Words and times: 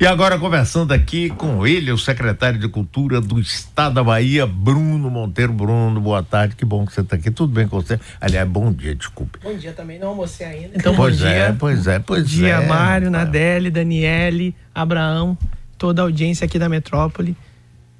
E 0.00 0.06
agora 0.06 0.38
conversando 0.38 0.92
aqui 0.92 1.28
com 1.28 1.66
ele, 1.66 1.92
o 1.92 1.98
secretário 1.98 2.58
de 2.58 2.66
Cultura 2.68 3.20
do 3.20 3.38
Estado 3.38 3.96
da 3.96 4.02
Bahia, 4.02 4.46
Bruno 4.46 5.10
Monteiro. 5.10 5.52
Bruno, 5.52 6.00
boa 6.00 6.22
tarde, 6.22 6.56
que 6.56 6.64
bom 6.64 6.86
que 6.86 6.94
você 6.94 7.02
está 7.02 7.16
aqui. 7.16 7.30
Tudo 7.30 7.52
bem 7.52 7.68
com 7.68 7.78
você? 7.78 8.00
Aliás, 8.18 8.48
bom 8.48 8.72
dia, 8.72 8.94
desculpe. 8.94 9.38
Bom 9.42 9.54
dia 9.54 9.74
também, 9.74 9.98
não 9.98 10.08
almocei 10.08 10.46
ainda. 10.46 10.70
Então, 10.74 10.96
pois 10.96 11.20
bom 11.20 11.26
é, 11.26 11.34
dia. 11.34 11.56
pois 11.58 11.86
é, 11.86 11.98
pois 11.98 12.22
bom 12.22 12.28
dia, 12.30 12.54
é. 12.54 12.66
Mário, 12.66 13.10
Nadele, 13.10 13.70
Daniele, 13.70 14.56
Abraão, 14.74 15.36
toda 15.76 16.00
a 16.00 16.04
audiência 16.06 16.46
aqui 16.46 16.58
da 16.58 16.70
Metrópole. 16.70 17.36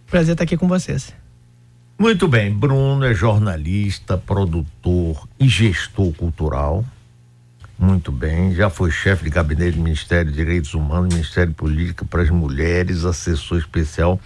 Prazer 0.06 0.32
estar 0.32 0.44
aqui 0.44 0.56
com 0.56 0.66
vocês. 0.66 1.12
Muito 1.98 2.26
bem, 2.26 2.50
Bruno 2.50 3.04
é 3.04 3.12
jornalista, 3.12 4.16
produtor 4.16 5.28
e 5.38 5.46
gestor 5.46 6.14
cultural. 6.14 6.82
Muito 7.80 8.12
bem, 8.12 8.54
já 8.54 8.68
foi 8.68 8.90
chefe 8.90 9.24
de 9.24 9.30
gabinete 9.30 9.78
do 9.78 9.82
Ministério 9.82 10.30
de 10.30 10.36
Direitos 10.36 10.74
Humanos, 10.74 11.14
Ministério 11.14 11.54
Política 11.54 12.04
para 12.04 12.20
as 12.20 12.28
Mulheres, 12.28 13.06
assessor 13.06 13.56
especial 13.56 14.20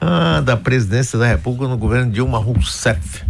ah, 0.00 0.40
da 0.40 0.56
Presidência 0.56 1.18
da 1.18 1.26
República 1.26 1.68
no 1.68 1.76
governo 1.76 2.10
Dilma 2.10 2.38
Rousseff. 2.38 3.22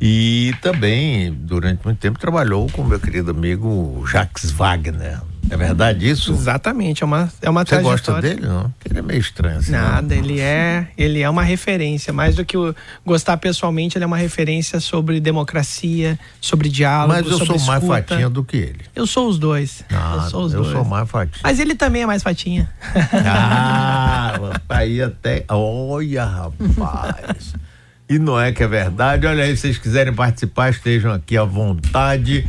E 0.00 0.52
também, 0.60 1.32
durante 1.32 1.84
muito 1.84 2.00
tempo, 2.00 2.18
trabalhou 2.18 2.68
com 2.70 2.82
meu 2.82 2.98
querido 2.98 3.30
amigo 3.30 4.04
Jacques 4.04 4.50
Wagner. 4.50 5.20
É 5.48 5.56
verdade 5.56 6.08
isso? 6.08 6.32
Exatamente, 6.32 7.02
é 7.02 7.06
uma, 7.06 7.30
é 7.40 7.48
uma 7.48 7.64
Você 7.64 7.80
gosta 7.80 8.20
dele, 8.20 8.40
não? 8.42 8.72
Ele 8.84 8.98
é 8.98 9.02
meio 9.02 9.20
estranho 9.20 9.58
assim. 9.58 9.72
Nada, 9.72 10.14
não? 10.14 10.22
ele 10.22 10.40
é, 10.40 10.88
ele 10.98 11.20
é 11.20 11.30
uma 11.30 11.42
referência. 11.42 12.12
Mais 12.12 12.34
do 12.34 12.44
que 12.44 12.56
o, 12.56 12.74
gostar 13.04 13.36
pessoalmente, 13.36 13.96
ele 13.96 14.04
é 14.04 14.06
uma 14.06 14.16
referência 14.16 14.80
sobre 14.80 15.20
democracia, 15.20 16.18
sobre 16.40 16.68
diálogo, 16.68 17.14
Mas 17.14 17.26
eu 17.26 17.38
sou 17.38 17.58
mais 17.60 17.82
escuta. 17.82 17.86
fatinha 17.86 18.28
do 18.28 18.42
que 18.42 18.56
ele. 18.56 18.80
Eu 18.94 19.06
sou 19.06 19.28
os 19.28 19.38
dois. 19.38 19.84
Nada, 19.90 20.24
eu 20.24 20.30
sou 20.30 20.44
os 20.44 20.52
eu 20.52 20.62
dois. 20.62 20.72
sou 20.72 20.84
mais 20.84 21.08
fatinha. 21.08 21.40
Mas 21.42 21.60
ele 21.60 21.74
também 21.74 22.02
é 22.02 22.06
mais 22.06 22.22
fatinha. 22.22 22.68
Ah, 23.12 24.38
aí 24.68 25.00
até. 25.00 25.44
Olha, 25.48 26.24
rapaz. 26.24 27.54
E 28.08 28.18
não 28.18 28.40
é 28.40 28.52
que 28.52 28.62
é 28.62 28.68
verdade. 28.68 29.26
Olha 29.26 29.44
aí, 29.44 29.56
se 29.56 29.62
vocês 29.62 29.78
quiserem 29.78 30.12
participar, 30.14 30.70
estejam 30.70 31.12
aqui 31.12 31.36
à 31.36 31.44
vontade. 31.44 32.48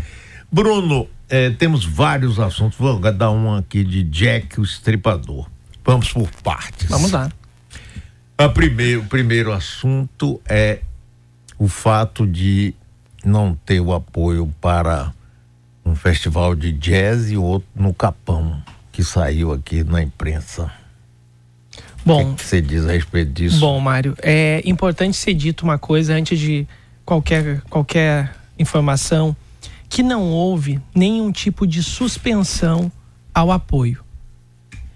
Bruno, 0.51 1.07
eh, 1.29 1.49
temos 1.51 1.85
vários 1.85 2.39
assuntos. 2.39 2.77
Vou 2.77 2.99
dar 2.99 3.31
um 3.31 3.55
aqui 3.55 3.83
de 3.83 4.03
Jack, 4.03 4.59
o 4.59 4.63
estripador. 4.63 5.47
Vamos 5.83 6.11
por 6.11 6.29
partes. 6.43 6.89
Vamos 6.89 7.11
lá. 7.11 7.31
A 8.37 8.49
primeiro, 8.49 9.01
o 9.01 9.05
primeiro 9.05 9.51
assunto 9.51 10.39
é 10.47 10.81
o 11.57 11.67
fato 11.67 12.27
de 12.27 12.73
não 13.25 13.55
ter 13.65 13.79
o 13.79 13.93
apoio 13.93 14.53
para 14.61 15.11
um 15.83 15.95
festival 15.95 16.53
de 16.53 16.71
jazz 16.71 17.31
e 17.31 17.37
outro 17.37 17.67
no 17.75 17.93
Capão, 17.93 18.61
que 18.91 19.03
saiu 19.03 19.51
aqui 19.51 19.83
na 19.83 20.01
imprensa. 20.01 20.71
Bom, 22.05 22.31
O 22.31 22.35
que 22.35 22.45
você 22.45 22.61
diz 22.61 22.85
a 22.85 22.91
respeito 22.91 23.31
disso? 23.31 23.59
Bom, 23.59 23.79
Mário, 23.79 24.15
é 24.21 24.61
importante 24.65 25.17
ser 25.17 25.33
dito 25.33 25.63
uma 25.63 25.77
coisa 25.77 26.13
antes 26.13 26.39
de 26.39 26.67
qualquer, 27.03 27.61
qualquer 27.69 28.33
informação, 28.57 29.35
que 29.89 30.03
não 30.03 30.23
houve 30.31 30.79
nenhum 30.93 31.31
tipo 31.31 31.65
de 31.65 31.81
suspensão 31.81 32.91
ao 33.33 33.51
apoio. 33.51 34.03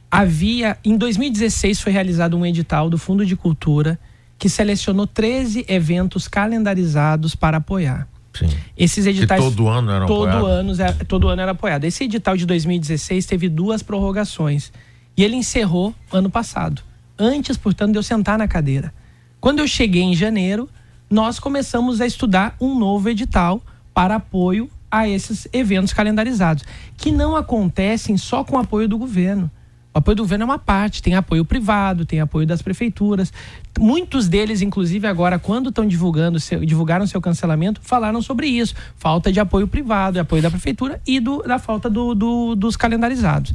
Havia, 0.10 0.78
em 0.84 0.98
2016 0.98 1.80
foi 1.80 1.92
realizado 1.92 2.36
um 2.38 2.46
edital 2.46 2.90
do 2.90 2.98
Fundo 2.98 3.26
de 3.26 3.36
Cultura 3.36 4.00
que 4.38 4.50
selecionou 4.50 5.08
13 5.08 5.66
eventos 5.68 6.28
calendarizados 6.28 7.36
para 7.36 7.58
apoiar. 7.58 8.08
Sim. 8.34 8.50
Esses 8.78 9.06
Que 9.06 9.12
editais 9.12 9.42
todo 9.44 9.68
ano 9.68 9.92
eram 9.92 10.08
todo 10.08 10.46
ano, 10.46 10.82
é- 10.82 10.94
todo 11.06 11.30
ano 11.30 11.42
era 11.42 11.52
apoiado. 11.52 11.84
Esse 11.86 12.06
edital 12.06 12.36
de 12.36 12.46
2016 12.46 13.26
teve 13.26 13.48
duas 13.48 13.84
prorrogações 13.84 14.72
e 15.16 15.24
ele 15.24 15.36
encerrou 15.36 15.94
ano 16.12 16.30
passado. 16.30 16.82
Antes, 17.18 17.56
portanto, 17.56 17.92
de 17.92 18.00
eu 18.00 18.04
sentar 18.04 18.38
na 18.38 18.48
cadeira. 18.48 18.94
Quando 19.40 19.60
eu 19.60 19.68
cheguei 19.68 20.02
em 20.02 20.16
janeiro, 20.16 20.68
nós 21.10 21.40
começamos 21.40 22.02
a 22.02 22.06
estudar 22.08 22.56
um 22.60 22.78
novo 22.78 23.10
edital 23.10 23.62
para 23.94 24.16
apoio 24.16 24.70
a 24.92 25.08
esses 25.08 25.48
eventos 25.54 25.94
calendarizados, 25.94 26.64
que 26.98 27.12
não 27.12 27.36
acontecem 27.36 28.18
só 28.18 28.44
com 28.44 28.60
apoio 28.60 28.88
do 28.88 28.98
governo. 28.98 29.50
O 29.94 29.98
apoio 29.98 30.16
do 30.16 30.24
governo 30.24 30.44
é 30.44 30.46
uma 30.46 30.60
parte, 30.60 31.02
tem 31.02 31.16
apoio 31.16 31.44
privado, 31.44 32.06
tem 32.06 32.22
apoio 32.22 32.48
das 32.48 32.62
prefeituras. 32.62 33.34
Muitos 33.78 34.30
deles, 34.30 34.62
inclusive, 34.62 35.06
agora, 35.06 35.38
quando 35.38 35.68
estão 35.68 35.86
divulgando, 35.86 36.40
divulgaram 36.66 37.06
seu 37.06 37.20
cancelamento, 37.20 37.82
falaram 37.84 38.22
sobre 38.22 38.48
isso. 38.48 38.74
Falta 38.96 39.32
de 39.32 39.40
apoio 39.40 39.68
privado, 39.68 40.18
apoio 40.18 40.42
da 40.42 40.50
prefeitura 40.50 41.02
e 41.06 41.20
do- 41.20 41.44
da 41.44 41.60
falta 41.60 41.90
do- 41.90 42.16
do- 42.16 42.56
dos 42.56 42.78
calendarizados. 42.78 43.54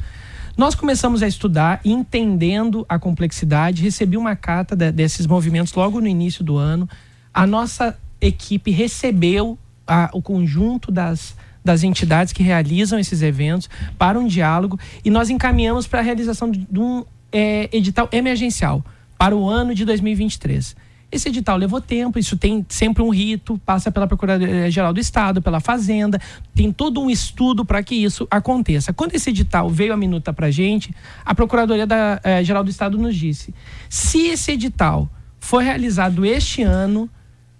Nós 0.59 0.75
começamos 0.75 1.23
a 1.23 1.27
estudar, 1.27 1.81
entendendo 1.83 2.85
a 2.89 2.99
complexidade, 2.99 3.83
recebi 3.83 4.17
uma 4.19 4.37
carta 4.37 4.77
de- 4.77 4.93
desses 4.93 5.27
movimentos 5.27 5.73
logo 5.73 6.01
no 6.01 6.07
início 6.07 6.45
do 6.45 6.59
ano. 6.59 6.89
A 7.33 7.47
nossa 7.47 7.97
equipe 8.21 8.71
recebeu 8.71 9.59
a- 9.87 10.11
o 10.13 10.21
conjunto 10.23 10.91
das, 10.91 11.35
das 11.65 11.83
entidades 11.83 12.33
que 12.33 12.43
realizam 12.43 12.99
esses 12.99 13.23
eventos 13.23 13.69
para 13.99 14.19
um 14.19 14.27
diálogo 14.27 14.79
e 15.05 15.11
nós 15.11 15.31
encaminhamos 15.31 15.87
para 15.87 16.01
a 16.01 16.03
realização 16.03 16.51
de, 16.51 16.67
um 16.79 17.05
eh, 17.33 17.69
edital 17.73 18.09
emergencial 18.13 18.85
para 19.19 19.35
o 19.37 19.49
ano 19.49 19.75
de 19.75 19.85
2023. 19.85 20.77
Esse 21.11 21.29
edital 21.29 21.57
levou 21.57 21.81
tempo, 21.81 22.19
isso 22.19 22.37
tem 22.37 22.67
sempre 22.69 23.01
um 23.03 23.11
rito, 23.11 23.59
passa 23.65 23.93
pela 23.93 24.09
Procuradoria-Geral 24.09 24.93
do 24.93 24.99
Estado, 24.99 25.41
pela 25.41 25.61
Fazenda, 25.61 26.21
tem 26.53 26.73
todo 26.73 27.01
um 27.01 27.09
estudo 27.09 27.65
para 27.65 27.81
que 27.83 27.95
isso 27.95 28.27
aconteça. 28.29 28.93
Quando 28.93 29.15
esse 29.15 29.31
edital 29.31 29.71
veio 29.71 29.93
a 29.93 29.97
minuta 29.97 30.33
para 30.33 30.49
a 30.49 30.51
gente, 30.51 30.93
a 31.25 31.33
Procuradoria-Geral 31.33 32.65
do 32.65 32.71
Estado 32.71 32.99
nos 32.99 33.15
disse: 33.15 33.55
se 33.89 34.27
esse 34.27 34.51
edital 34.53 35.09
for 35.39 35.63
realizado 35.63 36.25
este 36.27 36.63
ano, 36.63 37.09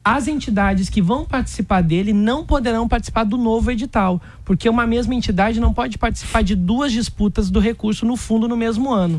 as 0.07 0.29
entidades 0.29 0.89
que 0.89 1.03
vão 1.03 1.25
participar 1.25 1.83
dele 1.83 2.13
não 2.13 2.47
poderão 2.47 2.87
participar 2.87 3.25
do 3.25 3.37
novo 3.37 3.73
edital, 3.73 4.23
porque 4.45 4.69
uma 4.69 4.87
mesma 4.87 5.13
entidade 5.17 5.59
não 5.59 5.75
pode 5.75 5.99
participar 5.99 6.45
de 6.45 6.55
duas 6.55 6.93
disputas 6.93 7.51
do 7.51 7.59
recurso 7.59 8.07
no 8.07 8.17
fundo 8.17 8.47
no 8.47 8.57
mesmo 8.57 8.93
ano. 8.93 9.19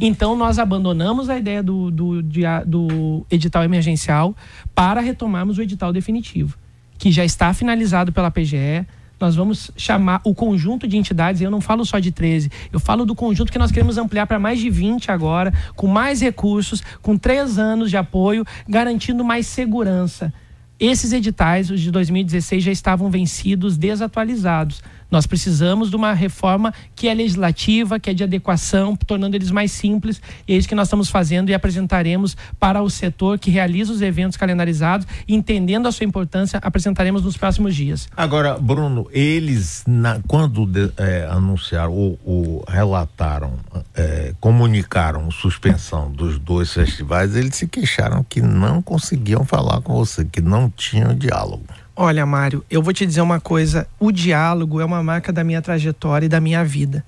Então, 0.00 0.36
nós 0.36 0.60
abandonamos 0.60 1.28
a 1.28 1.36
ideia 1.36 1.64
do, 1.64 1.90
do, 1.90 2.22
do 2.64 3.26
edital 3.28 3.64
emergencial 3.64 4.36
para 4.72 5.00
retomarmos 5.00 5.58
o 5.58 5.62
edital 5.62 5.92
definitivo, 5.92 6.56
que 6.96 7.10
já 7.10 7.24
está 7.24 7.52
finalizado 7.52 8.12
pela 8.12 8.30
PGE. 8.30 8.86
Nós 9.20 9.36
vamos 9.36 9.70
chamar 9.76 10.20
o 10.24 10.34
conjunto 10.34 10.88
de 10.88 10.96
entidades, 10.96 11.42
eu 11.42 11.50
não 11.50 11.60
falo 11.60 11.84
só 11.84 11.98
de 11.98 12.10
13, 12.10 12.50
eu 12.72 12.80
falo 12.80 13.04
do 13.04 13.14
conjunto 13.14 13.52
que 13.52 13.58
nós 13.58 13.70
queremos 13.70 13.98
ampliar 13.98 14.26
para 14.26 14.38
mais 14.38 14.58
de 14.58 14.70
20 14.70 15.10
agora, 15.10 15.52
com 15.76 15.86
mais 15.86 16.22
recursos, 16.22 16.82
com 17.02 17.18
três 17.18 17.58
anos 17.58 17.90
de 17.90 17.98
apoio, 17.98 18.46
garantindo 18.66 19.22
mais 19.22 19.46
segurança. 19.46 20.32
Esses 20.80 21.12
editais, 21.12 21.70
os 21.70 21.78
de 21.78 21.90
2016, 21.90 22.64
já 22.64 22.72
estavam 22.72 23.10
vencidos, 23.10 23.76
desatualizados. 23.76 24.82
Nós 25.10 25.26
precisamos 25.26 25.90
de 25.90 25.96
uma 25.96 26.12
reforma 26.12 26.72
que 26.94 27.08
é 27.08 27.14
legislativa, 27.14 27.98
que 27.98 28.10
é 28.10 28.14
de 28.14 28.22
adequação, 28.24 28.94
tornando 28.94 29.36
eles 29.36 29.50
mais 29.50 29.72
simples. 29.72 30.20
E 30.46 30.54
é 30.54 30.56
isso 30.56 30.68
que 30.68 30.74
nós 30.74 30.86
estamos 30.88 31.08
fazendo 31.08 31.50
e 31.50 31.54
apresentaremos 31.54 32.36
para 32.58 32.82
o 32.82 32.88
setor 32.90 33.38
que 33.38 33.50
realiza 33.50 33.92
os 33.92 34.02
eventos 34.02 34.36
calendarizados, 34.36 35.06
entendendo 35.28 35.86
a 35.88 35.92
sua 35.92 36.04
importância, 36.06 36.58
apresentaremos 36.62 37.22
nos 37.24 37.36
próximos 37.36 37.74
dias. 37.74 38.08
Agora, 38.16 38.58
Bruno, 38.58 39.08
eles, 39.12 39.82
na- 39.86 40.20
quando 40.28 40.66
de- 40.66 40.92
eh, 40.96 41.28
anunciaram 41.30 41.92
ou, 41.92 42.18
ou 42.24 42.64
relataram, 42.68 43.54
eh, 43.94 44.34
comunicaram 44.40 45.30
suspensão 45.30 46.10
dos 46.10 46.38
dois 46.38 46.72
festivais, 46.72 47.34
eles 47.34 47.56
se 47.56 47.66
queixaram 47.66 48.24
que 48.28 48.40
não 48.40 48.80
conseguiam 48.82 49.44
falar 49.44 49.80
com 49.80 49.94
você, 49.94 50.24
que 50.24 50.40
não 50.40 50.70
tinham 50.70 51.14
diálogo. 51.14 51.64
Olha, 52.02 52.24
Mário, 52.24 52.64
eu 52.70 52.82
vou 52.82 52.94
te 52.94 53.04
dizer 53.04 53.20
uma 53.20 53.38
coisa: 53.38 53.86
o 53.98 54.10
diálogo 54.10 54.80
é 54.80 54.84
uma 54.86 55.02
marca 55.02 55.30
da 55.30 55.44
minha 55.44 55.60
trajetória 55.60 56.24
e 56.24 56.30
da 56.30 56.40
minha 56.40 56.64
vida. 56.64 57.04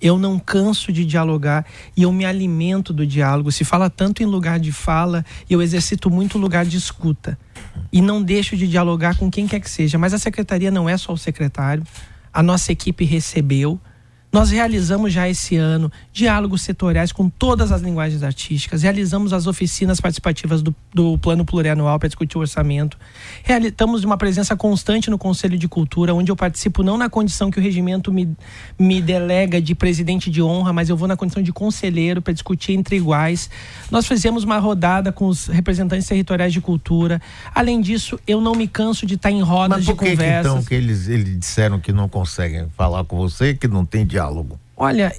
Eu 0.00 0.18
não 0.18 0.36
canso 0.36 0.92
de 0.92 1.04
dialogar 1.04 1.64
e 1.96 2.02
eu 2.02 2.10
me 2.10 2.24
alimento 2.24 2.92
do 2.92 3.06
diálogo. 3.06 3.52
Se 3.52 3.64
fala 3.64 3.88
tanto 3.88 4.20
em 4.20 4.26
lugar 4.26 4.58
de 4.58 4.72
fala, 4.72 5.24
eu 5.48 5.62
exercito 5.62 6.10
muito 6.10 6.38
lugar 6.38 6.66
de 6.66 6.76
escuta. 6.76 7.38
E 7.92 8.02
não 8.02 8.20
deixo 8.20 8.56
de 8.56 8.66
dialogar 8.66 9.16
com 9.16 9.30
quem 9.30 9.46
quer 9.46 9.60
que 9.60 9.70
seja. 9.70 9.96
Mas 9.96 10.12
a 10.12 10.18
secretaria 10.18 10.72
não 10.72 10.88
é 10.88 10.96
só 10.96 11.12
o 11.12 11.16
secretário. 11.16 11.84
A 12.32 12.42
nossa 12.42 12.72
equipe 12.72 13.04
recebeu. 13.04 13.78
Nós 14.32 14.50
realizamos 14.50 15.12
já 15.12 15.28
esse 15.28 15.56
ano 15.56 15.92
diálogos 16.10 16.62
setoriais 16.62 17.12
com 17.12 17.28
todas 17.28 17.70
as 17.70 17.82
linguagens 17.82 18.22
artísticas, 18.22 18.82
realizamos 18.82 19.30
as 19.34 19.46
oficinas 19.46 20.00
participativas 20.00 20.62
do, 20.62 20.74
do 20.94 21.18
Plano 21.18 21.44
Plurianual 21.44 21.98
para 21.98 22.08
discutir 22.08 22.38
o 22.38 22.40
orçamento, 22.40 22.96
Reali- 23.42 23.68
estamos 23.68 24.04
uma 24.04 24.16
presença 24.16 24.56
constante 24.56 25.10
no 25.10 25.18
Conselho 25.18 25.58
de 25.58 25.68
Cultura, 25.68 26.14
onde 26.14 26.32
eu 26.32 26.36
participo 26.36 26.82
não 26.82 26.96
na 26.96 27.10
condição 27.10 27.50
que 27.50 27.58
o 27.58 27.62
regimento 27.62 28.10
me, 28.10 28.34
me 28.78 29.02
delega 29.02 29.60
de 29.60 29.74
presidente 29.74 30.30
de 30.30 30.40
honra, 30.42 30.72
mas 30.72 30.88
eu 30.88 30.96
vou 30.96 31.06
na 31.06 31.16
condição 31.16 31.42
de 31.42 31.52
conselheiro 31.52 32.22
para 32.22 32.32
discutir 32.32 32.72
entre 32.72 32.96
iguais. 32.96 33.50
Nós 33.90 34.06
fizemos 34.06 34.44
uma 34.44 34.58
rodada 34.58 35.12
com 35.12 35.26
os 35.26 35.46
representantes 35.48 36.06
territoriais 36.08 36.54
de 36.54 36.60
cultura. 36.62 37.20
Além 37.54 37.82
disso, 37.82 38.18
eu 38.26 38.40
não 38.40 38.54
me 38.54 38.66
canso 38.66 39.04
de 39.04 39.14
estar 39.16 39.30
em 39.30 39.42
rodas 39.42 39.78
Mas 39.78 39.84
de 39.84 39.92
por 39.92 39.98
que, 39.98 40.04
que 40.06 40.16
conversas. 40.16 40.52
então 40.52 40.64
que 40.64 40.74
eles, 40.74 41.08
eles 41.08 41.38
disseram 41.38 41.78
que 41.78 41.92
não 41.92 42.08
conseguem 42.08 42.66
falar 42.78 43.04
com 43.04 43.18
você, 43.18 43.52
que 43.52 43.68
não 43.68 43.84
tem 43.84 44.06
diálogo? 44.06 44.21
Olha, 44.76 45.12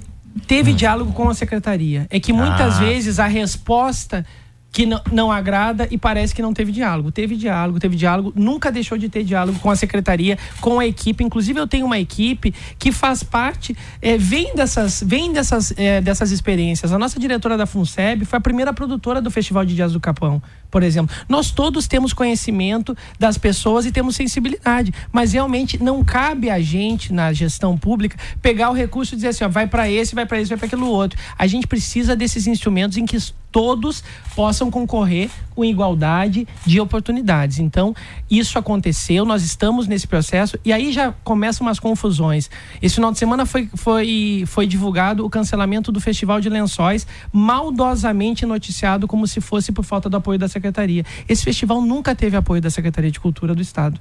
Teve 0.46 0.72
hum. 0.72 0.74
diálogo 0.74 1.12
com 1.12 1.28
a 1.28 1.34
secretaria. 1.34 2.06
É 2.10 2.18
que 2.18 2.32
muitas 2.32 2.76
ah. 2.76 2.80
vezes 2.80 3.18
a 3.18 3.26
resposta 3.26 4.26
que 4.74 4.86
não, 4.86 5.00
não, 5.12 5.30
agrada 5.30 5.86
e 5.88 5.96
parece 5.96 6.34
que 6.34 6.42
não 6.42 6.52
teve 6.52 6.72
diálogo. 6.72 7.12
Teve 7.12 7.36
diálogo, 7.36 7.78
teve 7.78 7.94
diálogo, 7.94 8.32
nunca 8.34 8.72
deixou 8.72 8.98
de 8.98 9.08
ter 9.08 9.22
diálogo 9.22 9.56
com 9.60 9.70
a 9.70 9.76
secretaria, 9.76 10.36
com 10.60 10.80
a 10.80 10.86
equipe. 10.86 11.22
Inclusive, 11.22 11.60
eu 11.60 11.66
tenho 11.68 11.86
uma 11.86 11.96
equipe 11.96 12.52
que 12.76 12.90
faz 12.90 13.22
parte, 13.22 13.76
é, 14.02 14.18
vem 14.18 14.52
dessas, 14.56 15.00
vem 15.06 15.32
dessas, 15.32 15.72
é, 15.76 16.00
dessas 16.00 16.32
experiências. 16.32 16.90
A 16.90 16.98
nossa 16.98 17.20
diretora 17.20 17.56
da 17.56 17.66
FUNSEB 17.66 18.24
foi 18.24 18.36
a 18.36 18.40
primeira 18.40 18.72
produtora 18.72 19.22
do 19.22 19.30
Festival 19.30 19.64
de 19.64 19.76
Jazz 19.76 19.92
do 19.92 20.00
Capão, 20.00 20.42
por 20.72 20.82
exemplo. 20.82 21.14
Nós 21.28 21.52
todos 21.52 21.86
temos 21.86 22.12
conhecimento 22.12 22.96
das 23.16 23.38
pessoas 23.38 23.86
e 23.86 23.92
temos 23.92 24.16
sensibilidade, 24.16 24.92
mas 25.12 25.34
realmente 25.34 25.80
não 25.80 26.02
cabe 26.02 26.50
a 26.50 26.58
gente, 26.58 27.12
na 27.12 27.32
gestão 27.32 27.78
pública, 27.78 28.16
pegar 28.42 28.70
o 28.70 28.72
recurso 28.72 29.14
e 29.14 29.16
dizer 29.16 29.28
assim, 29.28 29.44
ó, 29.44 29.48
vai 29.48 29.68
para 29.68 29.88
esse, 29.88 30.16
vai 30.16 30.26
para 30.26 30.40
esse, 30.40 30.48
vai 30.48 30.58
para 30.58 30.66
aquilo 30.66 30.88
outro. 30.88 31.16
A 31.38 31.46
gente 31.46 31.64
precisa 31.68 32.16
desses 32.16 32.48
instrumentos 32.48 32.98
em 32.98 33.06
que 33.06 33.16
todos 33.54 34.02
possam 34.34 34.68
concorrer 34.68 35.30
com 35.54 35.64
igualdade 35.64 36.44
de 36.66 36.80
oportunidades. 36.80 37.60
Então, 37.60 37.94
isso 38.28 38.58
aconteceu, 38.58 39.24
nós 39.24 39.44
estamos 39.44 39.86
nesse 39.86 40.08
processo 40.08 40.58
e 40.64 40.72
aí 40.72 40.92
já 40.92 41.12
começam 41.22 41.64
umas 41.64 41.78
confusões. 41.78 42.50
Esse 42.82 42.96
final 42.96 43.12
de 43.12 43.18
semana 43.20 43.46
foi, 43.46 43.70
foi, 43.76 44.42
foi 44.48 44.66
divulgado 44.66 45.24
o 45.24 45.30
cancelamento 45.30 45.92
do 45.92 46.00
Festival 46.00 46.40
de 46.40 46.48
Lençóis, 46.48 47.06
maldosamente 47.32 48.44
noticiado 48.44 49.06
como 49.06 49.24
se 49.24 49.40
fosse 49.40 49.70
por 49.70 49.84
falta 49.84 50.10
do 50.10 50.16
apoio 50.16 50.36
da 50.36 50.48
Secretaria. 50.48 51.04
Esse 51.28 51.44
festival 51.44 51.80
nunca 51.80 52.12
teve 52.12 52.36
apoio 52.36 52.60
da 52.60 52.70
Secretaria 52.70 53.12
de 53.12 53.20
Cultura 53.20 53.54
do 53.54 53.62
Estado. 53.62 54.00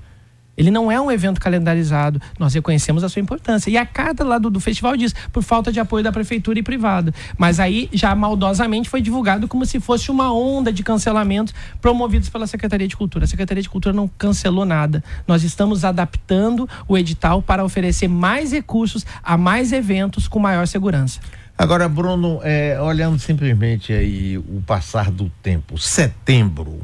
Ele 0.58 0.70
não 0.70 0.92
é 0.92 1.00
um 1.00 1.12
evento 1.12 1.42
calendarizado. 1.42 2.22
Nós 2.38 2.54
reconhecemos 2.54 3.04
a 3.04 3.10
sua 3.10 3.22
importância. 3.22 3.70
E 3.70 3.78
a 3.78 3.86
carta 3.86 4.24
lá 4.24 4.38
do, 4.38 4.50
do, 4.50 4.60
festival 4.60 4.96
diz, 4.96 5.14
por 5.32 5.44
falta 5.44 5.72
de 5.72 5.80
apoio 5.80 6.04
da 6.04 6.12
prefeitura 6.12 6.60
e 6.60 6.64
privado. 6.64 7.14
Mas 7.38 7.60
aí, 7.60 7.90
já 7.92 8.14
maldosamente, 8.16 8.90
foi 8.90 9.02
divulgado 9.02 9.48
como 9.48 9.66
se 9.66 9.80
fosse 9.80 10.12
uma 10.12 10.34
onda 10.34 10.72
de 10.72 10.84
cancelamentos 10.84 11.54
promovidos 11.82 12.30
pela 12.30 12.48
Secretaria 12.48 12.88
de 12.88 12.96
Cultura. 12.96 13.26
A 13.26 13.28
Secretaria 13.28 13.64
de 13.64 13.70
Cultura 13.70 13.96
não 13.96 14.08
cancelou 14.08 14.66
nada. 14.66 15.04
Nós 15.28 15.44
estamos 15.44 15.84
adaptando 15.84 16.70
o 16.88 16.98
edital 16.98 17.42
para 17.42 17.64
oferecer 17.64 18.08
mais 18.08 18.52
recursos 18.52 19.06
a 19.24 19.38
mais 19.38 19.72
eventos 19.72 20.28
com 20.28 20.40
maior 20.40 20.68
segurança. 20.68 21.20
Agora, 21.58 21.88
Bruno, 21.88 22.40
é, 22.44 22.80
olhando 22.82 23.20
simplesmente 23.20 23.94
aí 23.94 24.38
o 24.38 24.62
passar 24.66 25.12
do 25.12 25.30
tempo, 25.42 25.78
setembro, 25.78 26.82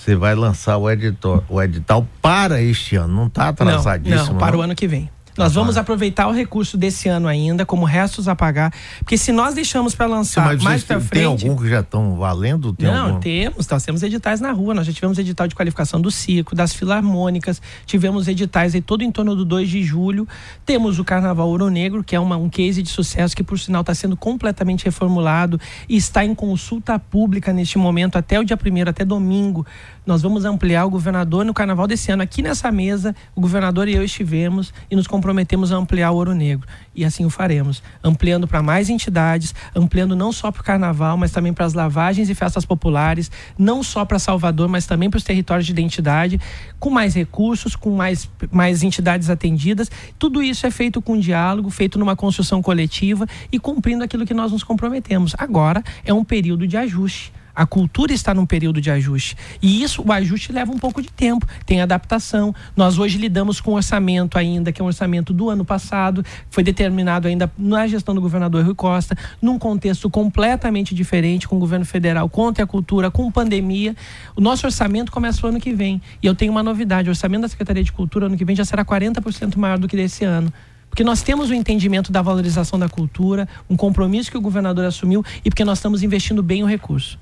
você 0.00 0.16
vai 0.16 0.34
lançar 0.34 0.78
o, 0.78 0.90
editor, 0.90 1.42
o 1.48 1.60
edital 1.60 2.06
para 2.22 2.62
este 2.62 2.96
ano, 2.96 3.14
não 3.14 3.26
está 3.26 3.48
atrasadíssimo? 3.48 4.16
Não, 4.16 4.32
não, 4.32 4.38
para 4.38 4.52
não? 4.52 4.60
o 4.60 4.62
ano 4.62 4.74
que 4.74 4.88
vem. 4.88 5.10
Nós 5.40 5.54
vamos 5.54 5.78
aproveitar 5.78 6.28
o 6.28 6.32
recurso 6.32 6.76
desse 6.76 7.08
ano 7.08 7.26
ainda 7.26 7.64
como 7.64 7.86
restos 7.86 8.28
a 8.28 8.36
pagar, 8.36 8.70
porque 8.98 9.16
se 9.16 9.32
nós 9.32 9.54
deixamos 9.54 9.94
para 9.94 10.04
lançar 10.04 10.58
Sim, 10.58 10.62
mais 10.62 10.84
para 10.84 11.00
frente. 11.00 11.12
Tem 11.12 11.24
algum 11.24 11.56
que 11.56 11.66
já 11.66 11.80
estão 11.80 12.14
valendo? 12.14 12.74
Tem 12.74 12.86
não, 12.86 13.06
algum... 13.06 13.20
temos. 13.20 13.66
Nós 13.66 13.82
temos 13.82 14.02
editais 14.02 14.38
na 14.38 14.52
rua. 14.52 14.74
Nós 14.74 14.86
já 14.86 14.92
tivemos 14.92 15.18
edital 15.18 15.48
de 15.48 15.54
qualificação 15.54 15.98
do 15.98 16.10
circo, 16.10 16.54
das 16.54 16.74
filarmônicas, 16.74 17.62
tivemos 17.86 18.28
editais 18.28 18.74
aí 18.74 18.82
todo 18.82 19.02
em 19.02 19.10
torno 19.10 19.34
do 19.34 19.46
2 19.46 19.66
de 19.66 19.82
julho. 19.82 20.28
Temos 20.66 20.98
o 20.98 21.04
Carnaval 21.04 21.48
Ouro 21.48 21.70
Negro, 21.70 22.04
que 22.04 22.14
é 22.14 22.20
uma, 22.20 22.36
um 22.36 22.50
case 22.50 22.82
de 22.82 22.90
sucesso 22.90 23.34
que, 23.34 23.42
por 23.42 23.58
sinal, 23.58 23.80
está 23.80 23.94
sendo 23.94 24.18
completamente 24.18 24.84
reformulado 24.84 25.58
e 25.88 25.96
está 25.96 26.22
em 26.22 26.34
consulta 26.34 26.98
pública 26.98 27.50
neste 27.50 27.78
momento, 27.78 28.16
até 28.16 28.38
o 28.38 28.44
dia 28.44 28.58
primeiro, 28.58 28.90
até 28.90 29.06
domingo. 29.06 29.66
Nós 30.10 30.22
vamos 30.22 30.44
ampliar 30.44 30.84
o 30.86 30.90
governador 30.90 31.44
no 31.44 31.54
carnaval 31.54 31.86
desse 31.86 32.10
ano. 32.10 32.20
Aqui 32.20 32.42
nessa 32.42 32.72
mesa, 32.72 33.14
o 33.32 33.40
governador 33.40 33.86
e 33.86 33.94
eu 33.94 34.02
estivemos 34.02 34.74
e 34.90 34.96
nos 34.96 35.06
comprometemos 35.06 35.70
a 35.70 35.76
ampliar 35.76 36.10
o 36.10 36.16
Ouro 36.16 36.34
Negro. 36.34 36.66
E 36.92 37.04
assim 37.04 37.24
o 37.24 37.30
faremos, 37.30 37.80
ampliando 38.02 38.48
para 38.48 38.60
mais 38.60 38.90
entidades, 38.90 39.54
ampliando 39.72 40.16
não 40.16 40.32
só 40.32 40.50
para 40.50 40.62
o 40.62 40.64
carnaval, 40.64 41.16
mas 41.16 41.30
também 41.30 41.52
para 41.52 41.64
as 41.64 41.74
lavagens 41.74 42.28
e 42.28 42.34
festas 42.34 42.64
populares, 42.64 43.30
não 43.56 43.84
só 43.84 44.04
para 44.04 44.18
Salvador, 44.18 44.68
mas 44.68 44.84
também 44.84 45.08
para 45.08 45.18
os 45.18 45.22
territórios 45.22 45.64
de 45.64 45.70
identidade, 45.70 46.40
com 46.80 46.90
mais 46.90 47.14
recursos, 47.14 47.76
com 47.76 47.94
mais, 47.94 48.28
mais 48.50 48.82
entidades 48.82 49.30
atendidas. 49.30 49.88
Tudo 50.18 50.42
isso 50.42 50.66
é 50.66 50.72
feito 50.72 51.00
com 51.00 51.16
diálogo, 51.20 51.70
feito 51.70 52.00
numa 52.00 52.16
construção 52.16 52.60
coletiva 52.60 53.28
e 53.52 53.60
cumprindo 53.60 54.02
aquilo 54.02 54.26
que 54.26 54.34
nós 54.34 54.50
nos 54.50 54.64
comprometemos. 54.64 55.36
Agora 55.38 55.84
é 56.04 56.12
um 56.12 56.24
período 56.24 56.66
de 56.66 56.76
ajuste 56.76 57.32
a 57.54 57.66
cultura 57.66 58.12
está 58.12 58.34
num 58.34 58.46
período 58.46 58.80
de 58.80 58.90
ajuste. 58.90 59.36
E 59.60 59.82
isso, 59.82 60.02
o 60.06 60.12
ajuste 60.12 60.52
leva 60.52 60.72
um 60.72 60.78
pouco 60.78 61.02
de 61.02 61.12
tempo, 61.12 61.46
tem 61.66 61.80
adaptação. 61.80 62.54
Nós 62.76 62.98
hoje 62.98 63.18
lidamos 63.18 63.60
com 63.60 63.72
um 63.72 63.74
orçamento 63.74 64.38
ainda, 64.38 64.72
que 64.72 64.80
é 64.80 64.84
um 64.84 64.86
orçamento 64.86 65.32
do 65.32 65.50
ano 65.50 65.64
passado, 65.64 66.24
foi 66.48 66.62
determinado 66.62 67.28
ainda 67.28 67.50
na 67.58 67.86
gestão 67.86 68.14
do 68.14 68.20
governador 68.20 68.64
Rui 68.64 68.74
Costa, 68.74 69.16
num 69.40 69.58
contexto 69.58 70.08
completamente 70.08 70.94
diferente, 70.94 71.46
com 71.46 71.56
o 71.56 71.58
governo 71.58 71.84
federal 71.84 72.28
contra 72.28 72.64
a 72.64 72.66
cultura, 72.66 73.10
com 73.10 73.30
pandemia. 73.30 73.94
O 74.36 74.40
nosso 74.40 74.66
orçamento 74.66 75.12
começa 75.12 75.46
o 75.46 75.48
ano 75.48 75.60
que 75.60 75.72
vem. 75.72 76.00
E 76.22 76.26
eu 76.26 76.34
tenho 76.34 76.52
uma 76.52 76.62
novidade: 76.62 77.08
o 77.08 77.12
orçamento 77.12 77.42
da 77.42 77.48
Secretaria 77.48 77.82
de 77.82 77.92
Cultura 77.92 78.26
ano 78.26 78.36
que 78.36 78.44
vem 78.44 78.56
já 78.56 78.64
será 78.64 78.84
40% 78.84 79.56
maior 79.56 79.78
do 79.78 79.88
que 79.88 79.96
desse 79.96 80.24
ano 80.24 80.52
porque 80.90 81.04
nós 81.04 81.22
temos 81.22 81.50
o 81.50 81.54
entendimento 81.54 82.10
da 82.10 82.20
valorização 82.20 82.76
da 82.76 82.88
cultura, 82.88 83.48
um 83.70 83.76
compromisso 83.76 84.28
que 84.28 84.36
o 84.36 84.40
governador 84.40 84.84
assumiu 84.84 85.24
e 85.44 85.48
porque 85.48 85.64
nós 85.64 85.78
estamos 85.78 86.02
investindo 86.02 86.42
bem 86.42 86.64
o 86.64 86.66
recurso. 86.66 87.16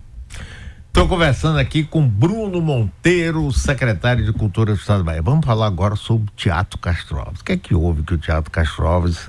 Estou 0.89 1.07
conversando 1.07 1.59
aqui 1.59 1.85
com 1.85 2.07
Bruno 2.07 2.61
Monteiro, 2.61 3.53
secretário 3.53 4.25
de 4.25 4.33
Cultura 4.33 4.73
do 4.73 4.79
Estado 4.79 4.99
da 4.99 5.05
Bahia. 5.05 5.23
Vamos 5.23 5.47
falar 5.47 5.67
agora 5.67 5.95
sobre 5.95 6.29
o 6.29 6.33
Teatro 6.35 6.79
Castro 6.79 7.19
Alves. 7.19 7.41
O 7.41 7.45
que 7.45 7.53
é 7.53 7.57
que 7.57 7.75
houve 7.75 8.03
que 8.03 8.15
o 8.15 8.19
Teatro 8.19 8.51
Castro 8.51 8.87
Alves 8.87 9.29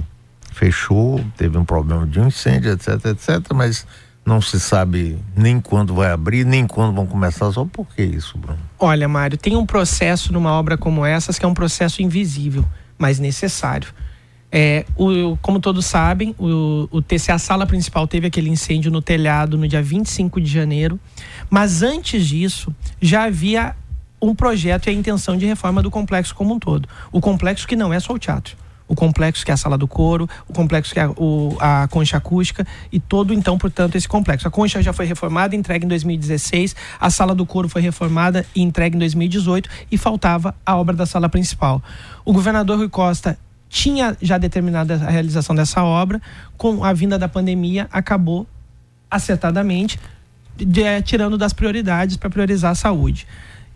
fechou, 0.51 1.23
teve 1.37 1.57
um 1.57 1.63
problema 1.63 2.07
de 2.07 2.19
um 2.19 2.27
incêndio, 2.27 2.71
etc, 2.71 3.05
etc, 3.05 3.53
mas 3.53 3.85
não 4.25 4.41
se 4.41 4.59
sabe 4.59 5.17
nem 5.35 5.59
quando 5.59 5.93
vai 5.93 6.11
abrir, 6.11 6.45
nem 6.45 6.65
quando 6.67 6.95
vão 6.95 7.05
começar. 7.05 7.51
Só 7.51 7.65
por 7.65 7.87
que 7.87 8.03
isso, 8.03 8.37
Bruno? 8.37 8.59
Olha, 8.79 9.07
Mário, 9.07 9.37
tem 9.37 9.55
um 9.55 9.65
processo 9.65 10.33
numa 10.33 10.51
obra 10.51 10.77
como 10.77 11.05
essa 11.05 11.33
que 11.33 11.45
é 11.45 11.47
um 11.47 11.53
processo 11.53 12.01
invisível, 12.01 12.65
mas 12.97 13.19
necessário. 13.19 13.89
É, 14.51 14.85
o, 14.95 15.37
como 15.41 15.59
todos 15.59 15.85
sabem, 15.85 16.35
o, 16.39 16.87
o 16.91 17.01
TCA 17.01 17.37
Sala 17.37 17.67
Principal 17.67 18.07
teve 18.07 18.27
aquele 18.27 18.49
incêndio 18.49 18.89
no 18.89 19.01
telhado 19.01 19.57
no 19.57 19.67
dia 19.67 19.81
25 19.81 20.41
de 20.41 20.51
janeiro, 20.51 20.99
mas 21.49 21.83
antes 21.83 22.27
disso 22.27 22.73
já 22.99 23.25
havia 23.25 23.75
um 24.21 24.33
projeto 24.33 24.87
e 24.87 24.89
a 24.89 24.93
intenção 24.93 25.37
de 25.37 25.45
reforma 25.45 25.81
do 25.81 25.91
complexo 25.91 26.33
como 26.33 26.53
um 26.53 26.59
todo. 26.59 26.89
O 27.11 27.21
complexo 27.21 27.67
que 27.67 27.75
não 27.75 27.93
é 27.93 27.99
só 27.99 28.13
o 28.13 28.19
teatro. 28.19 28.57
O 28.87 28.95
complexo 28.95 29.45
que 29.45 29.51
é 29.51 29.53
a 29.53 29.57
sala 29.57 29.77
do 29.77 29.87
couro, 29.87 30.27
o 30.47 30.51
complexo 30.51 30.95
que 30.95 30.99
é 30.99 31.07
o, 31.07 31.55
a 31.59 31.87
concha 31.89 32.17
acústica 32.17 32.65
e 32.91 32.99
todo, 32.99 33.31
então, 33.31 33.55
portanto, 33.55 33.95
esse 33.95 34.07
complexo. 34.07 34.47
A 34.47 34.51
concha 34.51 34.81
já 34.81 34.91
foi 34.91 35.05
reformada, 35.05 35.55
entregue 35.55 35.85
em 35.85 35.87
2016, 35.87 36.75
a 36.99 37.09
sala 37.11 37.35
do 37.35 37.45
couro 37.45 37.69
foi 37.69 37.83
reformada 37.83 38.43
e 38.55 38.63
entregue 38.63 38.95
em 38.95 38.99
2018 38.99 39.69
e 39.91 39.97
faltava 39.97 40.55
a 40.65 40.75
obra 40.75 40.95
da 40.95 41.05
sala 41.05 41.29
principal. 41.29 41.83
O 42.25 42.33
governador 42.33 42.79
Rui 42.79 42.89
Costa 42.89 43.37
tinha 43.69 44.17
já 44.19 44.37
determinado 44.37 44.93
a 44.93 44.97
realização 44.97 45.55
dessa 45.55 45.83
obra, 45.83 46.19
com 46.57 46.83
a 46.83 46.91
vinda 46.91 47.17
da 47.17 47.29
pandemia, 47.29 47.87
acabou 47.91 48.47
acertadamente 49.09 49.99
de, 50.57 50.83
é, 50.83 51.01
tirando 51.01 51.37
das 51.37 51.53
prioridades 51.53 52.17
para 52.17 52.29
priorizar 52.29 52.71
a 52.71 52.75
saúde. 52.75 53.27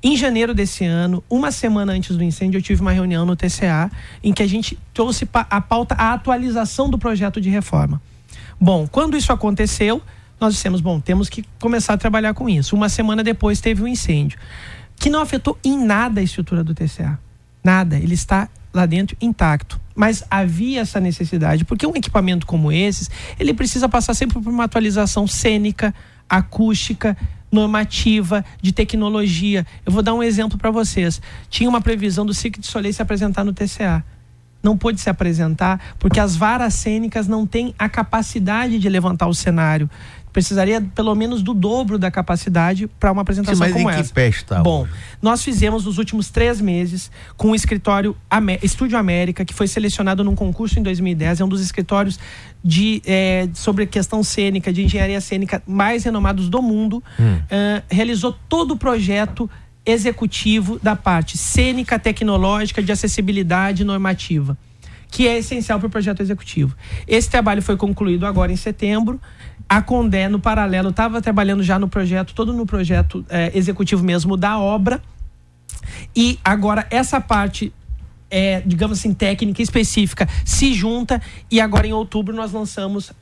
Em 0.02 0.18
janeiro 0.18 0.54
desse 0.54 0.84
ano, 0.84 1.24
uma 1.30 1.50
semana 1.50 1.94
antes 1.94 2.18
do 2.18 2.24
incêndio, 2.24 2.58
eu 2.58 2.62
tive 2.62 2.82
uma 2.82 2.92
reunião 2.92 3.26
no 3.26 3.38
TCA 3.38 3.90
em 4.22 4.34
que 4.34 4.44
a 4.44 4.48
gente 4.48 4.78
trouxe 4.94 5.30
a 5.32 5.62
pauta 5.62 5.96
a 5.96 6.12
atualização 6.12 6.90
do 6.90 6.98
projeto 6.98 7.40
de 7.40 7.50
reforma. 7.50 8.02
Bom, 8.60 8.86
quando 8.86 9.16
isso 9.16 9.32
aconteceu, 9.32 10.02
nós 10.40 10.56
dissemos, 10.56 10.82
bom, 10.82 11.00
temos 11.00 11.30
que 11.30 11.46
começar 11.58 11.94
a 11.94 11.98
trabalhar 11.98 12.34
com 12.34 12.50
isso. 12.50 12.76
Uma 12.76 12.90
semana 12.90 13.24
depois 13.24 13.62
teve 13.62 13.82
um 13.82 13.88
incêndio 13.88 14.38
que 14.98 15.10
não 15.10 15.22
afetou 15.22 15.58
em 15.64 15.78
nada 15.82 16.20
a 16.20 16.24
estrutura 16.24 16.64
do 16.64 16.74
TCA. 16.74 17.18
Nada, 17.64 17.96
ele 17.98 18.14
está 18.14 18.50
lá 18.74 18.86
dentro 18.86 19.16
intacto. 19.22 19.80
Mas 19.96 20.24
havia 20.30 20.82
essa 20.82 21.00
necessidade, 21.00 21.64
porque 21.64 21.86
um 21.86 21.96
equipamento 21.96 22.46
como 22.46 22.72
esses, 22.72 23.10
ele 23.40 23.54
precisa 23.54 23.88
passar 23.88 24.14
sempre 24.14 24.42
por 24.42 24.50
uma 24.50 24.64
atualização 24.64 25.28
cênica, 25.28 25.94
acústica, 26.28 27.16
normativa, 27.52 28.44
de 28.62 28.72
tecnologia. 28.72 29.66
Eu 29.86 29.92
vou 29.92 30.02
dar 30.02 30.16
um 30.16 30.24
exemplo 30.24 30.58
para 30.58 30.72
vocês. 30.72 31.22
Tinha 31.50 31.70
uma 31.70 31.80
previsão 31.80 32.26
do 32.26 32.34
Cirque 32.34 32.60
de 32.60 32.66
Soleil 32.66 32.94
se 32.94 33.02
apresentar 33.02 33.44
no 33.44 33.54
TCA. 33.54 34.04
Não 34.64 34.78
pôde 34.78 35.00
se 35.00 35.10
apresentar 35.10 35.96
porque 36.00 36.20
as 36.20 36.36
varas 36.36 36.74
cênicas 36.74 37.28
não 37.28 37.46
têm 37.46 37.76
a 37.78 37.88
capacidade 37.88 38.80
de 38.80 38.90
levantar 38.90 39.28
o 39.28 39.34
cenário 39.34 39.90
precisaria 40.34 40.82
pelo 40.82 41.14
menos 41.14 41.44
do 41.44 41.54
dobro 41.54 42.00
da 42.00 42.10
capacidade 42.10 42.88
para 43.00 43.12
uma 43.12 43.22
apresentação 43.22 43.56
Sim, 43.56 43.72
mas 43.72 43.74
como 43.74 43.92
em 43.92 43.94
essa. 43.94 44.10
Que 44.10 44.14
pé 44.14 44.28
está 44.28 44.62
Bom, 44.62 44.82
hoje? 44.82 44.92
nós 45.22 45.44
fizemos 45.44 45.86
nos 45.86 46.00
últimos 46.00 46.32
três 46.32 46.60
meses 46.60 47.12
com 47.38 47.52
o 47.52 47.56
escritório 47.56 48.18
Amé 48.30 48.58
Estúdio 48.64 48.98
América, 48.98 49.46
que 49.46 49.54
foi 49.54 49.68
selecionado 49.68 50.24
num 50.24 50.36
concurso 50.36 50.80
em 50.80 50.84
2010, 50.84 51.40
é 51.40 51.46
um 51.46 51.48
dos 51.48 51.62
escritórios 51.62 52.20
de, 52.64 53.02
é, 53.06 53.48
sobre 53.54 53.86
questão 53.86 54.24
cênica, 54.24 54.74
de 54.74 54.84
engenharia 54.84 55.22
cênica 55.22 55.62
mais 55.68 56.04
renomados 56.04 56.50
do 56.50 56.62
mundo, 56.62 57.04
hum. 57.20 57.36
uh, 57.36 57.84
realizou 57.88 58.36
todo 58.50 58.72
o 58.72 58.78
projeto 58.78 59.50
executivo 59.86 60.80
da 60.82 60.96
parte 60.96 61.38
cênica, 61.38 62.00
tecnológica, 62.00 62.82
de 62.82 62.92
acessibilidade 62.92 63.84
normativa 63.84 64.58
que 65.14 65.28
é 65.28 65.38
essencial 65.38 65.78
para 65.78 65.86
o 65.86 65.90
projeto 65.92 66.22
executivo. 66.22 66.76
Esse 67.08 67.30
trabalho 67.30 67.62
foi 67.62 67.78
concluído 67.78 68.26
agora 68.26 68.52
em 68.52 68.56
setembro. 68.56 69.22
A 69.70 69.80
Condé, 69.80 70.28
no 70.28 70.40
paralelo, 70.40 70.90
estava 70.90 71.22
trabalhando 71.22 71.62
já 71.62 71.78
no 71.78 71.88
projeto, 71.88 72.34
todo 72.34 72.52
no 72.52 72.66
projeto 72.66 73.24
é, 73.30 73.52
executivo 73.56 74.04
mesmo 74.04 74.36
da 74.36 74.58
obra. 74.58 75.00
E 76.16 76.40
agora 76.44 76.88
essa 76.90 77.22
parte 77.22 77.72
é, 78.32 78.64
digamos 78.66 78.98
assim, 78.98 79.14
técnica 79.14 79.62
específica 79.62 80.28
se 80.44 80.74
junta 80.74 81.22
e 81.52 81.62
agora 81.62 81.86
em 81.86 81.94
outubro 81.94 82.36
nós 82.36 82.52
lançamos 82.52 83.12
uh, 83.12 83.14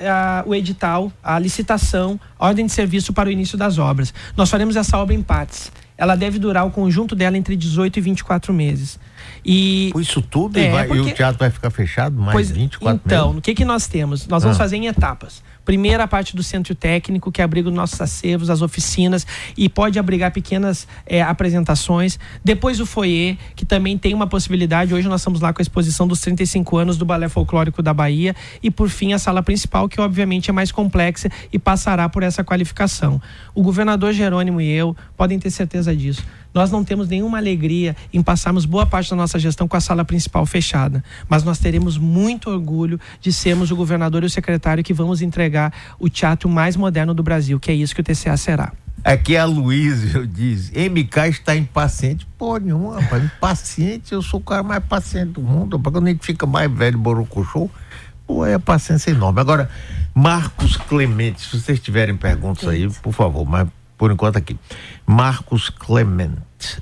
o 0.45 0.55
edital, 0.55 1.11
a 1.21 1.37
licitação, 1.37 2.17
a 2.39 2.47
ordem 2.47 2.65
de 2.65 2.71
serviço 2.71 3.11
para 3.11 3.27
o 3.27 3.31
início 3.31 3.57
das 3.57 3.77
obras. 3.77 4.13
Nós 4.37 4.49
faremos 4.49 4.77
essa 4.77 4.97
obra 4.97 5.13
em 5.13 5.21
partes. 5.21 5.69
Ela 6.01 6.15
deve 6.15 6.39
durar 6.39 6.65
o 6.65 6.71
conjunto 6.71 7.15
dela 7.15 7.37
entre 7.37 7.55
18 7.55 7.99
e 7.99 8.01
24 8.01 8.51
meses. 8.51 8.99
E 9.45 9.91
isso 9.95 10.19
tudo 10.19 10.57
é, 10.57 10.67
e, 10.67 10.71
vai, 10.71 10.87
porque, 10.87 11.09
e 11.09 11.11
o 11.11 11.13
teatro 11.13 11.37
vai 11.37 11.51
ficar 11.51 11.69
fechado 11.69 12.19
mais 12.19 12.31
pois, 12.31 12.49
24 12.49 13.01
então, 13.05 13.27
meses? 13.27 13.37
o 13.37 13.41
que 13.43 13.53
que 13.53 13.63
nós 13.63 13.85
temos? 13.85 14.27
Nós 14.27 14.41
vamos 14.41 14.57
ah. 14.57 14.63
fazer 14.63 14.77
em 14.77 14.87
etapas. 14.87 15.43
Primeira 15.65 16.07
parte 16.07 16.35
do 16.35 16.41
centro 16.41 16.73
técnico, 16.73 17.31
que 17.31 17.41
abriga 17.41 17.69
os 17.69 17.75
nossos 17.75 17.99
acervos, 18.01 18.49
as 18.49 18.61
oficinas 18.61 19.25
e 19.57 19.69
pode 19.69 19.99
abrigar 19.99 20.31
pequenas 20.31 20.87
é, 21.05 21.21
apresentações. 21.21 22.19
Depois 22.43 22.79
o 22.79 22.85
foyer, 22.85 23.37
que 23.55 23.65
também 23.65 23.97
tem 23.97 24.13
uma 24.13 24.27
possibilidade. 24.27 24.93
Hoje 24.93 25.07
nós 25.07 25.21
estamos 25.21 25.39
lá 25.39 25.53
com 25.53 25.61
a 25.61 25.63
exposição 25.63 26.07
dos 26.07 26.19
35 26.21 26.77
anos 26.77 26.97
do 26.97 27.05
Balé 27.05 27.29
Folclórico 27.29 27.81
da 27.81 27.93
Bahia. 27.93 28.35
E 28.61 28.71
por 28.71 28.89
fim 28.89 29.13
a 29.13 29.19
sala 29.19 29.43
principal, 29.43 29.87
que 29.87 30.01
obviamente 30.01 30.49
é 30.49 30.53
mais 30.53 30.71
complexa 30.71 31.29
e 31.53 31.59
passará 31.59 32.09
por 32.09 32.23
essa 32.23 32.43
qualificação. 32.43 33.21
O 33.53 33.61
governador 33.61 34.13
Jerônimo 34.13 34.59
e 34.59 34.69
eu 34.69 34.95
podem 35.15 35.37
ter 35.39 35.51
certeza 35.51 35.95
disso 35.95 36.23
nós 36.53 36.71
não 36.71 36.83
temos 36.83 37.07
nenhuma 37.07 37.37
alegria 37.37 37.95
em 38.13 38.21
passarmos 38.21 38.65
boa 38.65 38.85
parte 38.85 39.09
da 39.09 39.15
nossa 39.15 39.39
gestão 39.39 39.67
com 39.67 39.77
a 39.77 39.81
sala 39.81 40.03
principal 40.03 40.45
fechada, 40.45 41.03
mas 41.29 41.43
nós 41.43 41.59
teremos 41.59 41.97
muito 41.97 42.49
orgulho 42.49 42.99
de 43.19 43.31
sermos 43.31 43.71
o 43.71 43.75
governador 43.75 44.23
e 44.23 44.25
o 44.25 44.29
secretário 44.29 44.83
que 44.83 44.93
vamos 44.93 45.21
entregar 45.21 45.73
o 45.99 46.09
teatro 46.09 46.49
mais 46.49 46.75
moderno 46.75 47.13
do 47.13 47.23
Brasil, 47.23 47.59
que 47.59 47.71
é 47.71 47.73
isso 47.73 47.95
que 47.95 48.01
o 48.01 48.03
TCA 48.03 48.35
será. 48.37 48.73
Aqui 49.03 49.35
a 49.35 49.45
Luísa 49.45 50.27
diz, 50.27 50.69
MK 50.69 51.29
está 51.29 51.55
impaciente. 51.55 52.27
Pô, 52.37 52.57
nenhum, 52.57 52.89
rapaz, 52.89 53.23
impaciente, 53.23 54.13
eu 54.13 54.21
sou 54.21 54.39
o 54.39 54.43
cara 54.43 54.61
mais 54.61 54.83
paciente 54.83 55.31
do 55.31 55.41
mundo. 55.41 55.79
Quando 55.79 56.05
a 56.05 56.09
gente 56.09 56.23
fica 56.23 56.45
mais 56.45 56.71
velho, 56.71 56.99
borocochô, 56.99 57.67
pô, 58.27 58.45
é 58.45 58.53
a 58.53 58.59
paciência 58.59 59.09
enorme. 59.09 59.41
Agora, 59.41 59.71
Marcos 60.13 60.77
Clemente, 60.77 61.41
se 61.41 61.59
vocês 61.59 61.79
tiverem 61.79 62.15
perguntas 62.15 62.67
aí, 62.67 62.87
por 63.01 63.11
favor, 63.11 63.43
mas 63.43 63.67
por 64.01 64.11
enquanto 64.11 64.37
aqui. 64.37 64.57
Marcos 65.05 65.69
Clement. 65.69 66.33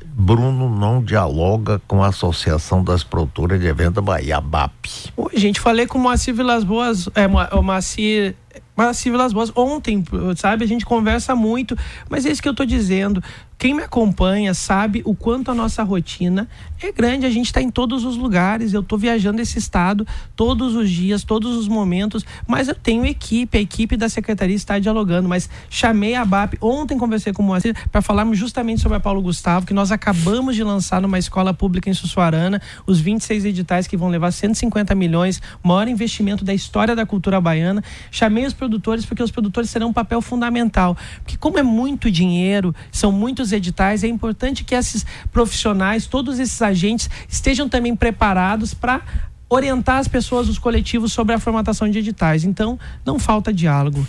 Bruno 0.05 0.73
não 0.73 1.03
dialoga 1.03 1.81
com 1.85 2.01
a 2.01 2.07
Associação 2.07 2.81
das 2.81 3.03
Produtoras 3.03 3.59
de 3.59 3.67
Evento 3.67 3.95
da 3.95 4.01
Bahia, 4.01 4.39
BAP. 4.39 4.85
Oi, 5.17 5.31
gente, 5.33 5.59
falei 5.59 5.85
com 5.85 5.97
o 5.97 6.01
Moacir 6.01 6.33
Vilas 6.33 6.63
Boas, 6.63 7.09
é, 7.15 7.27
o 7.27 7.61
Moacir 7.61 8.35
Moacir 8.77 9.11
Vilas 9.11 9.33
Boas, 9.33 9.51
ontem, 9.53 10.01
sabe, 10.37 10.63
a 10.63 10.67
gente 10.67 10.85
conversa 10.85 11.35
muito, 11.35 11.77
mas 12.09 12.25
é 12.25 12.31
isso 12.31 12.41
que 12.41 12.47
eu 12.47 12.55
tô 12.55 12.63
dizendo. 12.63 13.21
Quem 13.59 13.73
me 13.73 13.83
acompanha 13.83 14.53
sabe 14.53 15.01
o 15.03 15.13
quanto 15.13 15.51
a 15.51 15.53
nossa 15.53 15.83
rotina 15.83 16.47
é 16.81 16.93
grande. 16.93 17.25
A 17.25 17.29
gente 17.29 17.47
está 17.47 17.61
em 17.61 17.69
todos 17.69 18.05
os 18.05 18.15
lugares. 18.15 18.73
Eu 18.73 18.79
estou 18.79 18.97
viajando 18.97 19.41
esse 19.41 19.59
estado 19.59 20.07
todos 20.33 20.75
os 20.75 20.89
dias, 20.89 21.25
todos 21.25 21.57
os 21.57 21.67
momentos. 21.67 22.25
Mas 22.47 22.69
eu 22.69 22.73
tenho 22.73 23.05
equipe, 23.05 23.57
a 23.57 23.61
equipe 23.61 23.97
da 23.97 24.07
secretaria 24.07 24.55
está 24.55 24.79
dialogando. 24.79 25.27
Mas 25.27 25.49
chamei 25.69 26.15
a 26.15 26.23
BAP. 26.23 26.53
Ontem 26.61 26.97
conversei 26.97 27.33
com 27.33 27.43
o 27.43 27.45
Moacir 27.45 27.75
para 27.91 28.01
falarmos 28.01 28.37
justamente 28.37 28.81
sobre 28.81 28.95
a 28.95 28.99
Paulo 29.01 29.21
Gustavo, 29.21 29.65
que 29.65 29.73
nós 29.73 29.91
acabamos 29.91 30.55
de 30.55 30.63
lançar 30.63 31.01
numa 31.01 31.19
escola 31.19 31.53
pública 31.53 31.89
em 31.89 31.93
Sussuarana 31.93 32.61
os 32.87 33.01
26 33.01 33.43
editais 33.43 33.87
que 33.87 33.97
vão 33.97 34.07
levar 34.07 34.31
150 34.31 34.95
milhões, 34.95 35.41
maior 35.61 35.89
investimento 35.89 36.45
da 36.45 36.53
história 36.53 36.95
da 36.95 37.05
cultura 37.05 37.41
baiana. 37.41 37.83
Chamei 38.09 38.45
os 38.45 38.53
produtores 38.53 39.05
porque 39.05 39.21
os 39.21 39.31
produtores 39.31 39.69
serão 39.69 39.89
um 39.89 39.93
papel 39.93 40.21
fundamental. 40.21 40.95
Porque, 41.17 41.35
como 41.35 41.59
é 41.59 41.63
muito 41.63 42.09
dinheiro, 42.09 42.73
são 42.89 43.11
muitos 43.11 43.48
editais, 43.51 44.03
é 44.03 44.07
importante 44.07 44.63
que 44.63 44.75
esses 44.75 45.05
profissionais, 45.31 46.05
todos 46.07 46.39
esses 46.39 46.61
agentes, 46.61 47.09
estejam 47.27 47.67
também 47.69 47.95
preparados 47.95 48.73
para 48.73 49.01
orientar 49.49 49.97
as 49.97 50.07
pessoas, 50.07 50.47
os 50.47 50.59
coletivos 50.59 51.11
sobre 51.11 51.33
a 51.33 51.39
formatação 51.39 51.89
de 51.89 51.99
editais. 51.99 52.43
Então, 52.43 52.79
não 53.05 53.17
falta 53.17 53.51
diálogo. 53.51 54.05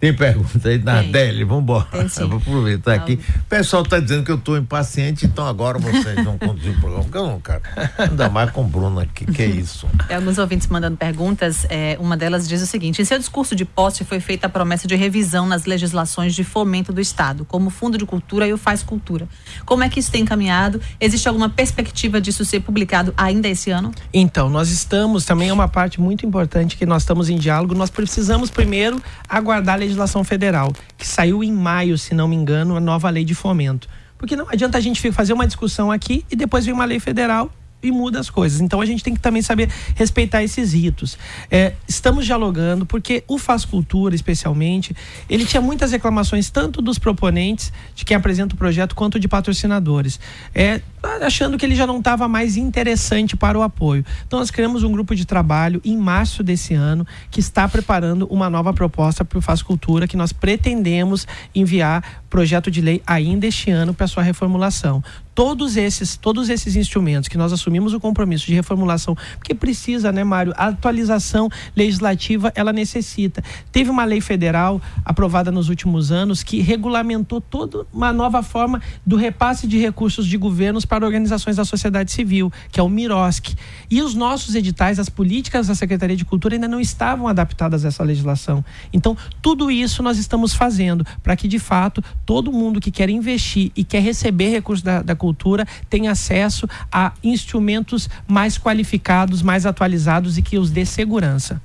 Tem 0.00 0.14
pergunta 0.14 0.68
aí 0.68 0.78
na 0.78 1.02
Deli, 1.02 1.42
vamos 1.42 1.64
embora. 1.64 1.86
Vou 2.28 2.38
aproveitar 2.38 2.94
aqui. 2.94 3.14
O 3.14 3.44
pessoal 3.48 3.82
está 3.82 3.98
dizendo 3.98 4.24
que 4.24 4.30
eu 4.30 4.36
estou 4.36 4.56
impaciente, 4.56 5.26
então 5.26 5.44
agora 5.44 5.78
vocês 5.78 6.24
vão 6.24 6.38
conduzir 6.38 6.70
o 6.70 6.80
programa. 6.80 7.02
Porque 7.02 7.18
eu 7.18 7.26
não, 7.26 7.40
cara. 7.40 7.62
Ainda 7.98 8.28
mais 8.28 8.50
com 8.52 8.62
o 8.62 8.64
Bruno 8.64 9.00
aqui, 9.00 9.26
que 9.26 9.42
é 9.42 9.46
isso. 9.46 9.88
Tem 10.06 10.16
alguns 10.16 10.38
ouvintes 10.38 10.68
mandando 10.68 10.96
perguntas. 10.96 11.66
É, 11.68 11.96
uma 11.98 12.16
delas 12.16 12.48
diz 12.48 12.62
o 12.62 12.66
seguinte: 12.66 13.02
em 13.02 13.04
seu 13.04 13.18
discurso 13.18 13.56
de 13.56 13.64
posse 13.64 14.04
foi 14.04 14.20
feita 14.20 14.46
a 14.46 14.50
promessa 14.50 14.86
de 14.86 14.94
revisão 14.94 15.46
nas 15.46 15.64
legislações 15.64 16.32
de 16.32 16.44
fomento 16.44 16.92
do 16.92 17.00
Estado, 17.00 17.44
como 17.44 17.66
o 17.66 17.70
Fundo 17.70 17.98
de 17.98 18.06
Cultura 18.06 18.46
e 18.46 18.52
o 18.52 18.58
Faz 18.58 18.84
Cultura. 18.84 19.28
Como 19.64 19.82
é 19.82 19.88
que 19.88 19.98
isso 19.98 20.12
tem 20.12 20.22
encaminhado? 20.22 20.80
Existe 21.00 21.26
alguma 21.26 21.48
perspectiva 21.48 22.20
disso 22.20 22.44
ser 22.44 22.60
publicado 22.60 23.12
ainda 23.16 23.48
esse 23.48 23.70
ano? 23.70 23.90
Então, 24.12 24.48
nós 24.48 24.70
estamos, 24.70 25.24
também 25.24 25.48
é 25.48 25.52
uma 25.52 25.68
parte 25.68 26.00
muito 26.00 26.24
importante 26.24 26.76
que 26.76 26.86
nós 26.86 27.02
estamos 27.02 27.28
em 27.28 27.36
diálogo. 27.36 27.74
Nós 27.74 27.90
precisamos 27.90 28.48
primeiro 28.48 29.02
aguardar 29.28 29.74
a 29.74 29.87
legislação 29.88 30.22
federal, 30.22 30.72
que 30.96 31.06
saiu 31.06 31.42
em 31.42 31.52
maio, 31.52 31.98
se 31.98 32.14
não 32.14 32.28
me 32.28 32.36
engano, 32.36 32.76
a 32.76 32.80
nova 32.80 33.08
lei 33.10 33.24
de 33.24 33.34
fomento. 33.34 33.88
Porque 34.16 34.36
não 34.36 34.46
adianta 34.48 34.78
a 34.78 34.80
gente 34.80 35.10
fazer 35.12 35.32
uma 35.32 35.46
discussão 35.46 35.90
aqui 35.90 36.24
e 36.30 36.36
depois 36.36 36.64
vem 36.64 36.74
uma 36.74 36.84
lei 36.84 37.00
federal 37.00 37.50
e 37.82 37.90
muda 37.90 38.18
as 38.18 38.28
coisas. 38.30 38.60
Então 38.60 38.80
a 38.80 38.86
gente 38.86 39.02
tem 39.02 39.14
que 39.14 39.20
também 39.20 39.42
saber 39.42 39.70
respeitar 39.94 40.42
esses 40.42 40.72
ritos. 40.72 41.18
É, 41.50 41.74
estamos 41.86 42.26
dialogando, 42.26 42.84
porque 42.84 43.22
o 43.28 43.38
Faz 43.38 43.64
Cultura, 43.64 44.14
especialmente, 44.14 44.94
ele 45.28 45.44
tinha 45.44 45.60
muitas 45.60 45.92
reclamações, 45.92 46.50
tanto 46.50 46.82
dos 46.82 46.98
proponentes, 46.98 47.72
de 47.94 48.04
quem 48.04 48.16
apresenta 48.16 48.54
o 48.54 48.58
projeto, 48.58 48.94
quanto 48.94 49.18
de 49.18 49.28
patrocinadores. 49.28 50.18
É, 50.54 50.80
achando 51.22 51.56
que 51.56 51.64
ele 51.64 51.74
já 51.74 51.86
não 51.86 51.98
estava 51.98 52.26
mais 52.28 52.56
interessante 52.56 53.36
para 53.36 53.58
o 53.58 53.62
apoio. 53.62 54.04
Então 54.26 54.38
nós 54.38 54.50
criamos 54.50 54.82
um 54.82 54.90
grupo 54.90 55.14
de 55.14 55.24
trabalho 55.24 55.80
em 55.84 55.96
março 55.96 56.42
desse 56.42 56.74
ano 56.74 57.06
que 57.30 57.40
está 57.40 57.68
preparando 57.68 58.26
uma 58.26 58.50
nova 58.50 58.72
proposta 58.72 59.24
para 59.24 59.38
o 59.38 59.42
Faz 59.42 59.62
Cultura 59.62 60.08
que 60.08 60.16
nós 60.16 60.32
pretendemos 60.32 61.26
enviar 61.54 62.22
projeto 62.28 62.70
de 62.70 62.80
lei 62.80 63.02
ainda 63.06 63.46
este 63.46 63.70
ano 63.70 63.94
para 63.94 64.06
sua 64.06 64.22
reformulação 64.22 65.02
todos 65.38 65.76
esses, 65.76 66.16
todos 66.16 66.48
esses 66.48 66.74
instrumentos 66.74 67.28
que 67.28 67.38
nós 67.38 67.52
assumimos 67.52 67.94
o 67.94 68.00
compromisso 68.00 68.44
de 68.46 68.54
reformulação, 68.54 69.16
porque 69.36 69.54
precisa, 69.54 70.10
né, 70.10 70.24
Mário? 70.24 70.52
A 70.56 70.66
atualização 70.66 71.48
legislativa 71.76 72.52
ela 72.56 72.72
necessita. 72.72 73.40
Teve 73.70 73.88
uma 73.88 74.04
lei 74.04 74.20
federal 74.20 74.82
aprovada 75.04 75.52
nos 75.52 75.68
últimos 75.68 76.10
anos 76.10 76.42
que 76.42 76.60
regulamentou 76.60 77.40
toda 77.40 77.86
uma 77.92 78.12
nova 78.12 78.42
forma 78.42 78.82
do 79.06 79.14
repasse 79.14 79.68
de 79.68 79.78
recursos 79.78 80.26
de 80.26 80.36
governos 80.36 80.84
para 80.84 81.06
organizações 81.06 81.54
da 81.54 81.64
sociedade 81.64 82.10
civil, 82.10 82.52
que 82.72 82.80
é 82.80 82.82
o 82.82 82.88
MIROSC. 82.88 83.54
E 83.88 84.02
os 84.02 84.16
nossos 84.16 84.56
editais, 84.56 84.98
as 84.98 85.08
políticas 85.08 85.68
da 85.68 85.74
Secretaria 85.76 86.16
de 86.16 86.24
Cultura 86.24 86.56
ainda 86.56 86.66
não 86.66 86.80
estavam 86.80 87.28
adaptadas 87.28 87.84
a 87.84 87.88
essa 87.88 88.02
legislação. 88.02 88.64
Então, 88.92 89.16
tudo 89.40 89.70
isso 89.70 90.02
nós 90.02 90.18
estamos 90.18 90.52
fazendo 90.52 91.06
para 91.22 91.36
que, 91.36 91.46
de 91.46 91.60
fato, 91.60 92.02
todo 92.26 92.52
mundo 92.52 92.80
que 92.80 92.90
quer 92.90 93.08
investir 93.08 93.70
e 93.76 93.84
quer 93.84 94.02
receber 94.02 94.48
recursos 94.48 94.82
da, 94.82 95.00
da 95.00 95.14
cultura 95.14 95.27
cultura 95.28 95.66
tem 95.90 96.08
acesso 96.08 96.66
a 96.90 97.12
instrumentos 97.22 98.08
mais 98.26 98.56
qualificados, 98.56 99.42
mais 99.42 99.66
atualizados 99.66 100.38
e 100.38 100.42
que 100.42 100.56
os 100.58 100.70
dê 100.70 100.86
segurança. 100.86 101.60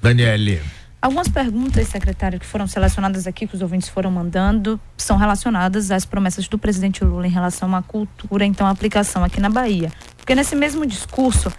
Daniele. 0.00 0.60
Algumas 1.02 1.28
perguntas, 1.28 1.88
secretário, 1.88 2.40
que 2.40 2.46
foram 2.46 2.66
selecionadas 2.66 3.26
aqui, 3.26 3.46
que 3.46 3.54
os 3.54 3.60
ouvintes 3.60 3.90
foram 3.90 4.10
mandando, 4.10 4.80
são 4.96 5.18
relacionadas 5.18 5.90
às 5.90 6.06
promessas 6.06 6.48
do 6.48 6.58
presidente 6.58 7.04
Lula 7.04 7.26
em 7.26 7.30
relação 7.30 7.76
à 7.76 7.82
cultura, 7.82 8.46
então 8.46 8.66
a 8.66 8.70
aplicação 8.70 9.22
aqui 9.22 9.38
na 9.38 9.50
Bahia. 9.50 9.92
Porque 10.16 10.34
nesse 10.34 10.56
mesmo 10.56 10.86
discurso, 10.86 11.52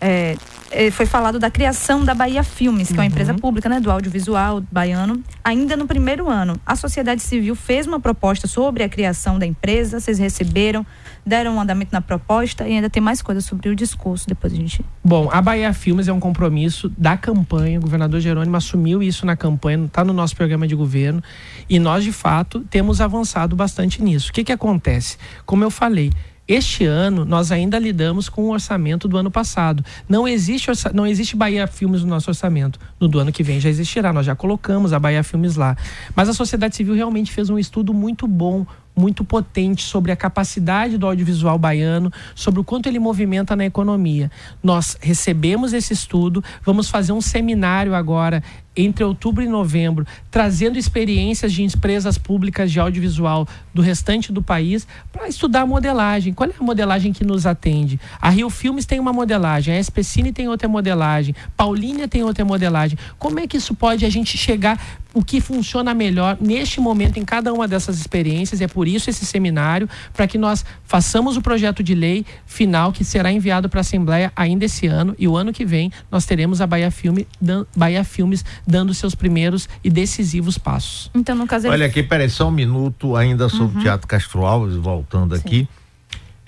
é, 0.00 0.36
é, 0.70 0.90
foi 0.90 1.06
falado 1.06 1.38
da 1.38 1.50
criação 1.50 2.04
da 2.04 2.14
Bahia 2.14 2.42
Filmes, 2.42 2.88
que 2.88 2.94
uhum. 2.94 3.00
é 3.00 3.02
uma 3.02 3.06
empresa 3.06 3.32
uhum. 3.32 3.38
pública 3.38 3.68
né, 3.68 3.80
do 3.80 3.90
audiovisual 3.90 4.62
baiano. 4.70 5.22
Ainda 5.42 5.76
no 5.76 5.86
primeiro 5.86 6.28
ano, 6.28 6.60
a 6.66 6.76
sociedade 6.76 7.22
civil 7.22 7.54
fez 7.54 7.86
uma 7.86 8.00
proposta 8.00 8.46
sobre 8.46 8.82
a 8.82 8.88
criação 8.88 9.38
da 9.38 9.46
empresa, 9.46 10.00
vocês 10.00 10.18
receberam, 10.18 10.84
deram 11.24 11.56
um 11.56 11.60
andamento 11.60 11.92
na 11.92 12.00
proposta 12.00 12.66
e 12.66 12.74
ainda 12.74 12.90
tem 12.90 13.02
mais 13.02 13.22
coisas 13.22 13.44
sobre 13.44 13.68
o 13.68 13.76
discurso, 13.76 14.26
depois 14.28 14.52
a 14.52 14.56
gente... 14.56 14.84
Bom, 15.04 15.28
a 15.32 15.40
Bahia 15.40 15.72
Filmes 15.72 16.08
é 16.08 16.12
um 16.12 16.20
compromisso 16.20 16.92
da 16.96 17.16
campanha, 17.16 17.78
o 17.78 17.82
governador 17.82 18.20
Jerônimo 18.20 18.56
assumiu 18.56 19.02
isso 19.02 19.24
na 19.24 19.36
campanha, 19.36 19.84
está 19.86 20.04
no 20.04 20.12
nosso 20.12 20.36
programa 20.36 20.66
de 20.66 20.74
governo 20.74 21.22
e 21.68 21.78
nós, 21.78 22.04
de 22.04 22.12
fato, 22.12 22.60
temos 22.70 23.00
avançado 23.00 23.56
bastante 23.56 24.02
nisso. 24.02 24.30
O 24.30 24.32
que, 24.32 24.44
que 24.44 24.52
acontece? 24.52 25.16
Como 25.44 25.64
eu 25.64 25.70
falei, 25.70 26.12
este 26.48 26.84
ano, 26.84 27.24
nós 27.24 27.50
ainda 27.50 27.78
lidamos 27.78 28.28
com 28.28 28.42
o 28.42 28.52
orçamento 28.52 29.08
do 29.08 29.16
ano 29.16 29.30
passado. 29.30 29.84
Não 30.08 30.28
existe, 30.28 30.70
orça... 30.70 30.92
não 30.94 31.06
existe 31.06 31.34
Bahia 31.36 31.66
Filmes 31.66 32.02
no 32.02 32.08
nosso 32.08 32.30
orçamento. 32.30 32.78
No 33.00 33.08
do 33.08 33.18
ano 33.18 33.32
que 33.32 33.42
vem 33.42 33.58
já 33.58 33.68
existirá. 33.68 34.12
Nós 34.12 34.26
já 34.26 34.36
colocamos 34.36 34.92
a 34.92 34.98
Bahia 34.98 35.24
Filmes 35.24 35.56
lá. 35.56 35.76
Mas 36.14 36.28
a 36.28 36.32
sociedade 36.32 36.76
civil 36.76 36.94
realmente 36.94 37.32
fez 37.32 37.50
um 37.50 37.58
estudo 37.58 37.92
muito 37.92 38.26
bom 38.28 38.64
muito 38.96 39.22
potente 39.22 39.82
sobre 39.82 40.10
a 40.10 40.16
capacidade 40.16 40.96
do 40.96 41.06
audiovisual 41.06 41.58
baiano, 41.58 42.10
sobre 42.34 42.60
o 42.60 42.64
quanto 42.64 42.86
ele 42.86 42.98
movimenta 42.98 43.54
na 43.54 43.66
economia. 43.66 44.30
Nós 44.62 44.96
recebemos 45.02 45.74
esse 45.74 45.92
estudo, 45.92 46.42
vamos 46.64 46.88
fazer 46.88 47.12
um 47.12 47.20
seminário 47.20 47.94
agora 47.94 48.42
entre 48.76 49.04
outubro 49.04 49.42
e 49.42 49.48
novembro, 49.48 50.06
trazendo 50.30 50.78
experiências 50.78 51.52
de 51.52 51.62
empresas 51.62 52.18
públicas 52.18 52.70
de 52.70 52.78
audiovisual 52.78 53.48
do 53.72 53.82
restante 53.82 54.32
do 54.32 54.42
país 54.42 54.86
para 55.12 55.28
estudar 55.28 55.62
a 55.62 55.66
modelagem. 55.66 56.34
Qual 56.34 56.48
é 56.48 56.54
a 56.58 56.62
modelagem 56.62 57.12
que 57.12 57.24
nos 57.24 57.46
atende? 57.46 57.98
A 58.20 58.30
Rio 58.30 58.50
Filmes 58.50 58.84
tem 58.84 59.00
uma 59.00 59.12
modelagem, 59.12 59.74
a 59.74 59.80
Especine 59.80 60.32
tem 60.32 60.48
outra 60.48 60.68
modelagem, 60.68 61.34
Paulínia 61.56 62.06
tem 62.06 62.22
outra 62.22 62.44
modelagem. 62.44 62.98
Como 63.18 63.40
é 63.40 63.46
que 63.46 63.56
isso 63.56 63.74
pode 63.74 64.04
a 64.04 64.10
gente 64.10 64.36
chegar 64.36 64.78
o 65.16 65.24
que 65.24 65.40
funciona 65.40 65.94
melhor 65.94 66.36
neste 66.38 66.78
momento 66.78 67.18
em 67.18 67.24
cada 67.24 67.50
uma 67.50 67.66
dessas 67.66 67.98
experiências. 67.98 68.60
É 68.60 68.68
por 68.68 68.86
isso 68.86 69.08
esse 69.08 69.24
seminário, 69.24 69.88
para 70.12 70.26
que 70.26 70.36
nós 70.36 70.62
façamos 70.84 71.38
o 71.38 71.40
projeto 71.40 71.82
de 71.82 71.94
lei 71.94 72.26
final 72.44 72.92
que 72.92 73.02
será 73.02 73.32
enviado 73.32 73.66
para 73.66 73.80
a 73.80 73.86
Assembleia 73.86 74.30
ainda 74.36 74.66
esse 74.66 74.86
ano. 74.86 75.14
E 75.18 75.26
o 75.26 75.34
ano 75.34 75.54
que 75.54 75.64
vem 75.64 75.90
nós 76.10 76.26
teremos 76.26 76.60
a 76.60 76.66
Bahia, 76.66 76.90
Filme, 76.90 77.26
Bahia 77.74 78.04
Filmes 78.04 78.44
dando 78.66 78.92
seus 78.92 79.14
primeiros 79.14 79.68
e 79.84 79.90
decisivos 79.90 80.58
passos. 80.58 81.10
Então, 81.14 81.34
no 81.34 81.46
caso. 81.46 81.68
Olha 81.68 81.86
aqui, 81.86 82.02
peraí, 82.02 82.28
só 82.28 82.48
um 82.48 82.50
minuto 82.50 83.14
ainda 83.16 83.48
sobre 83.48 83.74
o 83.74 83.78
uhum. 83.78 83.82
Teatro 83.82 84.06
Castro 84.06 84.44
Alves, 84.44 84.76
voltando 84.76 85.36
Sim. 85.36 85.42
aqui. 85.44 85.68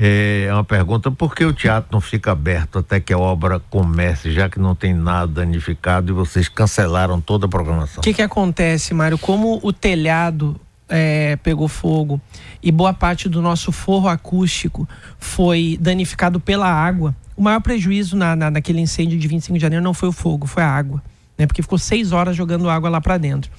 É 0.01 0.49
uma 0.53 0.63
pergunta: 0.63 1.11
por 1.11 1.35
que 1.35 1.45
o 1.45 1.53
teatro 1.53 1.89
não 1.91 2.01
fica 2.01 2.31
aberto 2.31 2.79
até 2.79 3.01
que 3.01 3.13
a 3.13 3.19
obra 3.19 3.61
comece, 3.69 4.31
já 4.31 4.49
que 4.49 4.61
não 4.61 4.75
tem 4.75 4.95
nada 4.95 5.27
danificado 5.27 6.13
e 6.13 6.15
vocês 6.15 6.49
cancelaram 6.49 7.21
toda 7.21 7.47
a 7.47 7.49
programação? 7.49 7.99
O 7.99 8.03
que, 8.03 8.15
que 8.15 8.23
acontece, 8.23 8.95
Mário? 8.95 9.19
Como 9.19 9.59
o 9.61 9.73
telhado 9.73 10.59
é, 10.89 11.37
pegou 11.37 11.67
fogo 11.67 12.21
e 12.63 12.71
boa 12.71 12.95
parte 12.95 13.29
do 13.29 13.43
nosso 13.43 13.73
forro 13.73 14.09
acústico 14.09 14.89
foi 15.19 15.77
danificado 15.81 16.39
pela 16.41 16.69
água, 16.69 17.15
o 17.37 17.43
maior 17.43 17.61
prejuízo 17.61 18.17
na, 18.17 18.35
na, 18.35 18.51
naquele 18.51 18.81
incêndio 18.81 19.19
de 19.19 19.29
25 19.29 19.59
de 19.59 19.63
janeiro 19.63 19.85
não 19.85 19.95
foi 19.95 20.09
o 20.09 20.13
fogo, 20.13 20.47
foi 20.47 20.63
a 20.63 20.69
água, 20.69 21.03
né? 21.39 21.47
Porque 21.47 21.63
ficou 21.63 21.79
seis 21.79 22.13
horas 22.13 22.37
jogando 22.37 22.69
água 22.69 22.91
lá 22.91 23.01
para 23.01 23.17
dentro. 23.17 23.51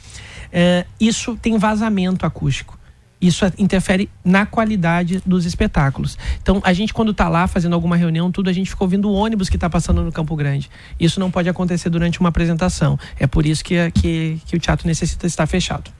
É, 0.52 0.86
isso 1.00 1.38
tem 1.38 1.58
vazamento 1.58 2.26
acústico 2.26 2.80
isso 3.22 3.46
interfere 3.58 4.10
na 4.24 4.46
qualidade 4.46 5.22
dos 5.26 5.46
espetáculos. 5.46 6.18
Então, 6.42 6.62
a 6.64 6.72
gente, 6.72 6.94
quando 6.94 7.12
está 7.12 7.28
lá 7.28 7.48
fazendo 7.48 7.74
alguma 7.74 7.96
reunião, 7.96 8.32
tudo, 8.32 8.50
a 8.50 8.54
gente 8.54 8.70
fica 8.70 8.84
ouvindo 8.84 9.10
o 9.10 9.14
ônibus 9.14 9.50
que 9.50 9.58
está 9.58 9.70
passando 9.70 10.02
no 10.04 10.12
Campo 10.12 10.36
Grande. 10.36 10.70
Isso 11.00 11.20
não 11.20 11.30
pode 11.30 11.50
acontecer 11.50 11.90
durante 11.90 12.20
uma 12.20 12.30
apresentação. 12.30 12.98
É 13.20 13.28
por 13.28 13.46
isso 13.46 13.64
que, 13.64 13.92
que, 13.92 14.42
que 14.46 14.56
o 14.56 14.60
teatro 14.60 14.88
necessita 14.88 15.28
estar 15.28 15.46
fechado. 15.48 15.92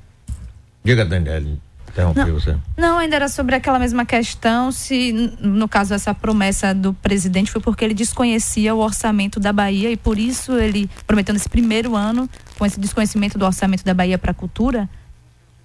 Diga, 0.84 1.06
Daniele. 1.06 1.60
Interrompi 1.90 2.20
não, 2.20 2.34
você. 2.34 2.58
Não, 2.78 2.98
ainda 2.98 3.16
era 3.16 3.28
sobre 3.28 3.56
aquela 3.56 3.80
mesma 3.80 4.06
questão, 4.06 4.72
se 4.72 5.12
no 5.40 5.68
caso 5.68 5.94
essa 5.94 6.14
promessa 6.14 6.74
do 6.74 6.94
presidente 6.94 7.52
foi 7.52 7.62
porque 7.62 7.84
ele 7.84 7.94
desconhecia 7.94 8.74
o 8.74 8.80
orçamento 8.80 9.40
da 9.40 9.52
Bahia 9.52 9.92
e 9.92 9.98
por 9.98 10.18
isso 10.18 10.54
ele 10.54 10.90
prometeu 11.06 11.34
nesse 11.34 11.50
primeiro 11.50 11.96
ano, 11.96 12.30
com 12.58 12.66
esse 12.66 12.80
desconhecimento 12.80 13.38
do 13.38 13.46
orçamento 13.46 13.84
da 13.84 13.94
Bahia 13.94 14.18
para 14.18 14.32
a 14.32 14.34
cultura, 14.34 14.90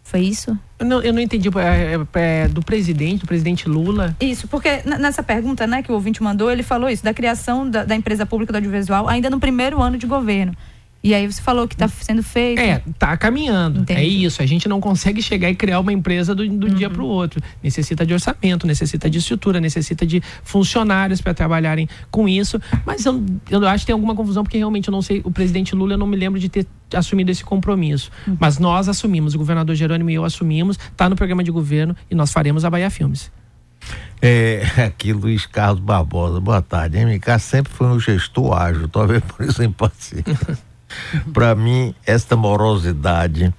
foi 0.04 0.20
isso? 0.20 0.56
Eu 0.78 0.86
não, 0.86 1.02
eu 1.02 1.12
não 1.14 1.20
entendi. 1.20 1.48
É, 1.48 1.94
é, 1.94 2.20
é, 2.20 2.48
do 2.48 2.62
presidente, 2.62 3.20
do 3.20 3.26
presidente 3.26 3.68
Lula. 3.68 4.14
Isso, 4.20 4.46
porque 4.46 4.82
nessa 4.84 5.22
pergunta 5.22 5.66
né, 5.66 5.82
que 5.82 5.90
o 5.90 5.94
ouvinte 5.94 6.22
mandou, 6.22 6.50
ele 6.50 6.62
falou 6.62 6.90
isso, 6.90 7.02
da 7.02 7.14
criação 7.14 7.68
da, 7.68 7.84
da 7.84 7.96
empresa 7.96 8.26
pública 8.26 8.52
do 8.52 8.56
audiovisual 8.56 9.08
ainda 9.08 9.30
no 9.30 9.40
primeiro 9.40 9.80
ano 9.80 9.96
de 9.96 10.06
governo. 10.06 10.54
E 11.04 11.12
aí 11.12 11.30
você 11.30 11.42
falou 11.42 11.68
que 11.68 11.74
está 11.74 11.86
sendo 11.86 12.22
feito. 12.22 12.58
É, 12.58 12.82
tá 12.98 13.14
caminhando. 13.14 13.80
Entendi. 13.80 14.00
É 14.00 14.04
isso. 14.04 14.40
A 14.40 14.46
gente 14.46 14.66
não 14.66 14.80
consegue 14.80 15.20
chegar 15.20 15.50
e 15.50 15.54
criar 15.54 15.78
uma 15.78 15.92
empresa 15.92 16.34
do, 16.34 16.48
do 16.48 16.66
uhum. 16.66 16.74
dia 16.74 16.88
para 16.88 17.02
o 17.02 17.06
outro. 17.06 17.42
Necessita 17.62 18.06
de 18.06 18.14
orçamento, 18.14 18.66
necessita 18.66 19.10
de 19.10 19.18
estrutura, 19.18 19.60
necessita 19.60 20.06
de 20.06 20.22
funcionários 20.42 21.20
para 21.20 21.34
trabalharem 21.34 21.86
com 22.10 22.26
isso. 22.26 22.58
Mas 22.86 23.04
eu, 23.04 23.22
eu 23.50 23.68
acho 23.68 23.82
que 23.82 23.88
tem 23.88 23.92
alguma 23.92 24.14
confusão, 24.14 24.42
porque 24.42 24.56
realmente 24.56 24.88
eu 24.88 24.92
não 24.92 25.02
sei. 25.02 25.20
O 25.24 25.30
presidente 25.30 25.74
Lula, 25.74 25.92
eu 25.92 25.98
não 25.98 26.06
me 26.06 26.16
lembro 26.16 26.40
de 26.40 26.48
ter 26.48 26.66
assumido 26.94 27.30
esse 27.30 27.44
compromisso. 27.44 28.10
Uhum. 28.26 28.38
Mas 28.40 28.58
nós 28.58 28.88
assumimos, 28.88 29.34
o 29.34 29.38
governador 29.38 29.76
Jerônimo 29.76 30.08
e 30.08 30.14
eu 30.14 30.24
assumimos, 30.24 30.78
está 30.78 31.06
no 31.10 31.16
programa 31.16 31.44
de 31.44 31.50
governo 31.50 31.94
e 32.10 32.14
nós 32.14 32.32
faremos 32.32 32.64
a 32.64 32.70
Bahia 32.70 32.88
Filmes. 32.88 33.30
É, 34.22 34.62
aqui 34.86 35.12
Luiz 35.12 35.44
Carlos 35.44 35.80
Barbosa, 35.80 36.40
boa 36.40 36.62
tarde. 36.62 36.96
MK 37.04 37.38
sempre 37.38 37.70
foi 37.70 37.88
um 37.88 38.00
gestor 38.00 38.58
ágil, 38.58 38.88
talvez 38.88 39.22
por 39.22 39.44
isso 39.44 39.62
impaciente. 39.62 40.24
Para 41.32 41.54
mim, 41.54 41.94
esta 42.06 42.36
morosidade 42.36 43.52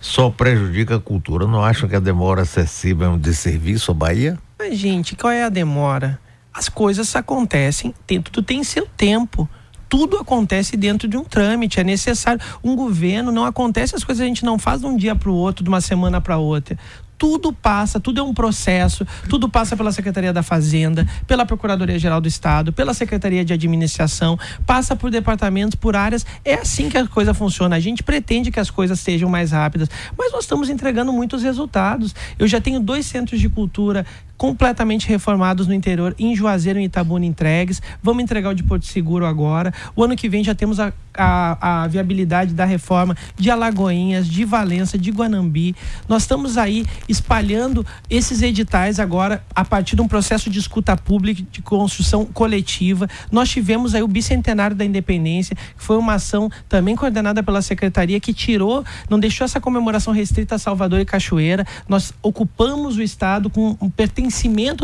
só 0.00 0.30
prejudica 0.30 0.96
a 0.96 1.00
cultura. 1.00 1.46
Não 1.46 1.62
acham 1.62 1.88
que 1.88 1.96
a 1.96 2.00
demora 2.00 2.42
excessiva 2.42 3.04
é 3.04 3.08
um 3.08 3.18
desserviço 3.18 3.90
à 3.90 3.94
Bahia? 3.94 4.38
Mas, 4.58 4.76
gente, 4.76 5.16
qual 5.16 5.32
é 5.32 5.44
a 5.44 5.48
demora? 5.48 6.18
As 6.52 6.68
coisas 6.68 7.14
acontecem, 7.16 7.94
tem, 8.06 8.20
tudo 8.20 8.42
tem 8.42 8.62
seu 8.62 8.86
tempo 8.86 9.48
tudo 9.88 10.16
acontece 10.16 10.74
dentro 10.74 11.06
de 11.06 11.18
um 11.18 11.22
trâmite, 11.22 11.78
é 11.78 11.84
necessário. 11.84 12.40
Um 12.64 12.74
governo 12.74 13.30
não 13.30 13.44
acontece 13.44 13.94
as 13.94 14.02
coisas 14.02 14.22
a 14.22 14.26
gente 14.26 14.42
não 14.42 14.58
faz 14.58 14.80
de 14.80 14.86
um 14.86 14.96
dia 14.96 15.14
para 15.14 15.28
o 15.28 15.34
outro, 15.34 15.62
de 15.62 15.68
uma 15.68 15.82
semana 15.82 16.18
para 16.18 16.38
outra 16.38 16.78
tudo 17.22 17.52
passa, 17.52 18.00
tudo 18.00 18.18
é 18.18 18.22
um 18.24 18.34
processo, 18.34 19.06
tudo 19.28 19.48
passa 19.48 19.76
pela 19.76 19.92
Secretaria 19.92 20.32
da 20.32 20.42
Fazenda, 20.42 21.06
pela 21.24 21.46
Procuradoria-Geral 21.46 22.20
do 22.20 22.26
Estado, 22.26 22.72
pela 22.72 22.92
Secretaria 22.92 23.44
de 23.44 23.52
Administração, 23.52 24.36
passa 24.66 24.96
por 24.96 25.08
departamentos, 25.08 25.76
por 25.76 25.94
áreas. 25.94 26.26
É 26.44 26.54
assim 26.54 26.88
que 26.88 26.98
a 26.98 27.06
coisa 27.06 27.32
funciona. 27.32 27.76
A 27.76 27.78
gente 27.78 28.02
pretende 28.02 28.50
que 28.50 28.58
as 28.58 28.72
coisas 28.72 28.98
sejam 28.98 29.30
mais 29.30 29.52
rápidas, 29.52 29.88
mas 30.18 30.32
nós 30.32 30.42
estamos 30.42 30.68
entregando 30.68 31.12
muitos 31.12 31.44
resultados. 31.44 32.12
Eu 32.36 32.48
já 32.48 32.60
tenho 32.60 32.80
dois 32.80 33.06
centros 33.06 33.40
de 33.40 33.48
cultura 33.48 34.04
completamente 34.36 35.08
reformados 35.08 35.68
no 35.68 35.74
interior, 35.74 36.14
em 36.18 36.34
Juazeiro 36.34 36.80
e 36.80 36.84
Itabuna 36.84 37.24
entregues. 37.24 37.80
Vamos 38.02 38.24
entregar 38.24 38.50
o 38.50 38.54
de 38.54 38.64
Porto 38.64 38.86
Seguro 38.86 39.24
agora. 39.24 39.72
O 39.94 40.02
ano 40.02 40.16
que 40.16 40.28
vem 40.28 40.42
já 40.42 40.52
temos 40.52 40.80
a, 40.80 40.92
a, 41.14 41.82
a 41.82 41.86
viabilidade 41.86 42.52
da 42.52 42.64
reforma 42.64 43.16
de 43.36 43.50
Alagoinhas, 43.50 44.26
de 44.26 44.44
Valença, 44.44 44.98
de 44.98 45.12
Guanambi. 45.12 45.76
Nós 46.08 46.22
estamos 46.22 46.58
aí 46.58 46.84
espalhando 47.08 47.86
esses 48.10 48.42
editais 48.42 48.98
agora 48.98 49.44
a 49.54 49.64
partir 49.64 49.94
de 49.94 50.02
um 50.02 50.08
processo 50.08 50.50
de 50.50 50.58
escuta 50.58 50.96
pública, 50.96 51.42
de 51.48 51.62
construção 51.62 52.24
coletiva. 52.24 53.08
Nós 53.30 53.48
tivemos 53.48 53.94
aí 53.94 54.02
o 54.02 54.08
bicentenário 54.08 54.74
da 54.74 54.84
independência, 54.84 55.54
que 55.54 55.84
foi 55.84 55.96
uma 55.96 56.14
ação 56.14 56.50
também 56.68 56.96
coordenada 56.96 57.44
pela 57.44 57.62
secretaria 57.62 58.18
que 58.18 58.34
tirou, 58.34 58.84
não 59.08 59.20
deixou 59.20 59.44
essa 59.44 59.60
comemoração 59.60 60.12
restrita 60.12 60.56
a 60.56 60.58
Salvador 60.58 60.98
e 60.98 61.04
Cachoeira. 61.04 61.64
Nós 61.88 62.12
ocupamos 62.22 62.96
o 62.96 63.02
estado 63.02 63.48
com 63.48 63.76
um 63.80 63.88
pertencimento 63.88 64.21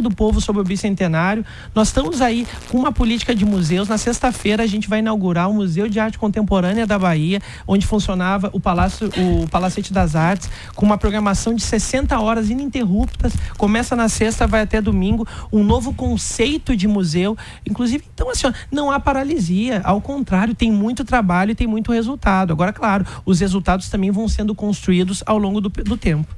do 0.03 0.11
povo 0.11 0.41
sobre 0.41 0.63
o 0.63 0.65
bicentenário. 0.65 1.45
Nós 1.75 1.89
estamos 1.89 2.21
aí 2.21 2.47
com 2.71 2.79
uma 2.79 2.93
política 2.93 3.35
de 3.35 3.45
museus. 3.45 3.89
Na 3.89 3.99
sexta-feira 3.99 4.63
a 4.63 4.67
gente 4.67 4.89
vai 4.89 5.01
inaugurar 5.01 5.51
o 5.51 5.55
Museu 5.55 5.89
de 5.89 6.01
Arte 6.01 6.19
Contemporânea 6.19 6.87
da 6.87 6.99
Bahia, 6.99 7.41
onde 7.67 7.87
funcionava 7.87 8.51
o 8.53 8.61
Palácio, 8.61 9.11
o 9.17 9.49
Palacete 9.49 9.93
das 9.93 10.17
Artes, 10.17 10.49
com 10.75 10.87
uma 10.87 10.99
programação 10.99 11.55
de 11.55 11.63
60 11.63 12.19
horas 12.19 12.51
ininterruptas, 12.51 13.33
começa 13.57 13.95
na 13.95 14.09
sexta, 14.09 14.47
vai 14.47 14.63
até 14.63 14.81
domingo, 14.81 15.27
um 15.53 15.63
novo 15.63 15.93
conceito 15.93 16.77
de 16.77 16.89
museu. 16.89 17.37
Inclusive, 17.69 18.05
então, 18.13 18.31
assim, 18.31 18.47
não 18.71 18.91
há 18.91 19.01
paralisia, 19.01 19.81
ao 19.85 20.01
contrário, 20.01 20.55
tem 20.55 20.71
muito 20.71 21.05
trabalho 21.05 21.53
e 21.53 21.55
tem 21.55 21.67
muito 21.67 21.93
resultado. 21.93 22.53
Agora, 22.53 22.73
claro, 22.73 23.05
os 23.25 23.41
resultados 23.41 23.89
também 23.89 24.11
vão 24.11 24.29
sendo 24.29 24.55
construídos 24.55 25.23
ao 25.27 25.39
longo 25.39 25.61
do, 25.61 25.69
do 25.69 25.97
tempo. 25.97 26.38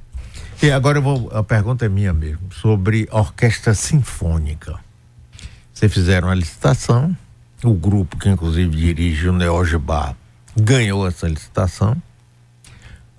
E 0.62 0.70
agora 0.70 0.99
eu 0.99 1.03
vou, 1.03 1.31
a 1.33 1.42
pergunta 1.42 1.87
é 1.87 1.88
minha 1.88 2.12
mesmo, 2.12 2.53
sobre 2.53 3.09
orquestra 3.11 3.73
sinfônica. 3.75 4.79
Vocês 5.73 5.92
fizeram 5.92 6.29
a 6.29 6.35
licitação, 6.35 7.16
o 7.64 7.73
grupo 7.73 8.18
que 8.18 8.29
inclusive 8.29 8.75
dirige 8.75 9.29
o 9.29 9.33
Neogibá 9.33 10.14
ganhou 10.57 11.07
essa 11.07 11.27
licitação 11.27 11.96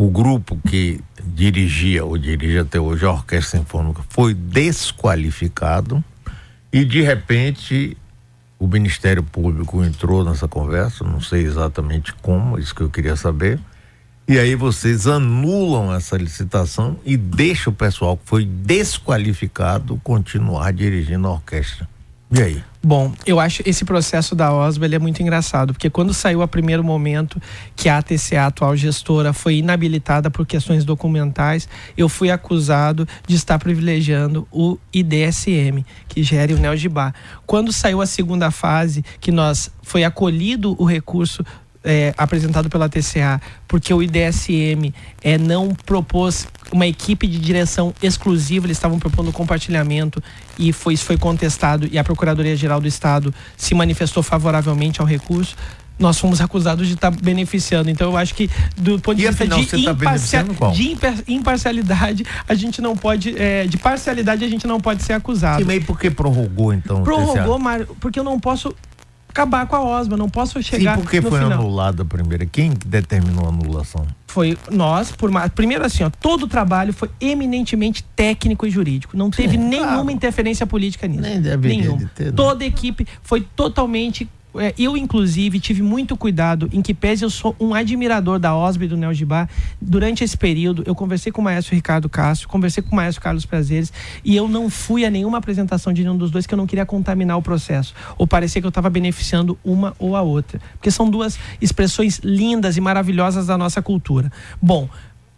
o 0.02 0.10
grupo 0.10 0.58
que 0.68 1.00
dirigia 1.24 2.04
ou 2.04 2.18
dirige 2.18 2.58
até 2.58 2.80
hoje 2.80 3.06
a 3.06 3.12
Orquestra 3.12 3.60
Sinfônica 3.60 4.02
foi 4.10 4.34
desqualificado 4.34 6.04
e 6.74 6.84
de 6.84 7.04
repente 7.04 7.96
o 8.58 8.66
Ministério 8.66 9.22
Público 9.22 9.84
entrou 9.84 10.26
nessa 10.26 10.48
conversa, 10.48 11.04
não 11.04 11.22
sei 11.22 11.44
exatamente 11.44 12.16
como, 12.16 12.58
isso 12.58 12.74
que 12.74 12.82
eu 12.82 12.90
queria 12.90 13.16
saber. 13.16 13.60
E 14.32 14.40
aí 14.40 14.56
vocês 14.56 15.08
anulam 15.08 15.94
essa 15.94 16.16
licitação 16.16 16.98
e 17.04 17.18
deixam 17.18 17.74
o 17.74 17.76
pessoal 17.76 18.16
que 18.16 18.24
foi 18.26 18.46
desqualificado 18.46 20.00
continuar 20.06 20.72
dirigindo 20.72 21.28
a 21.28 21.32
orquestra. 21.32 21.86
E 22.32 22.42
aí? 22.42 22.64
Bom, 22.82 23.12
eu 23.26 23.42
acho 23.42 23.62
esse 23.66 23.84
processo 23.84 24.34
da 24.34 24.54
OSBA 24.54 24.96
é 24.96 25.00
muito 25.00 25.22
engraçado, 25.22 25.74
porque 25.74 25.90
quando 25.90 26.14
saiu 26.14 26.42
a 26.42 26.48
primeiro 26.48 26.82
momento 26.82 27.42
que 27.76 27.90
a 27.90 27.98
ATC, 27.98 28.38
a 28.38 28.46
atual 28.46 28.74
gestora, 28.78 29.34
foi 29.34 29.58
inabilitada 29.58 30.32
por 30.32 30.48
questões 30.48 30.86
documentais, 30.86 31.68
eu 31.98 32.08
fui 32.08 32.32
acusado 32.32 33.06
de 33.28 33.36
estar 33.36 33.60
privilegiando 33.60 34.48
o 34.50 34.78
IDSM, 34.94 35.84
que 36.08 36.24
gere 36.24 36.54
o 36.54 36.58
NeoGibá. 36.58 37.14
Quando 37.46 37.74
saiu 37.74 38.00
a 38.00 38.06
segunda 38.06 38.50
fase, 38.50 39.04
que 39.20 39.30
nós 39.30 39.70
foi 39.84 40.06
acolhido 40.06 40.74
o 40.80 40.86
recurso 40.86 41.44
é, 41.84 42.14
apresentado 42.18 42.70
pela 42.70 42.88
TCA, 42.88 43.42
porque 43.68 43.94
o 43.94 44.02
IDSM 44.02 44.94
é, 45.24 45.38
não 45.38 45.74
propôs 45.86 46.48
uma 46.72 46.88
equipe 46.88 47.28
de 47.28 47.40
direção 47.40 47.94
exclusiva, 48.02 48.66
eles 48.66 48.78
estavam 48.78 49.00
propondo 49.00 49.32
compartilhamento 49.32 50.22
e 50.58 50.72
foi, 50.72 50.94
isso 50.94 51.06
foi 51.06 51.18
contestado 51.18 51.88
e 51.92 51.98
a 51.98 52.04
Procuradoria-Geral 52.04 52.80
do 52.80 52.88
Estado 52.88 53.34
se 53.58 53.74
manifestou 53.74 54.24
favoravelmente 54.24 55.02
ao 55.02 55.08
recurso 55.08 55.56
nós 56.02 56.20
fomos 56.20 56.42
acusados 56.42 56.88
de 56.88 56.96
estar 56.96 57.12
tá 57.12 57.18
beneficiando. 57.22 57.90
Então 57.90 58.10
eu 58.10 58.18
acho 58.18 58.34
que 58.34 58.50
do 58.76 59.00
ponto 59.00 59.18
de 59.18 59.24
e 59.24 59.28
vista 59.28 59.44
afinal, 59.44 59.60
de, 59.60 59.86
tá 59.86 59.92
imparcial, 59.92 60.46
de 60.74 60.98
imparcialidade, 61.28 62.26
a 62.48 62.56
gente 62.56 62.82
não 62.82 62.98
pode, 62.98 63.38
é, 63.38 63.66
de 63.68 63.78
parcialidade 63.78 64.44
a 64.44 64.50
gente 64.50 64.66
não 64.68 64.80
pode 64.80 65.04
ser 65.04 65.14
acusado. 65.14 65.62
E 65.62 65.66
meio 65.66 65.84
porque 65.84 66.10
prorrogou 66.10 66.74
então? 66.74 67.04
Prorrogou, 67.04 67.60
Mário, 67.60 67.88
porque 68.00 68.20
eu 68.20 68.24
não 68.24 68.40
posso 68.40 68.76
acabar 69.32 69.66
com 69.66 69.76
a 69.76 69.82
OSMA, 69.82 70.18
não 70.18 70.30
posso 70.30 70.62
chegar 70.62 70.98
Sim, 70.98 71.02
porque 71.04 71.22
no 71.22 71.30
foi 71.30 71.40
final. 71.40 71.60
anulada 71.60 72.04
a 72.04 72.06
primeira. 72.06 72.46
Quem 72.46 72.74
determinou 72.86 73.46
a 73.46 73.50
anulação? 73.50 74.06
Foi 74.28 74.58
nós, 74.70 75.12
por 75.12 75.32
mais. 75.32 75.52
Primeiro 75.52 75.86
assim, 75.86 76.04
ó, 76.04 76.10
todo 76.10 76.44
o 76.44 76.48
trabalho 76.48 76.94
foi 76.94 77.10
eminentemente 77.20 78.04
técnico 78.16 78.66
e 78.66 78.70
jurídico. 78.70 79.18
Não 79.18 79.30
teve 79.30 79.58
nenhuma 79.58 79.94
claro. 79.94 80.12
interferência 80.12 80.66
política 80.68 81.08
nisso. 81.08 81.22
Nem 81.22 81.42
deveria 81.42 81.82
nenhuma. 81.82 81.98
De 81.98 82.06
ter, 82.06 82.32
Toda 82.32 82.64
a 82.64 82.68
equipe 82.68 83.08
foi 83.24 83.42
totalmente 83.42 84.30
eu, 84.78 84.98
inclusive, 84.98 85.60
tive 85.60 85.82
muito 85.82 86.18
cuidado, 86.18 86.70
em 86.74 86.82
que 86.82 86.94
pese 86.94 87.24
eu 87.24 87.30
sou 87.30 87.56
um 87.60 87.74
admirador 87.74 88.38
da 88.38 88.56
OSB 88.56 88.86
e 88.86 88.88
do 88.90 88.98
Neo 88.98 89.14
Gibá. 89.14 89.48
Durante 89.80 90.24
esse 90.24 90.38
período, 90.38 90.84
eu 90.86 90.94
conversei 90.94 91.32
com 91.32 91.42
o 91.42 91.44
maestro 91.44 91.76
Ricardo 91.76 92.10
Castro, 92.10 92.50
conversei 92.50 92.84
com 92.84 92.92
o 92.92 92.96
maestro 92.96 93.22
Carlos 93.22 93.46
Prazeres, 93.46 93.94
e 94.24 94.36
eu 94.36 94.48
não 94.48 94.70
fui 94.70 95.06
a 95.06 95.10
nenhuma 95.10 95.38
apresentação 95.38 95.94
de 95.94 96.04
nenhum 96.04 96.18
dos 96.18 96.32
dois 96.32 96.46
que 96.46 96.54
eu 96.54 96.58
não 96.58 96.68
queria 96.68 96.86
contaminar 96.86 97.38
o 97.38 97.42
processo, 97.42 97.94
ou 98.18 98.28
parecer 98.28 98.60
que 98.60 98.66
eu 98.66 98.70
estava 98.70 98.90
beneficiando 98.90 99.58
uma 99.64 99.96
ou 99.98 100.16
a 100.16 100.22
outra. 100.22 100.60
Porque 100.74 100.92
são 100.92 101.10
duas 101.10 101.40
expressões 101.62 102.20
lindas 102.24 102.76
e 102.76 102.82
maravilhosas 102.82 103.48
da 103.48 103.58
nossa 103.58 103.82
cultura. 103.82 104.32
Bom, 104.62 104.90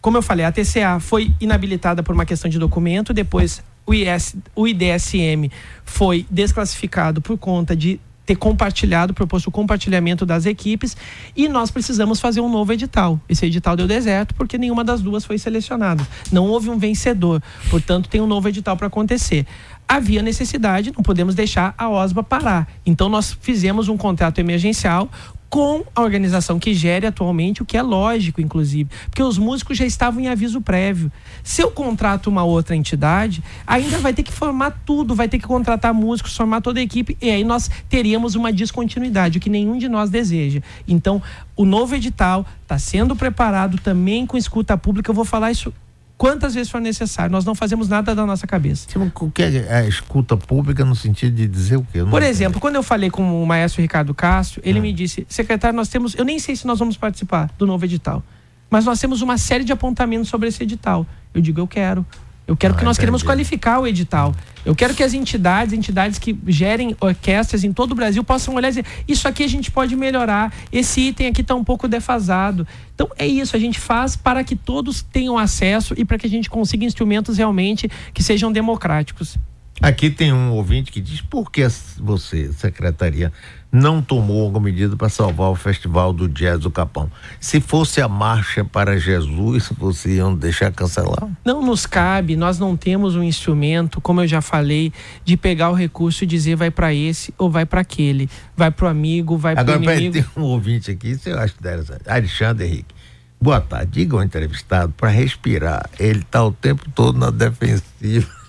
como 0.01 0.17
eu 0.17 0.21
falei, 0.21 0.45
a 0.45 0.51
TCA 0.51 0.99
foi 0.99 1.33
inabilitada 1.39 2.03
por 2.03 2.13
uma 2.13 2.25
questão 2.25 2.49
de 2.49 2.59
documento, 2.59 3.13
depois 3.13 3.63
o, 3.85 3.93
IS, 3.93 4.35
o 4.55 4.67
IDSM 4.67 5.49
foi 5.85 6.25
desclassificado 6.29 7.21
por 7.21 7.37
conta 7.37 7.75
de 7.75 7.99
ter 8.25 8.35
compartilhado, 8.35 9.13
proposto 9.13 9.47
o 9.47 9.51
compartilhamento 9.51 10.25
das 10.25 10.45
equipes 10.45 10.95
e 11.35 11.47
nós 11.47 11.71
precisamos 11.71 12.19
fazer 12.19 12.41
um 12.41 12.49
novo 12.49 12.71
edital. 12.73 13.19
Esse 13.27 13.45
edital 13.45 13.75
deu 13.75 13.87
deserto 13.87 14.33
porque 14.35 14.57
nenhuma 14.57 14.83
das 14.83 15.01
duas 15.01 15.25
foi 15.25 15.37
selecionada. 15.37 16.07
Não 16.31 16.45
houve 16.45 16.69
um 16.69 16.77
vencedor, 16.77 17.41
portanto 17.69 18.09
tem 18.09 18.21
um 18.21 18.27
novo 18.27 18.47
edital 18.47 18.77
para 18.77 18.87
acontecer. 18.87 19.45
Havia 19.87 20.21
necessidade, 20.21 20.93
não 20.95 21.03
podemos 21.03 21.35
deixar 21.35 21.75
a 21.77 21.89
OSBA 21.89 22.23
parar. 22.23 22.67
Então 22.85 23.09
nós 23.09 23.37
fizemos 23.41 23.89
um 23.89 23.97
contrato 23.97 24.39
emergencial 24.39 25.09
com 25.53 25.83
a 25.93 26.01
organização 26.01 26.57
que 26.57 26.73
gere 26.73 27.05
atualmente, 27.05 27.61
o 27.61 27.65
que 27.65 27.77
é 27.77 27.81
lógico, 27.83 28.41
inclusive, 28.41 28.89
porque 29.05 29.21
os 29.21 29.37
músicos 29.37 29.77
já 29.77 29.85
estavam 29.85 30.19
em 30.19 30.27
aviso 30.27 30.59
prévio. 30.59 31.11
Se 31.43 31.61
eu 31.61 31.69
contrato 31.69 32.25
uma 32.25 32.43
outra 32.43 32.75
entidade, 32.75 33.43
ainda 33.67 33.99
vai 33.99 34.15
ter 34.15 34.23
que 34.23 34.33
formar 34.33 34.81
tudo, 34.83 35.13
vai 35.13 35.29
ter 35.29 35.37
que 35.37 35.45
contratar 35.45 35.93
músicos, 35.93 36.35
formar 36.35 36.59
toda 36.59 36.79
a 36.79 36.81
equipe, 36.81 37.15
e 37.21 37.29
aí 37.29 37.43
nós 37.43 37.69
teríamos 37.87 38.33
uma 38.33 38.51
descontinuidade, 38.51 39.37
o 39.37 39.41
que 39.41 39.47
nenhum 39.47 39.77
de 39.77 39.87
nós 39.87 40.09
deseja. 40.09 40.59
Então, 40.87 41.21
o 41.55 41.65
novo 41.65 41.93
edital 41.93 42.47
está 42.63 42.79
sendo 42.79 43.15
preparado 43.15 43.77
também 43.77 44.25
com 44.25 44.35
escuta 44.35 44.75
pública, 44.75 45.11
eu 45.11 45.15
vou 45.15 45.23
falar 45.23 45.51
isso 45.51 45.71
quantas 46.17 46.53
vezes 46.53 46.69
for 46.69 46.79
necessário. 46.79 47.31
Nós 47.31 47.45
não 47.45 47.55
fazemos 47.55 47.87
nada 47.89 48.15
da 48.15 48.25
nossa 48.25 48.47
cabeça. 48.47 48.87
O 49.19 49.31
que 49.31 49.43
é 49.43 49.77
a 49.77 49.85
escuta 49.85 50.37
pública 50.37 50.85
no 50.85 50.95
sentido 50.95 51.35
de 51.35 51.47
dizer 51.47 51.77
o 51.77 51.87
quê? 51.91 52.03
Por 52.03 52.23
exemplo, 52.23 52.59
quando 52.59 52.75
eu 52.75 52.83
falei 52.83 53.09
com 53.09 53.43
o 53.43 53.45
maestro 53.45 53.81
Ricardo 53.81 54.13
Castro, 54.13 54.61
ele 54.63 54.79
ah. 54.79 54.81
me 54.81 54.93
disse, 54.93 55.25
secretário, 55.29 55.75
nós 55.75 55.89
temos, 55.89 56.15
eu 56.15 56.25
nem 56.25 56.39
sei 56.39 56.55
se 56.55 56.65
nós 56.65 56.79
vamos 56.79 56.97
participar 56.97 57.49
do 57.57 57.65
novo 57.65 57.83
edital, 57.85 58.23
mas 58.69 58.85
nós 58.85 58.99
temos 58.99 59.21
uma 59.21 59.37
série 59.37 59.63
de 59.63 59.71
apontamentos 59.71 60.29
sobre 60.29 60.47
esse 60.47 60.63
edital. 60.63 61.05
Eu 61.33 61.41
digo, 61.41 61.59
eu 61.59 61.67
quero. 61.67 62.05
Eu 62.45 62.57
quero 62.57 62.73
ah, 62.73 62.77
que 62.77 62.83
nós 62.83 62.95
entendi. 62.95 63.01
queremos 63.01 63.23
qualificar 63.23 63.79
o 63.79 63.87
edital. 63.87 64.35
Eu 64.65 64.75
quero 64.75 64.93
que 64.93 65.03
as 65.03 65.13
entidades, 65.13 65.73
entidades 65.73 66.19
que 66.19 66.37
gerem 66.47 66.95
orquestras 66.99 67.63
em 67.63 67.73
todo 67.73 67.91
o 67.91 67.95
Brasil 67.95 68.23
possam 68.23 68.55
olhar 68.55 68.69
e 68.69 68.71
dizer, 68.71 68.85
isso 69.07 69.27
aqui 69.27 69.43
a 69.43 69.47
gente 69.47 69.69
pode 69.69 69.95
melhorar, 69.95 70.53
esse 70.71 71.01
item 71.01 71.27
aqui 71.27 71.41
está 71.41 71.55
um 71.55 71.63
pouco 71.63 71.87
defasado. 71.87 72.65
Então 72.95 73.09
é 73.17 73.27
isso, 73.27 73.55
a 73.55 73.59
gente 73.59 73.79
faz 73.79 74.15
para 74.15 74.43
que 74.43 74.55
todos 74.55 75.01
tenham 75.01 75.37
acesso 75.37 75.93
e 75.97 76.05
para 76.05 76.17
que 76.17 76.27
a 76.27 76.29
gente 76.29 76.49
consiga 76.49 76.85
instrumentos 76.85 77.37
realmente 77.37 77.89
que 78.13 78.23
sejam 78.23 78.51
democráticos. 78.51 79.37
Aqui 79.81 80.09
tem 80.09 80.31
um 80.31 80.51
ouvinte 80.51 80.91
que 80.91 81.01
diz 81.01 81.19
por 81.19 81.51
que 81.51 81.67
você, 81.97 82.53
secretaria, 82.53 83.33
não 83.71 84.01
tomou 84.01 84.43
alguma 84.43 84.65
medida 84.65 84.95
para 84.95 85.09
salvar 85.09 85.49
o 85.49 85.55
Festival 85.55 86.13
do 86.13 86.29
Jazz 86.29 86.59
do 86.59 86.69
Capão. 86.69 87.11
Se 87.39 87.59
fosse 87.59 87.99
a 87.99 88.07
marcha 88.07 88.63
para 88.63 88.97
Jesus, 88.99 89.69
vocês 89.77 90.17
iam 90.17 90.35
deixar 90.35 90.71
cancelar? 90.71 91.27
Não 91.43 91.65
nos 91.65 91.85
cabe, 91.85 92.35
nós 92.35 92.59
não 92.59 92.77
temos 92.77 93.15
um 93.15 93.23
instrumento, 93.23 93.99
como 93.99 94.21
eu 94.21 94.27
já 94.27 94.41
falei, 94.41 94.93
de 95.25 95.35
pegar 95.35 95.71
o 95.71 95.73
recurso 95.73 96.23
e 96.23 96.27
dizer 96.27 96.55
vai 96.55 96.69
para 96.69 96.93
esse 96.93 97.33
ou 97.37 97.49
vai 97.49 97.65
para 97.65 97.81
aquele, 97.81 98.29
vai 98.55 98.69
para 98.69 98.85
o 98.85 98.89
amigo, 98.89 99.37
vai 99.37 99.55
para 99.55 99.63
o 99.63 99.83
inimigo. 99.83 99.91
Agora, 99.91 100.11
tem 100.11 100.43
um 100.43 100.45
ouvinte 100.45 100.91
aqui, 100.91 101.11
isso 101.11 101.27
eu 101.27 101.39
acho 101.39 101.55
deve 101.59 101.83
Alexandre 102.07 102.67
Henrique. 102.67 102.95
Boa 103.41 103.59
tarde, 103.59 103.91
diga 103.91 104.15
ao 104.15 104.23
entrevistado 104.23 104.93
para 104.95 105.09
respirar. 105.09 105.89
Ele 105.99 106.19
está 106.19 106.45
o 106.45 106.51
tempo 106.51 106.89
todo 106.93 107.17
na 107.17 107.31
defensiva 107.31 108.42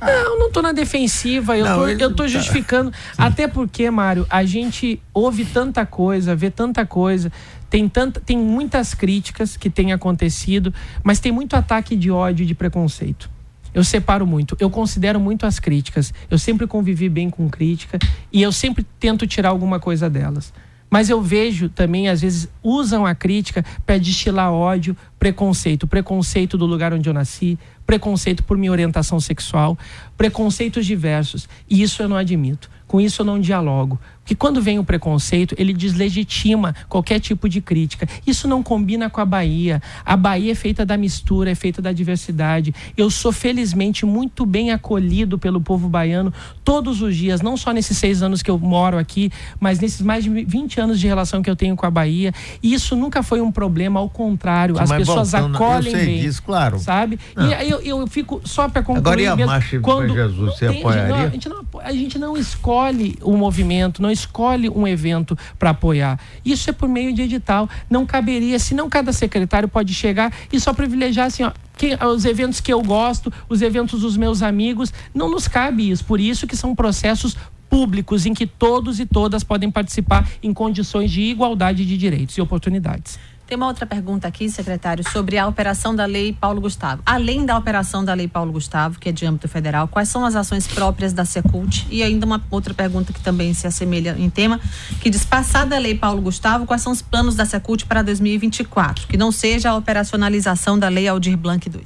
não, 0.00 0.38
não 0.38 0.52
tô 0.52 0.60
na 0.62 0.72
defensiva, 0.72 1.56
eu, 1.56 1.64
não, 1.64 1.78
tô, 1.78 1.88
eu 1.88 2.14
tô 2.14 2.22
tá. 2.24 2.28
justificando. 2.28 2.92
Até 3.16 3.48
porque, 3.48 3.90
Mário, 3.90 4.26
a 4.30 4.44
gente 4.44 5.00
ouve 5.12 5.44
tanta 5.44 5.84
coisa, 5.86 6.34
vê 6.34 6.50
tanta 6.50 6.84
coisa, 6.84 7.32
tem, 7.70 7.88
tanta, 7.88 8.20
tem 8.20 8.38
muitas 8.38 8.94
críticas 8.94 9.56
que 9.56 9.70
têm 9.70 9.92
acontecido, 9.92 10.72
mas 11.02 11.20
tem 11.20 11.32
muito 11.32 11.54
ataque 11.54 11.96
de 11.96 12.10
ódio 12.10 12.44
e 12.44 12.46
de 12.46 12.54
preconceito. 12.54 13.30
Eu 13.74 13.82
separo 13.82 14.24
muito, 14.24 14.56
eu 14.60 14.70
considero 14.70 15.18
muito 15.18 15.44
as 15.44 15.58
críticas. 15.58 16.14
Eu 16.30 16.38
sempre 16.38 16.66
convivi 16.66 17.08
bem 17.08 17.28
com 17.28 17.50
crítica 17.50 17.98
e 18.32 18.40
eu 18.40 18.52
sempre 18.52 18.86
tento 19.00 19.26
tirar 19.26 19.48
alguma 19.48 19.80
coisa 19.80 20.08
delas. 20.08 20.52
Mas 20.94 21.10
eu 21.10 21.20
vejo 21.20 21.68
também, 21.68 22.08
às 22.08 22.20
vezes, 22.20 22.48
usam 22.62 23.04
a 23.04 23.16
crítica 23.16 23.64
para 23.84 23.98
destilar 23.98 24.52
ódio, 24.52 24.96
preconceito. 25.18 25.88
Preconceito 25.88 26.56
do 26.56 26.66
lugar 26.66 26.92
onde 26.94 27.08
eu 27.08 27.12
nasci, 27.12 27.58
preconceito 27.84 28.44
por 28.44 28.56
minha 28.56 28.70
orientação 28.70 29.18
sexual, 29.18 29.76
preconceitos 30.16 30.86
diversos. 30.86 31.48
E 31.68 31.82
isso 31.82 32.00
eu 32.00 32.08
não 32.08 32.16
admito. 32.16 32.70
Com 32.94 33.00
isso 33.00 33.22
eu 33.22 33.26
não 33.26 33.40
dialogo. 33.40 33.98
Porque 34.20 34.36
quando 34.36 34.62
vem 34.62 34.78
o 34.78 34.84
preconceito, 34.84 35.54
ele 35.58 35.72
deslegitima 35.72 36.74
qualquer 36.88 37.18
tipo 37.18 37.46
de 37.46 37.60
crítica. 37.60 38.08
Isso 38.24 38.46
não 38.46 38.62
combina 38.62 39.10
com 39.10 39.20
a 39.20 39.24
Bahia. 39.24 39.82
A 40.04 40.16
Bahia 40.16 40.52
é 40.52 40.54
feita 40.54 40.86
da 40.86 40.96
mistura, 40.96 41.50
é 41.50 41.54
feita 41.56 41.82
da 41.82 41.92
diversidade. 41.92 42.72
Eu 42.96 43.10
sou 43.10 43.32
felizmente 43.32 44.06
muito 44.06 44.46
bem 44.46 44.70
acolhido 44.70 45.38
pelo 45.38 45.60
povo 45.60 45.88
baiano 45.88 46.32
todos 46.64 47.02
os 47.02 47.14
dias, 47.14 47.42
não 47.42 47.56
só 47.56 47.72
nesses 47.72 47.98
seis 47.98 48.22
anos 48.22 48.42
que 48.42 48.50
eu 48.50 48.58
moro 48.58 48.96
aqui, 48.96 49.30
mas 49.60 49.80
nesses 49.80 50.00
mais 50.00 50.24
de 50.24 50.30
20 50.30 50.80
anos 50.80 51.00
de 51.00 51.06
relação 51.06 51.42
que 51.42 51.50
eu 51.50 51.56
tenho 51.56 51.76
com 51.76 51.84
a 51.84 51.90
Bahia. 51.90 52.32
E 52.62 52.72
isso 52.72 52.94
nunca 52.96 53.22
foi 53.22 53.42
um 53.42 53.52
problema, 53.52 53.98
ao 53.98 54.08
contrário, 54.08 54.78
as 54.78 54.90
pessoas 54.90 55.32
voltando, 55.32 55.56
acolhem 55.56 55.92
eu 55.92 55.98
sei 55.98 56.06
bem. 56.06 56.20
Disso, 56.20 56.42
claro. 56.42 56.78
Sabe? 56.78 57.18
Não. 57.36 57.50
E 57.50 57.54
aí 57.54 57.68
eu, 57.68 57.80
eu, 57.82 58.06
fico 58.06 58.40
só 58.44 58.68
para 58.68 58.82
concluir. 58.82 59.26
Agora 59.26 59.40
e 59.40 59.42
a 59.42 59.46
marcha 59.46 59.80
quando 59.80 60.14
Jesus, 60.14 60.54
você 60.54 60.66
apoiaria? 60.68 61.08
Não, 61.08 61.24
a, 61.24 61.28
gente 61.28 61.48
não, 61.50 61.64
a 61.80 61.92
gente 61.92 62.18
não 62.18 62.36
escolhe 62.38 62.83
o 63.22 63.36
movimento, 63.36 64.02
não 64.02 64.10
escolhe 64.10 64.68
um 64.68 64.86
evento 64.86 65.36
para 65.58 65.70
apoiar. 65.70 66.18
Isso 66.44 66.70
é 66.70 66.72
por 66.72 66.88
meio 66.88 67.12
de 67.12 67.22
edital. 67.22 67.68
Não 67.88 68.04
caberia, 68.04 68.58
se 68.58 68.74
não 68.74 68.88
cada 68.88 69.12
secretário 69.12 69.68
pode 69.68 69.94
chegar 69.94 70.32
e 70.52 70.58
só 70.58 70.72
privilegiar 70.72 71.26
assim, 71.26 71.44
ó, 71.44 71.52
quem, 71.76 71.96
os 71.96 72.24
eventos 72.24 72.60
que 72.60 72.72
eu 72.72 72.82
gosto, 72.82 73.32
os 73.48 73.62
eventos 73.62 74.00
dos 74.00 74.16
meus 74.16 74.42
amigos, 74.42 74.92
não 75.14 75.30
nos 75.30 75.48
cabe 75.48 75.90
isso. 75.90 76.04
Por 76.04 76.20
isso 76.20 76.46
que 76.46 76.56
são 76.56 76.74
processos 76.74 77.36
públicos 77.68 78.24
em 78.24 78.32
que 78.32 78.46
todos 78.46 79.00
e 79.00 79.06
todas 79.06 79.42
podem 79.42 79.70
participar 79.70 80.28
em 80.42 80.52
condições 80.52 81.10
de 81.10 81.22
igualdade 81.22 81.84
de 81.84 81.96
direitos 81.96 82.36
e 82.38 82.40
oportunidades. 82.40 83.18
Tem 83.46 83.56
uma 83.56 83.66
outra 83.66 83.84
pergunta 83.84 84.26
aqui, 84.26 84.48
secretário, 84.48 85.04
sobre 85.10 85.36
a 85.36 85.46
operação 85.46 85.94
da 85.94 86.06
Lei 86.06 86.32
Paulo 86.32 86.62
Gustavo. 86.62 87.02
Além 87.04 87.44
da 87.44 87.58
operação 87.58 88.02
da 88.02 88.14
Lei 88.14 88.26
Paulo 88.26 88.52
Gustavo, 88.52 88.98
que 88.98 89.10
é 89.10 89.12
de 89.12 89.26
âmbito 89.26 89.48
federal, 89.48 89.86
quais 89.86 90.08
são 90.08 90.24
as 90.24 90.34
ações 90.34 90.66
próprias 90.66 91.12
da 91.12 91.26
Secult? 91.26 91.86
E 91.90 92.02
ainda 92.02 92.24
uma 92.24 92.42
outra 92.50 92.72
pergunta 92.72 93.12
que 93.12 93.20
também 93.20 93.52
se 93.52 93.66
assemelha 93.66 94.16
em 94.18 94.30
tema, 94.30 94.58
que 94.98 95.10
diz, 95.10 95.26
passada 95.26 95.76
a 95.76 95.78
Lei 95.78 95.94
Paulo 95.94 96.22
Gustavo, 96.22 96.64
quais 96.64 96.80
são 96.80 96.90
os 96.90 97.02
planos 97.02 97.34
da 97.34 97.44
Secult 97.44 97.84
para 97.84 98.00
2024? 98.00 99.06
Que 99.06 99.16
não 99.18 99.30
seja 99.30 99.70
a 99.70 99.76
operacionalização 99.76 100.78
da 100.78 100.88
Lei 100.88 101.06
Aldir 101.06 101.36
Blanc 101.36 101.68
II. 101.68 101.84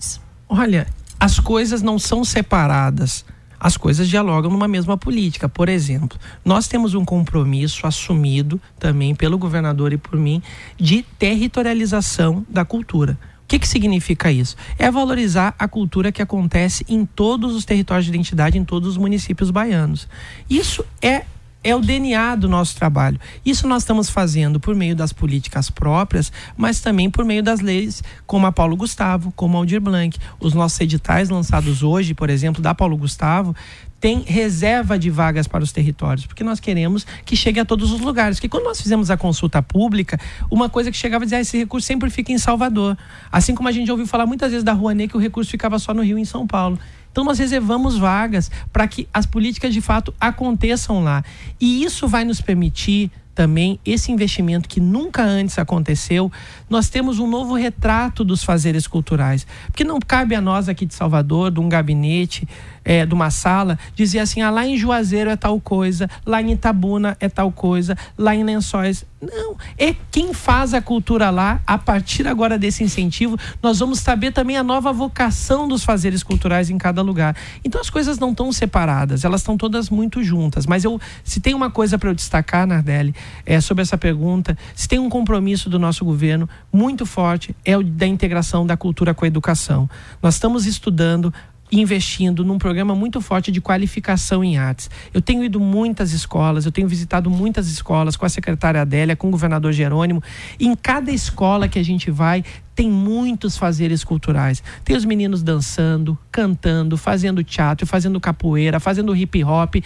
Olha, 0.48 0.86
as 1.18 1.40
coisas 1.40 1.82
não 1.82 1.98
são 1.98 2.24
separadas 2.24 3.24
as 3.60 3.76
coisas 3.76 4.08
dialogam 4.08 4.50
numa 4.50 4.68
mesma 4.68 4.96
política. 4.96 5.48
Por 5.48 5.68
exemplo, 5.68 6.18
nós 6.44 6.68
temos 6.68 6.94
um 6.94 7.04
compromisso 7.04 7.86
assumido 7.86 8.60
também 8.78 9.14
pelo 9.14 9.38
governador 9.38 9.92
e 9.92 9.96
por 9.96 10.18
mim 10.18 10.42
de 10.76 11.04
territorialização 11.18 12.44
da 12.48 12.64
cultura. 12.64 13.18
O 13.44 13.48
que, 13.48 13.58
que 13.58 13.68
significa 13.68 14.30
isso? 14.30 14.56
É 14.78 14.90
valorizar 14.90 15.54
a 15.58 15.66
cultura 15.66 16.12
que 16.12 16.20
acontece 16.20 16.84
em 16.86 17.06
todos 17.06 17.54
os 17.54 17.64
territórios 17.64 18.04
de 18.04 18.10
identidade, 18.10 18.58
em 18.58 18.64
todos 18.64 18.90
os 18.90 18.96
municípios 18.98 19.50
baianos. 19.50 20.06
Isso 20.50 20.84
é 21.00 21.24
é 21.62 21.74
o 21.74 21.80
DNA 21.80 22.36
do 22.36 22.48
nosso 22.48 22.76
trabalho. 22.76 23.18
Isso 23.44 23.66
nós 23.66 23.82
estamos 23.82 24.08
fazendo 24.08 24.60
por 24.60 24.74
meio 24.74 24.94
das 24.94 25.12
políticas 25.12 25.70
próprias, 25.70 26.32
mas 26.56 26.80
também 26.80 27.10
por 27.10 27.24
meio 27.24 27.42
das 27.42 27.60
leis, 27.60 28.02
como 28.26 28.46
a 28.46 28.52
Paulo 28.52 28.76
Gustavo, 28.76 29.32
como 29.34 29.56
a 29.56 29.60
Aldir 29.60 29.80
Blanc. 29.80 30.18
Os 30.40 30.54
nossos 30.54 30.80
editais 30.80 31.28
lançados 31.28 31.82
hoje, 31.82 32.14
por 32.14 32.30
exemplo, 32.30 32.62
da 32.62 32.74
Paulo 32.74 32.96
Gustavo, 32.96 33.54
tem 34.00 34.20
reserva 34.20 34.98
de 34.98 35.10
vagas 35.10 35.48
para 35.48 35.64
os 35.64 35.72
territórios, 35.72 36.24
porque 36.24 36.44
nós 36.44 36.60
queremos 36.60 37.04
que 37.24 37.34
chegue 37.34 37.58
a 37.58 37.64
todos 37.64 37.90
os 37.90 38.00
lugares. 38.00 38.38
Porque 38.38 38.48
quando 38.48 38.64
nós 38.64 38.80
fizemos 38.80 39.10
a 39.10 39.16
consulta 39.16 39.60
pública, 39.60 40.18
uma 40.50 40.68
coisa 40.68 40.90
que 40.90 40.96
chegava 40.96 41.24
a 41.24 41.26
dizer, 41.26 41.36
ah, 41.36 41.40
esse 41.40 41.58
recurso 41.58 41.86
sempre 41.86 42.08
fica 42.08 42.32
em 42.32 42.38
Salvador. 42.38 42.96
Assim 43.30 43.54
como 43.54 43.68
a 43.68 43.72
gente 43.72 43.90
ouviu 43.90 44.06
falar 44.06 44.26
muitas 44.26 44.50
vezes 44.50 44.64
da 44.64 44.72
Rouanet 44.72 45.08
que 45.10 45.16
o 45.16 45.20
recurso 45.20 45.50
ficava 45.50 45.78
só 45.78 45.92
no 45.92 46.02
Rio 46.02 46.18
e 46.18 46.22
em 46.22 46.24
São 46.24 46.46
Paulo. 46.46 46.78
Então 47.10 47.24
nós 47.24 47.38
reservamos 47.38 47.98
vagas 47.98 48.50
para 48.72 48.86
que 48.86 49.08
as 49.12 49.26
políticas 49.26 49.72
de 49.72 49.80
fato 49.80 50.14
aconteçam 50.20 51.02
lá. 51.02 51.24
E 51.60 51.82
isso 51.84 52.06
vai 52.06 52.24
nos 52.24 52.40
permitir 52.40 53.10
também 53.38 53.78
esse 53.86 54.10
investimento 54.10 54.68
que 54.68 54.80
nunca 54.80 55.22
antes 55.22 55.60
aconteceu, 55.60 56.28
nós 56.68 56.88
temos 56.88 57.20
um 57.20 57.30
novo 57.30 57.54
retrato 57.54 58.24
dos 58.24 58.42
fazeres 58.42 58.88
culturais. 58.88 59.46
Porque 59.66 59.84
não 59.84 60.00
cabe 60.00 60.34
a 60.34 60.40
nós 60.40 60.68
aqui 60.68 60.84
de 60.84 60.92
Salvador, 60.92 61.52
de 61.52 61.60
um 61.60 61.68
gabinete, 61.68 62.48
é, 62.88 63.04
de 63.04 63.12
uma 63.12 63.30
sala, 63.30 63.78
dizer 63.94 64.20
assim: 64.20 64.40
ah, 64.40 64.48
lá 64.48 64.66
em 64.66 64.78
Juazeiro 64.78 65.28
é 65.28 65.36
tal 65.36 65.60
coisa, 65.60 66.08
lá 66.24 66.40
em 66.40 66.52
Itabuna 66.52 67.18
é 67.20 67.28
tal 67.28 67.52
coisa, 67.52 67.94
lá 68.16 68.34
em 68.34 68.42
Lençóis. 68.42 69.04
Não, 69.20 69.56
é 69.76 69.94
quem 70.12 70.32
faz 70.32 70.72
a 70.72 70.80
cultura 70.80 71.28
lá, 71.28 71.60
a 71.66 71.76
partir 71.76 72.26
agora 72.26 72.56
desse 72.56 72.84
incentivo, 72.84 73.36
nós 73.60 73.80
vamos 73.80 73.98
saber 73.98 74.32
também 74.32 74.56
a 74.56 74.62
nova 74.62 74.92
vocação 74.92 75.66
dos 75.66 75.82
fazeres 75.82 76.22
culturais 76.22 76.70
em 76.70 76.78
cada 76.78 77.02
lugar. 77.02 77.36
Então 77.64 77.80
as 77.80 77.90
coisas 77.90 78.18
não 78.18 78.30
estão 78.30 78.50
separadas, 78.52 79.24
elas 79.24 79.40
estão 79.40 79.56
todas 79.58 79.90
muito 79.90 80.22
juntas. 80.22 80.66
Mas 80.66 80.84
eu, 80.84 81.00
se 81.24 81.40
tem 81.40 81.52
uma 81.52 81.68
coisa 81.68 81.98
para 81.98 82.08
eu 82.08 82.14
destacar, 82.14 82.66
Nardelli, 82.66 83.12
é, 83.44 83.60
sobre 83.60 83.82
essa 83.82 83.98
pergunta, 83.98 84.56
se 84.74 84.88
tem 84.88 85.00
um 85.00 85.10
compromisso 85.10 85.68
do 85.68 85.80
nosso 85.80 86.04
governo 86.04 86.48
muito 86.72 87.04
forte, 87.04 87.54
é 87.64 87.76
o 87.76 87.82
da 87.82 88.06
integração 88.06 88.64
da 88.64 88.76
cultura 88.76 89.12
com 89.12 89.24
a 89.24 89.28
educação. 89.28 89.90
Nós 90.22 90.34
estamos 90.34 90.64
estudando 90.64 91.34
investindo 91.70 92.44
num 92.44 92.58
programa 92.58 92.94
muito 92.94 93.20
forte 93.20 93.50
de 93.50 93.60
qualificação 93.60 94.42
em 94.42 94.56
artes. 94.56 94.90
Eu 95.12 95.20
tenho 95.20 95.44
ido 95.44 95.60
muitas 95.60 96.12
escolas, 96.12 96.66
eu 96.66 96.72
tenho 96.72 96.88
visitado 96.88 97.30
muitas 97.30 97.68
escolas 97.68 98.16
com 98.16 98.24
a 98.24 98.28
secretária 98.28 98.80
Adélia, 98.80 99.16
com 99.16 99.28
o 99.28 99.30
governador 99.30 99.72
Jerônimo. 99.72 100.22
Em 100.58 100.74
cada 100.74 101.10
escola 101.10 101.68
que 101.68 101.78
a 101.78 101.84
gente 101.84 102.10
vai, 102.10 102.44
tem 102.74 102.90
muitos 102.90 103.56
fazeres 103.56 104.04
culturais. 104.04 104.62
Tem 104.84 104.96
os 104.96 105.04
meninos 105.04 105.42
dançando, 105.42 106.16
cantando, 106.30 106.96
fazendo 106.96 107.42
teatro, 107.42 107.86
fazendo 107.86 108.20
capoeira, 108.20 108.78
fazendo 108.78 109.16
hip 109.16 109.42
hop. 109.42 109.76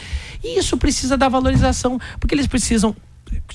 E 0.45 0.59
isso 0.59 0.77
precisa 0.77 1.17
da 1.17 1.29
valorização, 1.29 1.99
porque 2.21 2.35
eles 2.35 2.47
precisam 2.47 2.95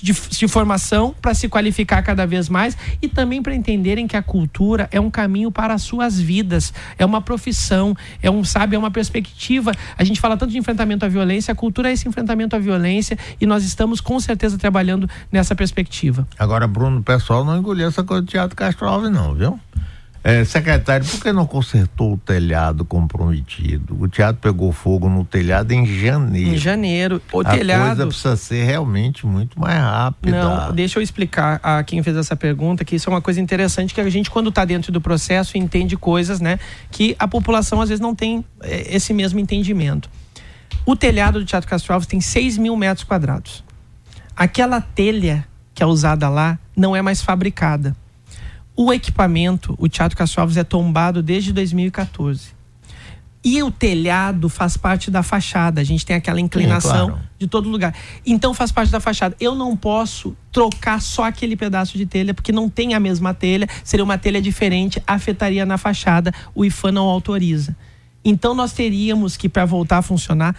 de, 0.01 0.13
de 0.13 0.47
formação 0.47 1.15
para 1.21 1.33
se 1.33 1.47
qualificar 1.49 2.01
cada 2.01 2.25
vez 2.25 2.49
mais 2.49 2.77
e 3.01 3.07
também 3.07 3.41
para 3.41 3.55
entenderem 3.55 4.07
que 4.07 4.15
a 4.15 4.21
cultura 4.21 4.87
é 4.91 4.99
um 4.99 5.09
caminho 5.09 5.51
para 5.51 5.73
as 5.73 5.81
suas 5.81 6.19
vidas, 6.19 6.73
é 6.97 7.05
uma 7.05 7.21
profissão, 7.21 7.95
é 8.21 8.29
um 8.29 8.43
sabe, 8.43 8.75
é 8.75 8.79
uma 8.79 8.91
perspectiva. 8.91 9.71
A 9.97 10.03
gente 10.03 10.19
fala 10.19 10.37
tanto 10.37 10.51
de 10.51 10.57
enfrentamento 10.57 11.05
à 11.05 11.07
violência, 11.07 11.51
a 11.51 11.55
cultura 11.55 11.89
é 11.89 11.93
esse 11.93 12.07
enfrentamento 12.07 12.55
à 12.55 12.59
violência 12.59 13.17
e 13.39 13.45
nós 13.45 13.63
estamos 13.63 14.01
com 14.01 14.19
certeza 14.19 14.57
trabalhando 14.57 15.09
nessa 15.31 15.55
perspectiva. 15.55 16.27
Agora, 16.37 16.67
Bruno, 16.67 16.99
o 16.99 17.03
pessoal 17.03 17.43
não 17.43 17.57
engoliu 17.57 17.87
essa 17.87 18.03
coisa 18.03 18.21
do 18.21 18.27
Teatro 18.27 18.55
Castro 18.55 18.87
Alves 18.87 19.11
não, 19.11 19.33
viu? 19.33 19.59
É, 20.23 20.43
secretário, 20.43 21.05
por 21.05 21.21
que 21.21 21.31
não 21.31 21.45
consertou 21.45 22.13
o 22.13 22.17
telhado 22.17 22.83
comprometido? 22.83 23.97
O 23.99 24.07
teatro 24.07 24.41
pegou 24.41 24.71
fogo 24.71 25.07
no 25.07 25.23
telhado 25.23 25.71
em 25.71 25.85
janeiro. 25.85 26.49
Em 26.49 26.57
janeiro. 26.57 27.21
O 27.31 27.41
a 27.41 27.45
telhado. 27.45 27.87
coisa 27.87 28.07
precisa 28.07 28.35
ser 28.35 28.63
realmente 28.65 29.25
muito 29.25 29.59
mais 29.59 29.79
rápida. 29.79 30.43
Não, 30.43 30.73
deixa 30.73 30.99
eu 30.99 31.03
explicar 31.03 31.59
a 31.63 31.83
quem 31.83 32.03
fez 32.03 32.17
essa 32.17 32.35
pergunta 32.35 32.83
que 32.83 32.95
isso 32.95 33.09
é 33.09 33.13
uma 33.13 33.21
coisa 33.21 33.39
interessante 33.39 33.93
que 33.93 34.01
a 34.01 34.09
gente, 34.09 34.29
quando 34.29 34.49
está 34.49 34.65
dentro 34.65 34.91
do 34.91 34.99
processo, 34.99 35.57
entende 35.57 35.95
coisas, 35.95 36.41
né? 36.41 36.59
Que 36.91 37.15
a 37.17 37.27
população 37.27 37.79
às 37.79 37.89
vezes 37.89 38.01
não 38.01 38.13
tem 38.13 38.43
é, 38.61 38.95
esse 38.95 39.13
mesmo 39.13 39.39
entendimento. 39.39 40.09
O 40.85 40.95
telhado 40.95 41.39
do 41.39 41.45
Teatro 41.45 41.69
Castro 41.69 41.93
Alves 41.93 42.07
tem 42.07 42.19
6 42.19 42.57
mil 42.57 42.75
metros 42.75 43.05
quadrados. 43.05 43.63
Aquela 44.35 44.81
telha 44.81 45.47
que 45.73 45.81
é 45.81 45.85
usada 45.85 46.27
lá 46.27 46.57
não 46.75 46.95
é 46.95 47.01
mais 47.01 47.21
fabricada 47.21 47.95
o 48.77 48.93
equipamento, 48.93 49.75
o 49.79 49.89
Teatro 49.89 50.15
Castro 50.15 50.39
Alves 50.39 50.55
é 50.55 50.63
tombado 50.63 51.23
desde 51.23 51.51
2014. 51.51 52.55
E 53.43 53.63
o 53.63 53.71
telhado 53.71 54.49
faz 54.49 54.77
parte 54.77 55.09
da 55.09 55.23
fachada. 55.23 55.81
A 55.81 55.83
gente 55.83 56.05
tem 56.05 56.15
aquela 56.15 56.39
inclinação 56.39 57.05
Sim, 57.07 57.11
claro. 57.11 57.29
de 57.39 57.47
todo 57.47 57.69
lugar. 57.69 57.95
Então 58.25 58.53
faz 58.53 58.71
parte 58.71 58.91
da 58.91 58.99
fachada. 58.99 59.35
Eu 59.39 59.55
não 59.55 59.75
posso 59.75 60.35
trocar 60.51 61.01
só 61.01 61.23
aquele 61.23 61.55
pedaço 61.55 61.97
de 61.97 62.05
telha, 62.05 62.33
porque 62.33 62.51
não 62.51 62.69
tem 62.69 62.93
a 62.93 62.99
mesma 62.99 63.33
telha, 63.33 63.67
seria 63.83 64.03
uma 64.03 64.17
telha 64.17 64.41
diferente, 64.41 65.01
afetaria 65.07 65.65
na 65.65 65.77
fachada. 65.77 66.31
O 66.53 66.63
IFAM 66.63 66.91
não 66.91 67.05
autoriza. 67.05 67.75
Então 68.23 68.53
nós 68.53 68.73
teríamos 68.73 69.37
que, 69.37 69.49
para 69.49 69.65
voltar 69.65 69.99
a 69.99 70.01
funcionar, 70.01 70.55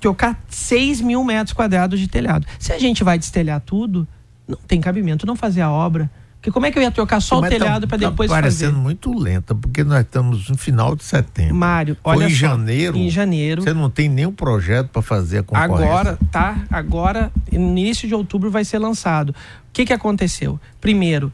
trocar 0.00 0.42
6 0.48 1.00
mil 1.02 1.22
metros 1.22 1.52
quadrados 1.52 2.00
de 2.00 2.08
telhado. 2.08 2.46
Se 2.58 2.72
a 2.72 2.78
gente 2.78 3.04
vai 3.04 3.18
destelhar 3.18 3.60
tudo, 3.60 4.08
não 4.48 4.58
tem 4.66 4.80
cabimento 4.80 5.24
não 5.26 5.36
fazer 5.36 5.60
a 5.60 5.70
obra. 5.70 6.10
Porque 6.42 6.50
como 6.50 6.66
é 6.66 6.72
que 6.72 6.78
eu 6.80 6.82
ia 6.82 6.90
trocar 6.90 7.20
só 7.20 7.40
Mas 7.40 7.50
o 7.50 7.52
tá 7.52 7.58
telhado 7.60 7.82
tá, 7.82 7.86
para 7.86 7.98
depois 8.10 8.28
tá 8.28 8.34
parecendo 8.34 8.76
muito 8.76 9.16
lenta, 9.16 9.54
porque 9.54 9.84
nós 9.84 10.00
estamos 10.00 10.48
no 10.48 10.58
final 10.58 10.96
de 10.96 11.04
setembro. 11.04 11.54
Mário, 11.54 11.96
olha 12.02 12.22
Foi 12.22 12.26
em 12.26 12.30
só, 12.30 12.36
janeiro. 12.36 12.96
Em 12.98 13.08
janeiro. 13.08 13.62
Você 13.62 13.72
não 13.72 13.88
tem 13.88 14.08
nenhum 14.08 14.32
projeto 14.32 14.88
para 14.88 15.02
fazer 15.02 15.38
a 15.38 15.42
concorrência. 15.44 15.86
Agora, 15.86 16.18
tá? 16.32 16.64
Agora, 16.68 17.30
no 17.52 17.78
início 17.78 18.08
de 18.08 18.14
outubro 18.16 18.50
vai 18.50 18.64
ser 18.64 18.80
lançado. 18.80 19.30
O 19.30 19.34
que 19.72 19.86
que 19.86 19.92
aconteceu? 19.92 20.58
Primeiro, 20.80 21.32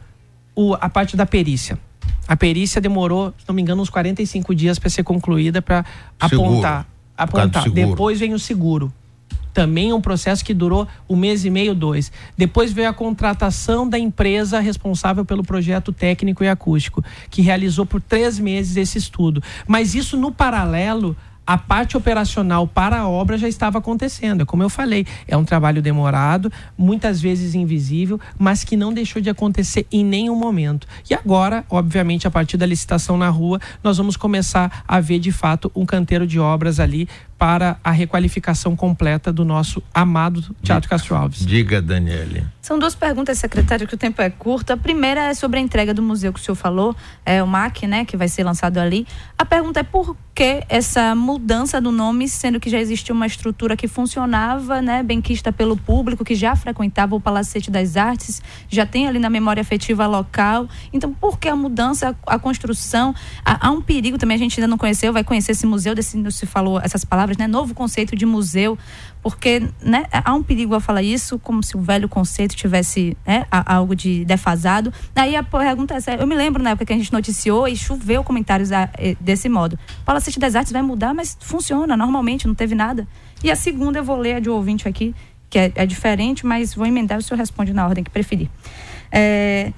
o, 0.55 0.75
a 0.75 0.91
parte 0.91 1.17
da 1.17 1.25
perícia. 1.25 1.79
A 2.27 2.37
perícia 2.37 2.79
demorou, 2.79 3.33
se 3.39 3.49
não 3.49 3.55
me 3.55 3.63
engano, 3.63 3.81
uns 3.81 3.89
45 3.89 4.55
dias 4.55 4.79
para 4.79 4.91
ser 4.91 5.05
concluída 5.05 5.63
para 5.63 5.87
apontar. 6.21 6.87
Apontar. 7.17 7.71
Depois 7.71 8.21
vem 8.21 8.35
o 8.35 8.39
seguro 8.39 8.93
também 9.59 9.91
é 9.91 9.95
um 9.95 10.01
processo 10.01 10.45
que 10.45 10.55
durou 10.55 10.87
um 11.09 11.17
mês 11.17 11.45
e 11.45 11.51
meio, 11.51 11.75
dois. 11.75 12.13
Depois 12.37 12.73
veio 12.73 12.89
a 12.89 12.93
contratação 12.93 13.89
da 13.89 13.99
empresa 13.99 14.61
responsável 14.61 15.25
pelo 15.25 15.43
projeto 15.43 15.93
técnico 15.93 16.45
e 16.45 16.49
acústico, 16.49 17.03
que 17.29 17.43
realizou 17.43 17.85
por 17.85 18.01
três 18.01 18.39
meses 18.39 18.77
esse 18.77 18.99
estudo. 18.99 19.43
Mas 19.67 19.97
isso 19.97 20.17
no 20.17 20.31
paralelo 20.31 21.17
a 21.45 21.57
parte 21.57 21.97
operacional 21.97 22.69
para 22.69 22.99
a 22.99 23.09
obra 23.09 23.39
já 23.39 23.49
estava 23.49 23.79
acontecendo. 23.79 24.43
É 24.43 24.45
como 24.45 24.63
eu 24.63 24.69
falei, 24.69 25.07
é 25.27 25.35
um 25.35 25.47
trabalho 25.47 25.81
demorado, 25.81 26.53
muitas 26.77 27.23
vezes 27.23 27.55
invisível, 27.55 28.21
mas 28.39 28.63
que 28.63 28.77
não 28.77 28.93
deixou 28.93 29.23
de 29.23 29.31
acontecer 29.31 29.87
em 29.91 30.05
nenhum 30.05 30.37
momento. 30.37 30.87
E 31.09 31.15
agora, 31.15 31.65
obviamente, 31.71 32.27
a 32.27 32.31
partir 32.31 32.59
da 32.59 32.67
licitação 32.67 33.17
na 33.17 33.31
rua, 33.31 33.59
nós 33.83 33.97
vamos 33.97 34.15
começar 34.15 34.85
a 34.87 35.01
ver 35.01 35.19
de 35.19 35.33
fato 35.33 35.73
um 35.75 35.87
canteiro 35.87 36.27
de 36.27 36.39
obras 36.39 36.79
ali 36.79 37.09
para 37.39 37.79
a 37.85 37.91
requalificação 37.91 38.75
completa 38.75 39.33
do 39.33 39.45
nosso 39.45 39.83
amado 39.95 40.55
Teatro 40.61 40.91
Castro 40.91 41.15
Alves. 41.15 41.47
Diga, 41.47 41.81
Daniele. 41.81 42.45
São 42.61 42.79
duas 42.79 42.95
perguntas, 42.95 43.39
secretário, 43.39 43.87
que 43.87 43.95
o 43.95 43.97
tempo 43.97 44.21
é 44.21 44.29
curto. 44.29 44.73
A 44.73 44.77
primeira 44.77 45.23
é 45.23 45.35
sobre 45.35 45.59
a 45.59 45.63
entrega 45.63 45.95
do 45.95 46.03
museu 46.03 46.33
que 46.33 46.41
o 46.41 46.43
senhor 46.43 46.57
falou, 46.57 46.95
é 47.25 47.43
o 47.43 47.47
MAC, 47.47 47.87
né, 47.87 48.05
que 48.05 48.17
vai 48.17 48.29
ser 48.29 48.45
lançado 48.45 48.79
ali. 48.79 49.07
A 49.39 49.45
pergunta 49.45 49.81
é 49.81 49.83
por 49.83 50.17
que 50.35 50.63
essa 50.69 51.15
mudança 51.15 51.81
do 51.81 51.91
nome, 51.91 52.29
sendo 52.29 52.61
que 52.61 52.69
já 52.69 52.79
existia 52.79 53.15
uma 53.15 53.27
estrutura 53.27 53.77
que 53.77 53.89
funcionava, 53.89 54.83
né, 54.83 55.03
benquista 55.03 55.53
pelo 55.53 55.77
público, 55.77 56.25
que 56.25 56.35
já 56.35 56.55
frequentava 56.55 57.15
o 57.15 57.21
Palacete 57.21 57.71
das 57.71 57.97
Artes, 57.97 58.43
já 58.69 58.85
tem 58.85 59.09
ali 59.09 59.19
na 59.19 59.31
memória 59.31 59.61
afetiva 59.61 60.07
local. 60.07 60.69
Então, 60.93 61.13
por 61.13 61.39
que 61.39 61.49
a 61.49 61.57
mudança, 61.57 62.15
a 62.27 62.39
construção? 62.39 63.15
Há, 63.45 63.69
há 63.69 63.71
um 63.71 63.81
perigo 63.81 64.19
também, 64.19 64.35
a 64.35 64.39
gente 64.39 64.61
ainda 64.61 64.69
não 64.69 64.79
conheceu, 64.79 65.13
vai 65.13 65.25
conhecer 65.25 65.53
esse 65.53 65.67
museu, 65.67 65.95
desse, 65.95 66.19
se 66.31 66.47
falou 66.47 66.81
essas 66.81 67.05
palavras 67.05 67.28
palavras, 67.29 67.37
né? 67.37 67.47
Novo 67.47 67.75
conceito 67.75 68.17
de 68.17 68.25
museu, 68.25 68.79
porque 69.23 69.69
né, 69.83 70.07
há 70.13 70.35
um 70.35 70.43
perigo 70.43 70.75
ao 70.75 70.81
falar 70.81 71.03
isso, 71.03 71.39
como 71.39 71.63
se 71.63 71.77
o 71.77 71.81
velho 71.81 72.09
conceito 72.09 72.57
tivesse 72.57 73.17
né, 73.27 73.47
algo 73.51 73.95
de 73.95 74.25
defasado. 74.25 74.93
Aí 75.15 75.37
a 75.37 75.43
pergunta 75.43 75.95
é 75.95 76.23
eu 76.23 76.27
me 76.27 76.35
lembro 76.35 76.63
na 76.63 76.71
época 76.71 76.87
que 76.87 76.93
a 76.93 76.97
gente 76.97 77.13
noticiou 77.13 77.69
e 77.69 77.77
choveu 77.77 78.25
comentários 78.25 78.71
desse 79.21 79.49
modo. 79.49 79.79
Palacete 80.05 80.39
das 80.39 80.55
Artes 80.55 80.73
vai 80.73 80.83
mudar, 80.83 81.13
mas 81.13 81.37
funciona 81.41 81.97
normalmente, 81.97 82.47
não 82.47 82.55
teve 82.55 82.75
nada. 82.75 83.07
E 83.43 83.51
a 83.51 83.57
segunda 83.57 83.99
eu 83.99 84.05
vou 84.05 84.17
ler 84.17 84.35
a 84.35 84.41
de 84.41 84.49
ouvinte 84.49 84.89
aqui, 84.89 85.15
que 85.51 85.59
é, 85.59 85.73
é 85.75 85.87
diferente, 85.87 86.47
mas 86.47 86.75
vou 86.75 86.87
emendar 86.87 87.19
o 87.19 87.23
senhor 87.23 87.39
responde 87.39 87.73
na 87.73 87.87
ordem 87.87 88.03
que 88.03 88.11
preferir. 88.11 88.49
É, 89.13 89.73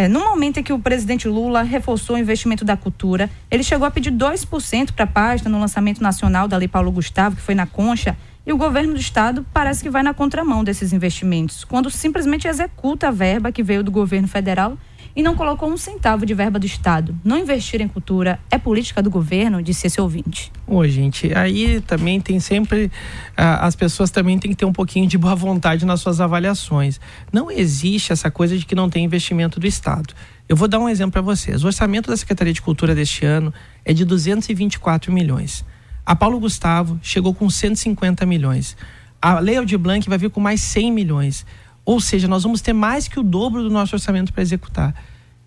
é, 0.00 0.08
no 0.08 0.20
momento 0.20 0.58
em 0.58 0.62
que 0.62 0.72
o 0.72 0.78
presidente 0.78 1.28
Lula 1.28 1.62
reforçou 1.62 2.16
o 2.16 2.18
investimento 2.18 2.64
da 2.64 2.74
cultura, 2.74 3.28
ele 3.50 3.62
chegou 3.62 3.86
a 3.86 3.90
pedir 3.90 4.10
2% 4.10 4.92
para 4.92 5.04
a 5.04 5.06
página 5.06 5.50
no 5.50 5.60
lançamento 5.60 6.02
nacional 6.02 6.48
da 6.48 6.56
Lei 6.56 6.68
Paulo 6.68 6.90
Gustavo, 6.90 7.36
que 7.36 7.42
foi 7.42 7.54
na 7.54 7.66
Concha, 7.66 8.16
e 8.46 8.50
o 8.52 8.56
governo 8.56 8.94
do 8.94 8.98
estado 8.98 9.44
parece 9.52 9.82
que 9.82 9.90
vai 9.90 10.02
na 10.02 10.14
contramão 10.14 10.64
desses 10.64 10.94
investimentos, 10.94 11.64
quando 11.64 11.90
simplesmente 11.90 12.48
executa 12.48 13.08
a 13.08 13.10
verba 13.10 13.52
que 13.52 13.62
veio 13.62 13.84
do 13.84 13.90
governo 13.90 14.26
federal 14.26 14.78
e 15.20 15.22
não 15.22 15.36
colocou 15.36 15.70
um 15.70 15.76
centavo 15.76 16.24
de 16.24 16.32
verba 16.32 16.58
do 16.58 16.64
Estado. 16.64 17.14
Não 17.22 17.36
investir 17.36 17.82
em 17.82 17.86
cultura 17.86 18.40
é 18.50 18.56
política 18.56 19.02
do 19.02 19.10
governo, 19.10 19.62
disse 19.62 19.86
esse 19.86 20.00
ouvinte. 20.00 20.50
Ô, 20.66 20.86
gente, 20.88 21.30
aí 21.36 21.82
também 21.82 22.18
tem 22.18 22.40
sempre. 22.40 22.90
Ah, 23.36 23.66
as 23.66 23.76
pessoas 23.76 24.10
também 24.10 24.38
têm 24.38 24.50
que 24.50 24.56
ter 24.56 24.64
um 24.64 24.72
pouquinho 24.72 25.06
de 25.06 25.18
boa 25.18 25.34
vontade 25.34 25.84
nas 25.84 26.00
suas 26.00 26.22
avaliações. 26.22 26.98
Não 27.30 27.50
existe 27.50 28.14
essa 28.14 28.30
coisa 28.30 28.56
de 28.56 28.64
que 28.64 28.74
não 28.74 28.88
tem 28.88 29.04
investimento 29.04 29.60
do 29.60 29.66
Estado. 29.66 30.14
Eu 30.48 30.56
vou 30.56 30.66
dar 30.66 30.78
um 30.78 30.88
exemplo 30.88 31.12
para 31.12 31.20
vocês. 31.20 31.62
O 31.62 31.66
orçamento 31.66 32.08
da 32.08 32.16
Secretaria 32.16 32.54
de 32.54 32.62
Cultura 32.62 32.94
deste 32.94 33.26
ano 33.26 33.52
é 33.84 33.92
de 33.92 34.06
224 34.06 35.12
milhões. 35.12 35.66
A 36.06 36.16
Paulo 36.16 36.40
Gustavo 36.40 36.98
chegou 37.02 37.34
com 37.34 37.50
150 37.50 38.24
milhões. 38.24 38.74
A 39.20 39.38
Lei 39.38 39.58
Aldir 39.58 39.78
Blanc 39.78 40.08
vai 40.08 40.16
vir 40.16 40.30
com 40.30 40.40
mais 40.40 40.62
100 40.62 40.90
milhões. 40.90 41.44
Ou 41.84 42.00
seja, 42.00 42.28
nós 42.28 42.42
vamos 42.42 42.60
ter 42.60 42.72
mais 42.72 43.08
que 43.08 43.18
o 43.18 43.22
dobro 43.22 43.62
do 43.62 43.70
nosso 43.70 43.94
orçamento 43.94 44.32
para 44.32 44.42
executar. 44.42 44.94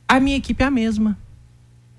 A 0.07 0.19
minha 0.19 0.37
equipe 0.37 0.63
é 0.63 0.67
a 0.67 0.71
mesma 0.71 1.17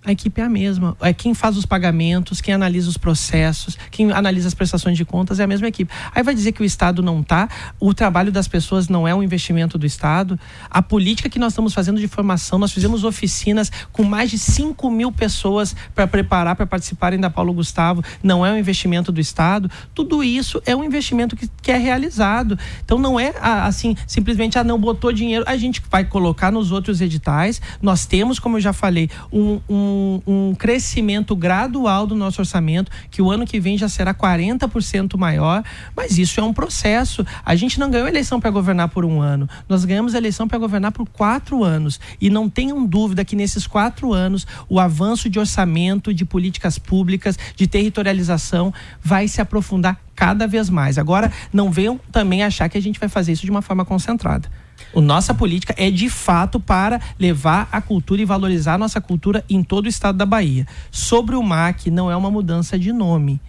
a 0.04 0.12
equipe 0.12 0.40
é 0.40 0.44
a 0.44 0.48
mesma. 0.48 0.96
É 1.00 1.14
quem 1.14 1.32
faz 1.32 1.56
os 1.56 1.64
pagamentos, 1.64 2.40
quem 2.40 2.52
analisa 2.52 2.88
os 2.88 2.98
processos, 2.98 3.78
quem 3.90 4.12
analisa 4.12 4.46
as 4.46 4.54
prestações 4.54 4.98
de 4.98 5.04
contas 5.04 5.40
é 5.40 5.44
a 5.44 5.46
mesma 5.46 5.66
equipe. 5.66 5.90
Aí 6.14 6.22
vai 6.22 6.34
dizer 6.34 6.52
que 6.52 6.60
o 6.60 6.64
Estado 6.64 7.02
não 7.02 7.20
está, 7.20 7.48
o 7.80 7.94
trabalho 7.94 8.30
das 8.30 8.46
pessoas 8.46 8.88
não 8.88 9.08
é 9.08 9.14
um 9.14 9.22
investimento 9.22 9.78
do 9.78 9.86
Estado. 9.86 10.38
A 10.68 10.82
política 10.82 11.28
que 11.30 11.38
nós 11.38 11.52
estamos 11.52 11.72
fazendo 11.72 11.98
de 11.98 12.06
formação, 12.06 12.58
nós 12.58 12.70
fizemos 12.70 13.02
oficinas 13.02 13.72
com 13.92 14.04
mais 14.04 14.30
de 14.30 14.38
5 14.38 14.90
mil 14.90 15.10
pessoas 15.10 15.74
para 15.94 16.06
preparar, 16.06 16.54
para 16.54 16.66
participarem 16.66 17.18
da 17.18 17.30
Paulo 17.30 17.54
Gustavo, 17.54 18.04
não 18.22 18.44
é 18.44 18.52
um 18.52 18.58
investimento 18.58 19.10
do 19.10 19.20
Estado. 19.20 19.70
Tudo 19.94 20.22
isso 20.22 20.60
é 20.66 20.76
um 20.76 20.84
investimento 20.84 21.34
que, 21.34 21.48
que 21.62 21.72
é 21.72 21.78
realizado. 21.78 22.58
Então 22.84 22.98
não 22.98 23.18
é 23.18 23.32
assim, 23.40 23.96
simplesmente, 24.06 24.58
ah, 24.58 24.64
não 24.64 24.78
botou 24.78 25.12
dinheiro, 25.12 25.44
a 25.48 25.56
gente 25.56 25.82
vai 25.90 26.04
colocar 26.04 26.52
nos 26.52 26.72
outros 26.72 27.00
editais. 27.00 27.60
Nós 27.80 28.04
temos, 28.04 28.38
como 28.38 28.58
eu 28.58 28.60
já 28.60 28.72
falei, 28.74 29.08
um, 29.32 29.60
um 29.68 29.93
um, 29.94 30.22
um, 30.26 30.54
crescimento 30.54 31.36
gradual 31.36 32.06
do 32.06 32.14
nosso 32.14 32.40
orçamento, 32.40 32.90
que 33.10 33.22
o 33.22 33.30
ano 33.30 33.46
que 33.46 33.60
vem 33.60 33.78
já 33.78 33.88
será 33.88 34.12
40% 34.12 35.16
maior, 35.16 35.62
mas 35.96 36.18
isso 36.18 36.40
é 36.40 36.42
um 36.42 36.52
processo. 36.52 37.24
A 37.44 37.54
gente 37.54 37.78
não 37.78 37.90
ganhou 37.90 38.08
eleição 38.08 38.40
para 38.40 38.50
governar 38.50 38.88
por 38.88 39.04
um 39.04 39.20
ano, 39.20 39.48
nós 39.68 39.84
ganhamos 39.84 40.14
eleição 40.14 40.48
para 40.48 40.58
governar 40.58 40.92
por 40.92 41.08
quatro 41.08 41.62
anos. 41.62 42.00
E 42.20 42.28
não 42.28 42.48
tenham 42.48 42.84
dúvida 42.84 43.24
que 43.24 43.36
nesses 43.36 43.66
quatro 43.66 44.12
anos 44.12 44.46
o 44.68 44.80
avanço 44.80 45.28
de 45.28 45.38
orçamento, 45.38 46.12
de 46.12 46.24
políticas 46.24 46.78
públicas, 46.78 47.38
de 47.56 47.66
territorialização 47.66 48.72
vai 49.02 49.28
se 49.28 49.40
aprofundar 49.40 50.00
cada 50.14 50.46
vez 50.46 50.70
mais. 50.70 50.98
Agora, 50.98 51.32
não 51.52 51.70
venham 51.70 51.98
também 52.10 52.42
achar 52.42 52.68
que 52.68 52.78
a 52.78 52.82
gente 52.82 53.00
vai 53.00 53.08
fazer 53.08 53.32
isso 53.32 53.44
de 53.44 53.50
uma 53.50 53.62
forma 53.62 53.84
concentrada. 53.84 54.48
A 54.94 55.00
nossa 55.00 55.34
política 55.34 55.74
é 55.76 55.90
de 55.90 56.08
fato 56.08 56.60
para 56.60 57.00
levar 57.18 57.68
a 57.72 57.80
cultura 57.80 58.22
e 58.22 58.24
valorizar 58.24 58.74
a 58.74 58.78
nossa 58.78 59.00
cultura 59.00 59.44
em 59.48 59.62
todo 59.62 59.86
o 59.86 59.88
estado 59.88 60.16
da 60.16 60.24
Bahia. 60.24 60.66
Sobre 60.90 61.34
o 61.34 61.42
MAC, 61.42 61.90
não 61.90 62.10
é 62.10 62.16
uma 62.16 62.30
mudança 62.30 62.78
de 62.78 62.92
nome, 62.92 63.40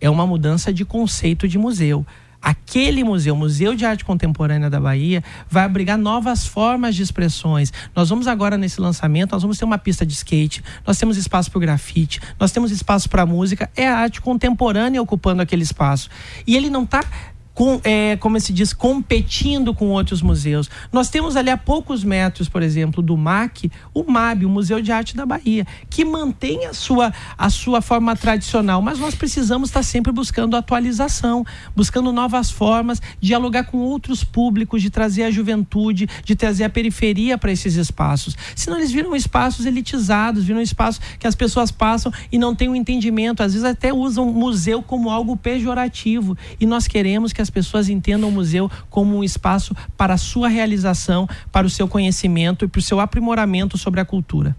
é 0.00 0.10
uma 0.10 0.26
mudança 0.26 0.72
de 0.72 0.84
conceito 0.84 1.48
de 1.48 1.56
museu. 1.56 2.04
Aquele 2.42 3.04
museu, 3.04 3.36
Museu 3.36 3.74
de 3.74 3.84
Arte 3.84 4.02
Contemporânea 4.02 4.70
da 4.70 4.80
Bahia, 4.80 5.22
vai 5.48 5.64
abrigar 5.64 5.98
novas 5.98 6.46
formas 6.46 6.94
de 6.94 7.02
expressões. 7.02 7.70
Nós 7.94 8.08
vamos 8.08 8.26
agora 8.26 8.56
nesse 8.56 8.80
lançamento, 8.80 9.32
nós 9.32 9.42
vamos 9.42 9.58
ter 9.58 9.66
uma 9.66 9.76
pista 9.76 10.06
de 10.06 10.14
skate, 10.14 10.64
nós 10.86 10.96
temos 10.96 11.18
espaço 11.18 11.50
para 11.50 11.58
o 11.58 11.60
grafite, 11.60 12.18
nós 12.38 12.50
temos 12.50 12.70
espaço 12.70 13.10
para 13.10 13.26
música, 13.26 13.70
é 13.76 13.86
a 13.86 13.98
arte 13.98 14.22
contemporânea 14.22 15.02
ocupando 15.02 15.42
aquele 15.42 15.62
espaço. 15.62 16.08
E 16.46 16.56
ele 16.56 16.70
não 16.70 16.84
está 16.84 17.04
com, 17.54 17.80
é, 17.84 18.16
como 18.16 18.38
se 18.40 18.52
diz, 18.52 18.72
competindo 18.72 19.74
com 19.74 19.88
outros 19.88 20.22
museus. 20.22 20.70
Nós 20.92 21.10
temos 21.10 21.36
ali 21.36 21.50
a 21.50 21.56
poucos 21.56 22.04
metros, 22.04 22.48
por 22.48 22.62
exemplo, 22.62 23.02
do 23.02 23.16
MAC, 23.16 23.70
o 23.92 24.04
MAB, 24.10 24.44
o 24.44 24.48
Museu 24.48 24.80
de 24.80 24.92
Arte 24.92 25.16
da 25.16 25.26
Bahia, 25.26 25.66
que 25.88 26.04
mantém 26.04 26.66
a 26.66 26.72
sua, 26.72 27.12
a 27.36 27.50
sua 27.50 27.80
forma 27.80 28.16
tradicional, 28.16 28.80
mas 28.80 28.98
nós 28.98 29.14
precisamos 29.14 29.68
estar 29.68 29.82
sempre 29.82 30.12
buscando 30.12 30.56
atualização, 30.56 31.44
buscando 31.74 32.12
novas 32.12 32.50
formas, 32.50 33.00
dialogar 33.20 33.64
com 33.64 33.78
outros 33.78 34.24
públicos, 34.24 34.80
de 34.80 34.90
trazer 34.90 35.24
a 35.24 35.30
juventude, 35.30 36.08
de 36.24 36.34
trazer 36.34 36.64
a 36.64 36.70
periferia 36.70 37.36
para 37.36 37.52
esses 37.52 37.74
espaços. 37.74 38.36
Senão 38.54 38.78
eles 38.78 38.92
viram 38.92 39.14
espaços 39.14 39.66
elitizados, 39.66 40.44
viram 40.44 40.60
espaços 40.60 41.00
que 41.18 41.26
as 41.26 41.34
pessoas 41.34 41.70
passam 41.70 42.12
e 42.30 42.38
não 42.38 42.54
têm 42.54 42.68
o 42.68 42.72
um 42.72 42.76
entendimento, 42.76 43.42
às 43.42 43.52
vezes 43.52 43.66
até 43.66 43.92
usam 43.92 44.32
museu 44.32 44.82
como 44.82 45.10
algo 45.10 45.36
pejorativo. 45.36 46.36
E 46.58 46.66
nós 46.66 46.86
queremos 46.86 47.32
que 47.32 47.39
as 47.40 47.50
as 47.50 47.52
pessoas 47.52 47.88
entendam 47.88 48.28
o 48.28 48.32
museu 48.32 48.70
como 48.88 49.16
um 49.16 49.24
espaço 49.24 49.74
para 49.96 50.14
a 50.14 50.16
sua 50.16 50.48
realização, 50.48 51.28
para 51.50 51.66
o 51.66 51.70
seu 51.70 51.88
conhecimento 51.88 52.64
e 52.64 52.68
para 52.68 52.78
o 52.78 52.82
seu 52.82 53.00
aprimoramento 53.00 53.76
sobre 53.76 54.00
a 54.00 54.04
cultura. 54.04 54.56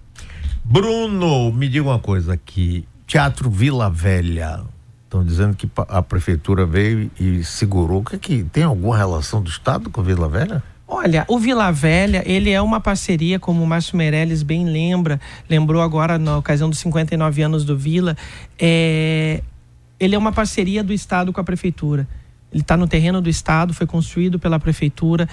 Bruno, 0.63 1.51
me 1.53 1.69
diga 1.69 1.87
uma 1.87 1.99
coisa 1.99 2.33
aqui. 2.33 2.85
Teatro 3.07 3.49
Vila 3.49 3.89
Velha. 3.89 4.61
Estão 5.05 5.25
dizendo 5.25 5.55
que 5.55 5.69
a 5.75 6.01
prefeitura 6.01 6.65
veio 6.65 7.09
e 7.19 7.43
segurou. 7.43 8.01
O 8.01 8.05
que, 8.05 8.15
é 8.15 8.19
que 8.19 8.43
tem 8.43 8.63
alguma 8.63 8.97
relação 8.97 9.41
do 9.41 9.49
Estado 9.49 9.89
com 9.89 10.01
Vila 10.03 10.29
Velha? 10.29 10.63
Olha, 10.87 11.25
o 11.27 11.39
Vila 11.39 11.71
Velha, 11.71 12.21
ele 12.25 12.49
é 12.49 12.61
uma 12.61 12.79
parceria, 12.81 13.39
como 13.39 13.63
o 13.63 13.67
Márcio 13.67 13.97
Meirelles 13.97 14.43
bem 14.43 14.65
lembra, 14.65 15.19
lembrou 15.49 15.81
agora 15.81 16.17
na 16.17 16.37
ocasião 16.37 16.69
dos 16.69 16.79
59 16.79 17.41
anos 17.41 17.63
do 17.63 17.77
Vila, 17.77 18.15
é, 18.59 19.41
ele 19.97 20.15
é 20.15 20.17
uma 20.17 20.33
parceria 20.33 20.83
do 20.83 20.91
Estado 20.91 21.31
com 21.31 21.39
a 21.39 21.43
Prefeitura. 21.43 22.07
Ele 22.51 22.61
está 22.61 22.75
no 22.75 22.87
terreno 22.87 23.21
do 23.21 23.29
Estado, 23.29 23.73
foi 23.73 23.87
construído 23.87 24.37
pela 24.37 24.59
prefeitura, 24.59 25.27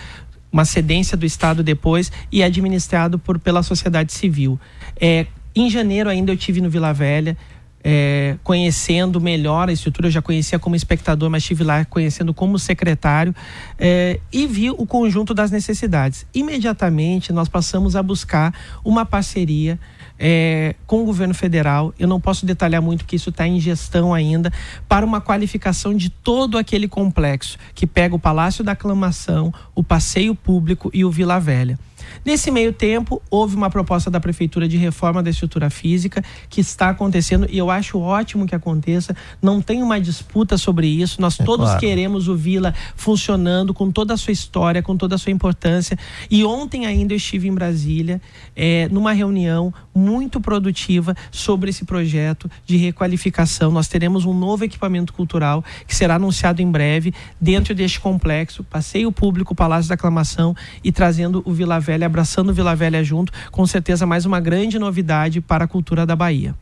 uma 0.52 0.64
cedência 0.64 1.16
do 1.16 1.26
Estado 1.26 1.62
depois 1.62 2.10
e 2.32 2.42
é 2.42 2.44
administrado 2.44 3.18
por, 3.18 3.38
pela 3.38 3.62
sociedade 3.62 4.12
civil. 4.12 4.58
É, 5.00 5.26
em 5.54 5.68
janeiro 5.68 6.08
ainda 6.08 6.32
eu 6.32 6.36
tive 6.36 6.60
no 6.60 6.70
Vila 6.70 6.92
Velha, 6.92 7.36
é, 7.82 8.36
conhecendo 8.42 9.20
melhor 9.20 9.68
a 9.68 9.72
estrutura, 9.72 10.08
eu 10.08 10.10
já 10.10 10.20
conhecia 10.20 10.58
como 10.58 10.74
espectador, 10.74 11.30
mas 11.30 11.42
estive 11.42 11.64
lá 11.64 11.84
conhecendo 11.84 12.34
como 12.34 12.58
secretário 12.58 13.34
é, 13.78 14.20
e 14.32 14.46
vi 14.46 14.70
o 14.70 14.86
conjunto 14.86 15.32
das 15.32 15.50
necessidades. 15.50 16.26
Imediatamente 16.34 17.32
nós 17.32 17.48
passamos 17.48 17.94
a 17.94 18.02
buscar 18.02 18.54
uma 18.84 19.06
parceria 19.06 19.78
é, 20.18 20.74
com 20.86 21.02
o 21.02 21.04
governo 21.04 21.34
federal. 21.34 21.94
Eu 21.98 22.08
não 22.08 22.20
posso 22.20 22.44
detalhar 22.44 22.82
muito 22.82 23.04
porque 23.04 23.16
isso 23.16 23.30
está 23.30 23.46
em 23.46 23.60
gestão 23.60 24.12
ainda 24.12 24.52
para 24.88 25.06
uma 25.06 25.20
qualificação 25.20 25.94
de 25.94 26.10
todo 26.10 26.58
aquele 26.58 26.88
complexo 26.88 27.58
que 27.74 27.86
pega 27.86 28.14
o 28.14 28.18
Palácio 28.18 28.64
da 28.64 28.72
Aclamação, 28.72 29.52
o 29.74 29.82
Passeio 29.82 30.34
Público 30.34 30.90
e 30.92 31.04
o 31.04 31.10
Vila 31.10 31.38
Velha. 31.38 31.78
Nesse 32.24 32.50
meio 32.50 32.72
tempo, 32.72 33.22
houve 33.30 33.56
uma 33.56 33.70
proposta 33.70 34.10
da 34.10 34.20
Prefeitura 34.20 34.68
de 34.68 34.76
reforma 34.76 35.22
da 35.22 35.30
estrutura 35.30 35.70
física 35.70 36.22
que 36.48 36.60
está 36.60 36.90
acontecendo 36.90 37.46
e 37.50 37.58
eu 37.58 37.70
acho 37.70 37.98
ótimo 37.98 38.46
que 38.46 38.54
aconteça. 38.54 39.16
Não 39.40 39.60
tem 39.60 39.82
uma 39.82 40.00
disputa 40.00 40.56
sobre 40.56 40.86
isso. 40.86 41.20
Nós 41.20 41.38
é 41.38 41.44
todos 41.44 41.66
claro. 41.66 41.80
queremos 41.80 42.28
o 42.28 42.36
Vila 42.36 42.74
funcionando 42.96 43.72
com 43.72 43.90
toda 43.90 44.14
a 44.14 44.16
sua 44.16 44.32
história, 44.32 44.82
com 44.82 44.96
toda 44.96 45.14
a 45.14 45.18
sua 45.18 45.32
importância. 45.32 45.98
E 46.30 46.44
ontem 46.44 46.86
ainda 46.86 47.12
eu 47.12 47.16
estive 47.16 47.48
em 47.48 47.54
Brasília, 47.54 48.20
é, 48.54 48.88
numa 48.90 49.12
reunião 49.12 49.72
muito 49.94 50.07
produtiva 50.40 51.14
sobre 51.30 51.70
esse 51.70 51.84
projeto 51.84 52.50
de 52.64 52.76
requalificação. 52.76 53.70
Nós 53.70 53.88
teremos 53.88 54.24
um 54.24 54.32
novo 54.32 54.64
equipamento 54.64 55.12
cultural 55.12 55.64
que 55.86 55.94
será 55.94 56.14
anunciado 56.14 56.62
em 56.62 56.70
breve 56.70 57.12
dentro 57.40 57.74
deste 57.74 58.00
complexo, 58.00 58.64
passeio 58.64 59.12
público, 59.12 59.54
Palácio 59.54 59.88
da 59.88 59.94
Aclamação 59.94 60.54
e 60.82 60.90
trazendo 60.90 61.42
o 61.44 61.52
Vila 61.52 61.78
Velha, 61.78 62.06
abraçando 62.06 62.50
o 62.50 62.54
Vila 62.54 62.74
Velha 62.74 63.02
junto, 63.04 63.32
com 63.50 63.66
certeza 63.66 64.06
mais 64.06 64.24
uma 64.24 64.40
grande 64.40 64.78
novidade 64.78 65.40
para 65.40 65.64
a 65.64 65.68
cultura 65.68 66.06
da 66.06 66.16
Bahia. 66.16 66.54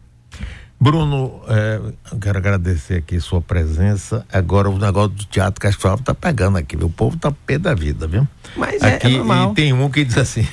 Bruno, 0.79 1.41
eu 2.11 2.19
quero 2.19 2.37
agradecer 2.37 2.99
aqui 2.99 3.19
sua 3.19 3.41
presença. 3.41 4.27
Agora 4.31 4.69
o 4.69 4.79
negócio 4.79 5.11
do 5.11 5.25
Teatro 5.25 5.59
Castro 5.59 5.89
Alves 5.89 6.05
tá 6.05 6.15
pegando 6.15 6.59
aqui, 6.59 6.77
viu? 6.77 6.87
O 6.87 6.91
povo 6.91 7.17
tá 7.17 7.33
pé 7.33 7.59
da 7.59 7.75
vida, 7.75 8.07
viu? 8.07 8.29
Mas 8.55 8.83
é, 8.83 8.95
aqui, 8.95 9.07
é, 9.07 9.15
é 9.15 9.17
normal. 9.17 9.53
E 9.53 9.55
tem 9.55 9.73
um 9.73 9.89
que 9.89 10.05
diz 10.05 10.19
assim, 10.19 10.47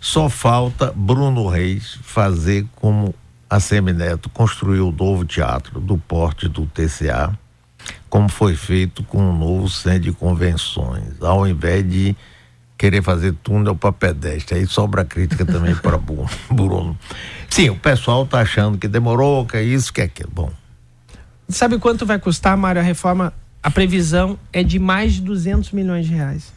só 0.00 0.28
falta 0.28 0.92
Bruno 0.94 1.48
Reis 1.48 1.98
fazer 2.02 2.66
como 2.76 3.14
a 3.48 3.60
Semineto 3.60 4.28
construiu 4.30 4.88
o 4.88 4.92
novo 4.92 5.24
teatro 5.24 5.80
do 5.80 5.96
porte 5.96 6.48
do 6.48 6.66
TCA, 6.66 7.36
como 8.08 8.28
foi 8.28 8.56
feito 8.56 9.02
com 9.04 9.30
o 9.30 9.32
novo 9.32 9.68
centro 9.68 10.00
de 10.00 10.12
convenções, 10.12 11.20
ao 11.20 11.46
invés 11.46 11.88
de 11.88 12.16
querer 12.76 13.02
fazer 13.02 13.32
túnel 13.42 13.76
para 13.76 13.92
pedestre. 13.92 14.58
Aí 14.58 14.66
sobra 14.66 15.04
crítica 15.04 15.44
também 15.44 15.74
para 15.74 15.96
Bruno. 16.50 16.98
Sim, 17.48 17.70
o 17.70 17.76
pessoal 17.76 18.24
está 18.24 18.40
achando 18.40 18.76
que 18.76 18.88
demorou, 18.88 19.46
que 19.46 19.56
é 19.56 19.62
isso, 19.62 19.92
que 19.92 20.00
é 20.00 20.04
aquilo. 20.04 20.30
Bom. 20.32 20.52
Sabe 21.48 21.78
quanto 21.78 22.04
vai 22.04 22.18
custar, 22.18 22.56
Mário, 22.56 22.80
a 22.80 22.84
reforma? 22.84 23.32
A 23.62 23.70
previsão 23.70 24.38
é 24.52 24.62
de 24.62 24.78
mais 24.78 25.14
de 25.14 25.22
200 25.22 25.72
milhões 25.72 26.06
de 26.06 26.14
reais 26.14 26.55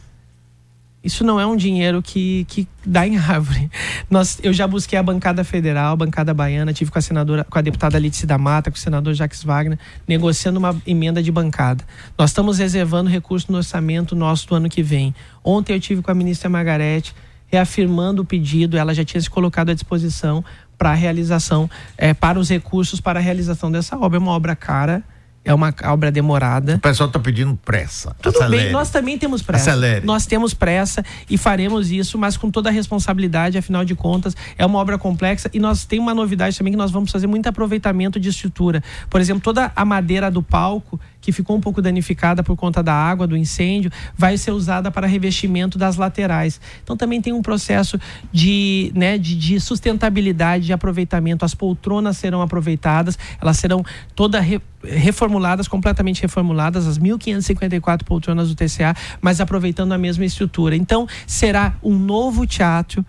isso 1.02 1.24
não 1.24 1.40
é 1.40 1.46
um 1.46 1.56
dinheiro 1.56 2.02
que, 2.02 2.44
que 2.44 2.68
dá 2.84 3.06
em 3.06 3.16
árvore. 3.16 3.70
Nós, 4.10 4.38
eu 4.42 4.52
já 4.52 4.66
busquei 4.66 4.98
a 4.98 5.02
bancada 5.02 5.42
federal, 5.42 5.94
a 5.94 5.96
bancada 5.96 6.34
baiana, 6.34 6.72
tive 6.72 6.90
com 6.90 6.98
a 6.98 7.02
senadora, 7.02 7.44
com 7.44 7.58
a 7.58 7.62
deputada 7.62 7.98
Lídice 7.98 8.26
da 8.26 8.36
Mata, 8.36 8.70
com 8.70 8.76
o 8.76 8.80
senador 8.80 9.14
Jacques 9.14 9.42
Wagner, 9.42 9.78
negociando 10.06 10.58
uma 10.58 10.76
emenda 10.86 11.22
de 11.22 11.32
bancada. 11.32 11.82
Nós 12.18 12.30
estamos 12.30 12.58
reservando 12.58 13.08
recurso 13.08 13.50
no 13.50 13.58
orçamento 13.58 14.14
nosso 14.14 14.46
do 14.46 14.54
ano 14.54 14.68
que 14.68 14.82
vem. 14.82 15.14
Ontem 15.42 15.74
eu 15.74 15.80
tive 15.80 16.02
com 16.02 16.10
a 16.10 16.14
ministra 16.14 16.50
Margarete 16.50 17.14
reafirmando 17.46 18.22
o 18.22 18.24
pedido, 18.24 18.76
ela 18.76 18.94
já 18.94 19.04
tinha 19.04 19.20
se 19.20 19.28
colocado 19.28 19.70
à 19.70 19.74
disposição 19.74 20.44
para 20.78 20.90
a 20.90 20.94
realização, 20.94 21.68
é, 21.98 22.14
para 22.14 22.38
os 22.38 22.48
recursos 22.48 23.00
para 23.00 23.18
a 23.18 23.22
realização 23.22 23.70
dessa 23.72 23.98
obra. 23.98 24.18
É 24.18 24.20
uma 24.20 24.30
obra 24.30 24.54
cara, 24.54 25.02
é 25.44 25.54
uma 25.54 25.74
obra 25.84 26.12
demorada. 26.12 26.76
O 26.76 26.80
pessoal 26.80 27.08
está 27.08 27.18
pedindo 27.18 27.58
pressa. 27.64 28.14
Tudo 28.20 28.36
Acelere. 28.36 28.64
bem, 28.64 28.72
nós 28.72 28.90
também 28.90 29.18
temos 29.18 29.40
pressa. 29.40 29.70
Acelere. 29.70 30.04
Nós 30.04 30.26
temos 30.26 30.52
pressa 30.52 31.02
e 31.28 31.38
faremos 31.38 31.90
isso, 31.90 32.18
mas 32.18 32.36
com 32.36 32.50
toda 32.50 32.68
a 32.68 32.72
responsabilidade, 32.72 33.56
afinal 33.56 33.84
de 33.84 33.94
contas, 33.94 34.36
é 34.58 34.66
uma 34.66 34.78
obra 34.78 34.98
complexa 34.98 35.50
e 35.52 35.58
nós 35.58 35.84
temos 35.84 36.06
uma 36.06 36.14
novidade 36.14 36.56
também 36.58 36.72
que 36.72 36.76
nós 36.76 36.90
vamos 36.90 37.10
fazer 37.10 37.26
muito 37.26 37.46
aproveitamento 37.46 38.20
de 38.20 38.28
estrutura. 38.28 38.82
Por 39.08 39.20
exemplo, 39.20 39.42
toda 39.42 39.72
a 39.74 39.84
madeira 39.84 40.30
do 40.30 40.42
palco 40.42 41.00
que 41.20 41.32
ficou 41.32 41.56
um 41.56 41.60
pouco 41.60 41.82
danificada 41.82 42.42
por 42.42 42.56
conta 42.56 42.82
da 42.82 42.94
água, 42.94 43.26
do 43.26 43.36
incêndio, 43.36 43.90
vai 44.16 44.36
ser 44.38 44.52
usada 44.52 44.90
para 44.90 45.06
revestimento 45.06 45.78
das 45.78 45.96
laterais. 45.96 46.60
Então 46.82 46.96
também 46.96 47.20
tem 47.20 47.32
um 47.32 47.42
processo 47.42 48.00
de, 48.32 48.90
né, 48.94 49.18
de, 49.18 49.36
de 49.36 49.60
sustentabilidade, 49.60 50.66
de 50.66 50.72
aproveitamento. 50.72 51.44
As 51.44 51.54
poltronas 51.54 52.16
serão 52.16 52.40
aproveitadas, 52.40 53.18
elas 53.40 53.58
serão 53.58 53.84
todas 54.14 54.42
re, 54.42 54.60
reformuladas, 54.82 55.68
completamente 55.68 56.22
reformuladas, 56.22 56.86
as 56.86 56.98
1.554 56.98 58.04
poltronas 58.04 58.48
do 58.48 58.54
TCA, 58.54 58.94
mas 59.20 59.40
aproveitando 59.40 59.92
a 59.92 59.98
mesma 59.98 60.24
estrutura. 60.24 60.76
Então 60.76 61.06
será 61.26 61.74
um 61.82 61.98
novo 61.98 62.46
teatro 62.46 63.04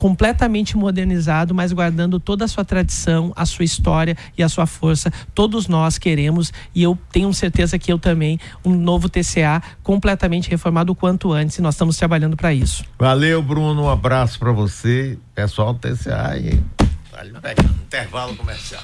completamente 0.00 0.78
modernizado, 0.78 1.54
mas 1.54 1.74
guardando 1.74 2.18
toda 2.18 2.46
a 2.46 2.48
sua 2.48 2.64
tradição, 2.64 3.34
a 3.36 3.44
sua 3.44 3.66
história 3.66 4.16
e 4.36 4.42
a 4.42 4.48
sua 4.48 4.64
força. 4.64 5.12
Todos 5.34 5.68
nós 5.68 5.98
queremos 5.98 6.50
e 6.74 6.82
eu 6.82 6.98
tenho 7.12 7.32
certeza 7.34 7.78
que 7.78 7.92
eu 7.92 7.98
também 7.98 8.40
um 8.64 8.74
novo 8.74 9.10
TCA 9.10 9.62
completamente 9.82 10.48
reformado 10.50 10.90
o 10.92 10.94
quanto 10.94 11.30
antes. 11.30 11.58
E 11.58 11.62
nós 11.62 11.74
estamos 11.74 11.98
trabalhando 11.98 12.34
para 12.34 12.54
isso. 12.54 12.82
Valeu, 12.98 13.42
Bruno. 13.42 13.82
Um 13.82 13.90
abraço 13.90 14.38
para 14.38 14.52
você, 14.52 15.18
pessoal 15.34 15.74
do 15.74 15.78
TCA 15.78 16.38
e 16.38 16.58
intervalo 17.86 18.34
comercial. 18.36 18.82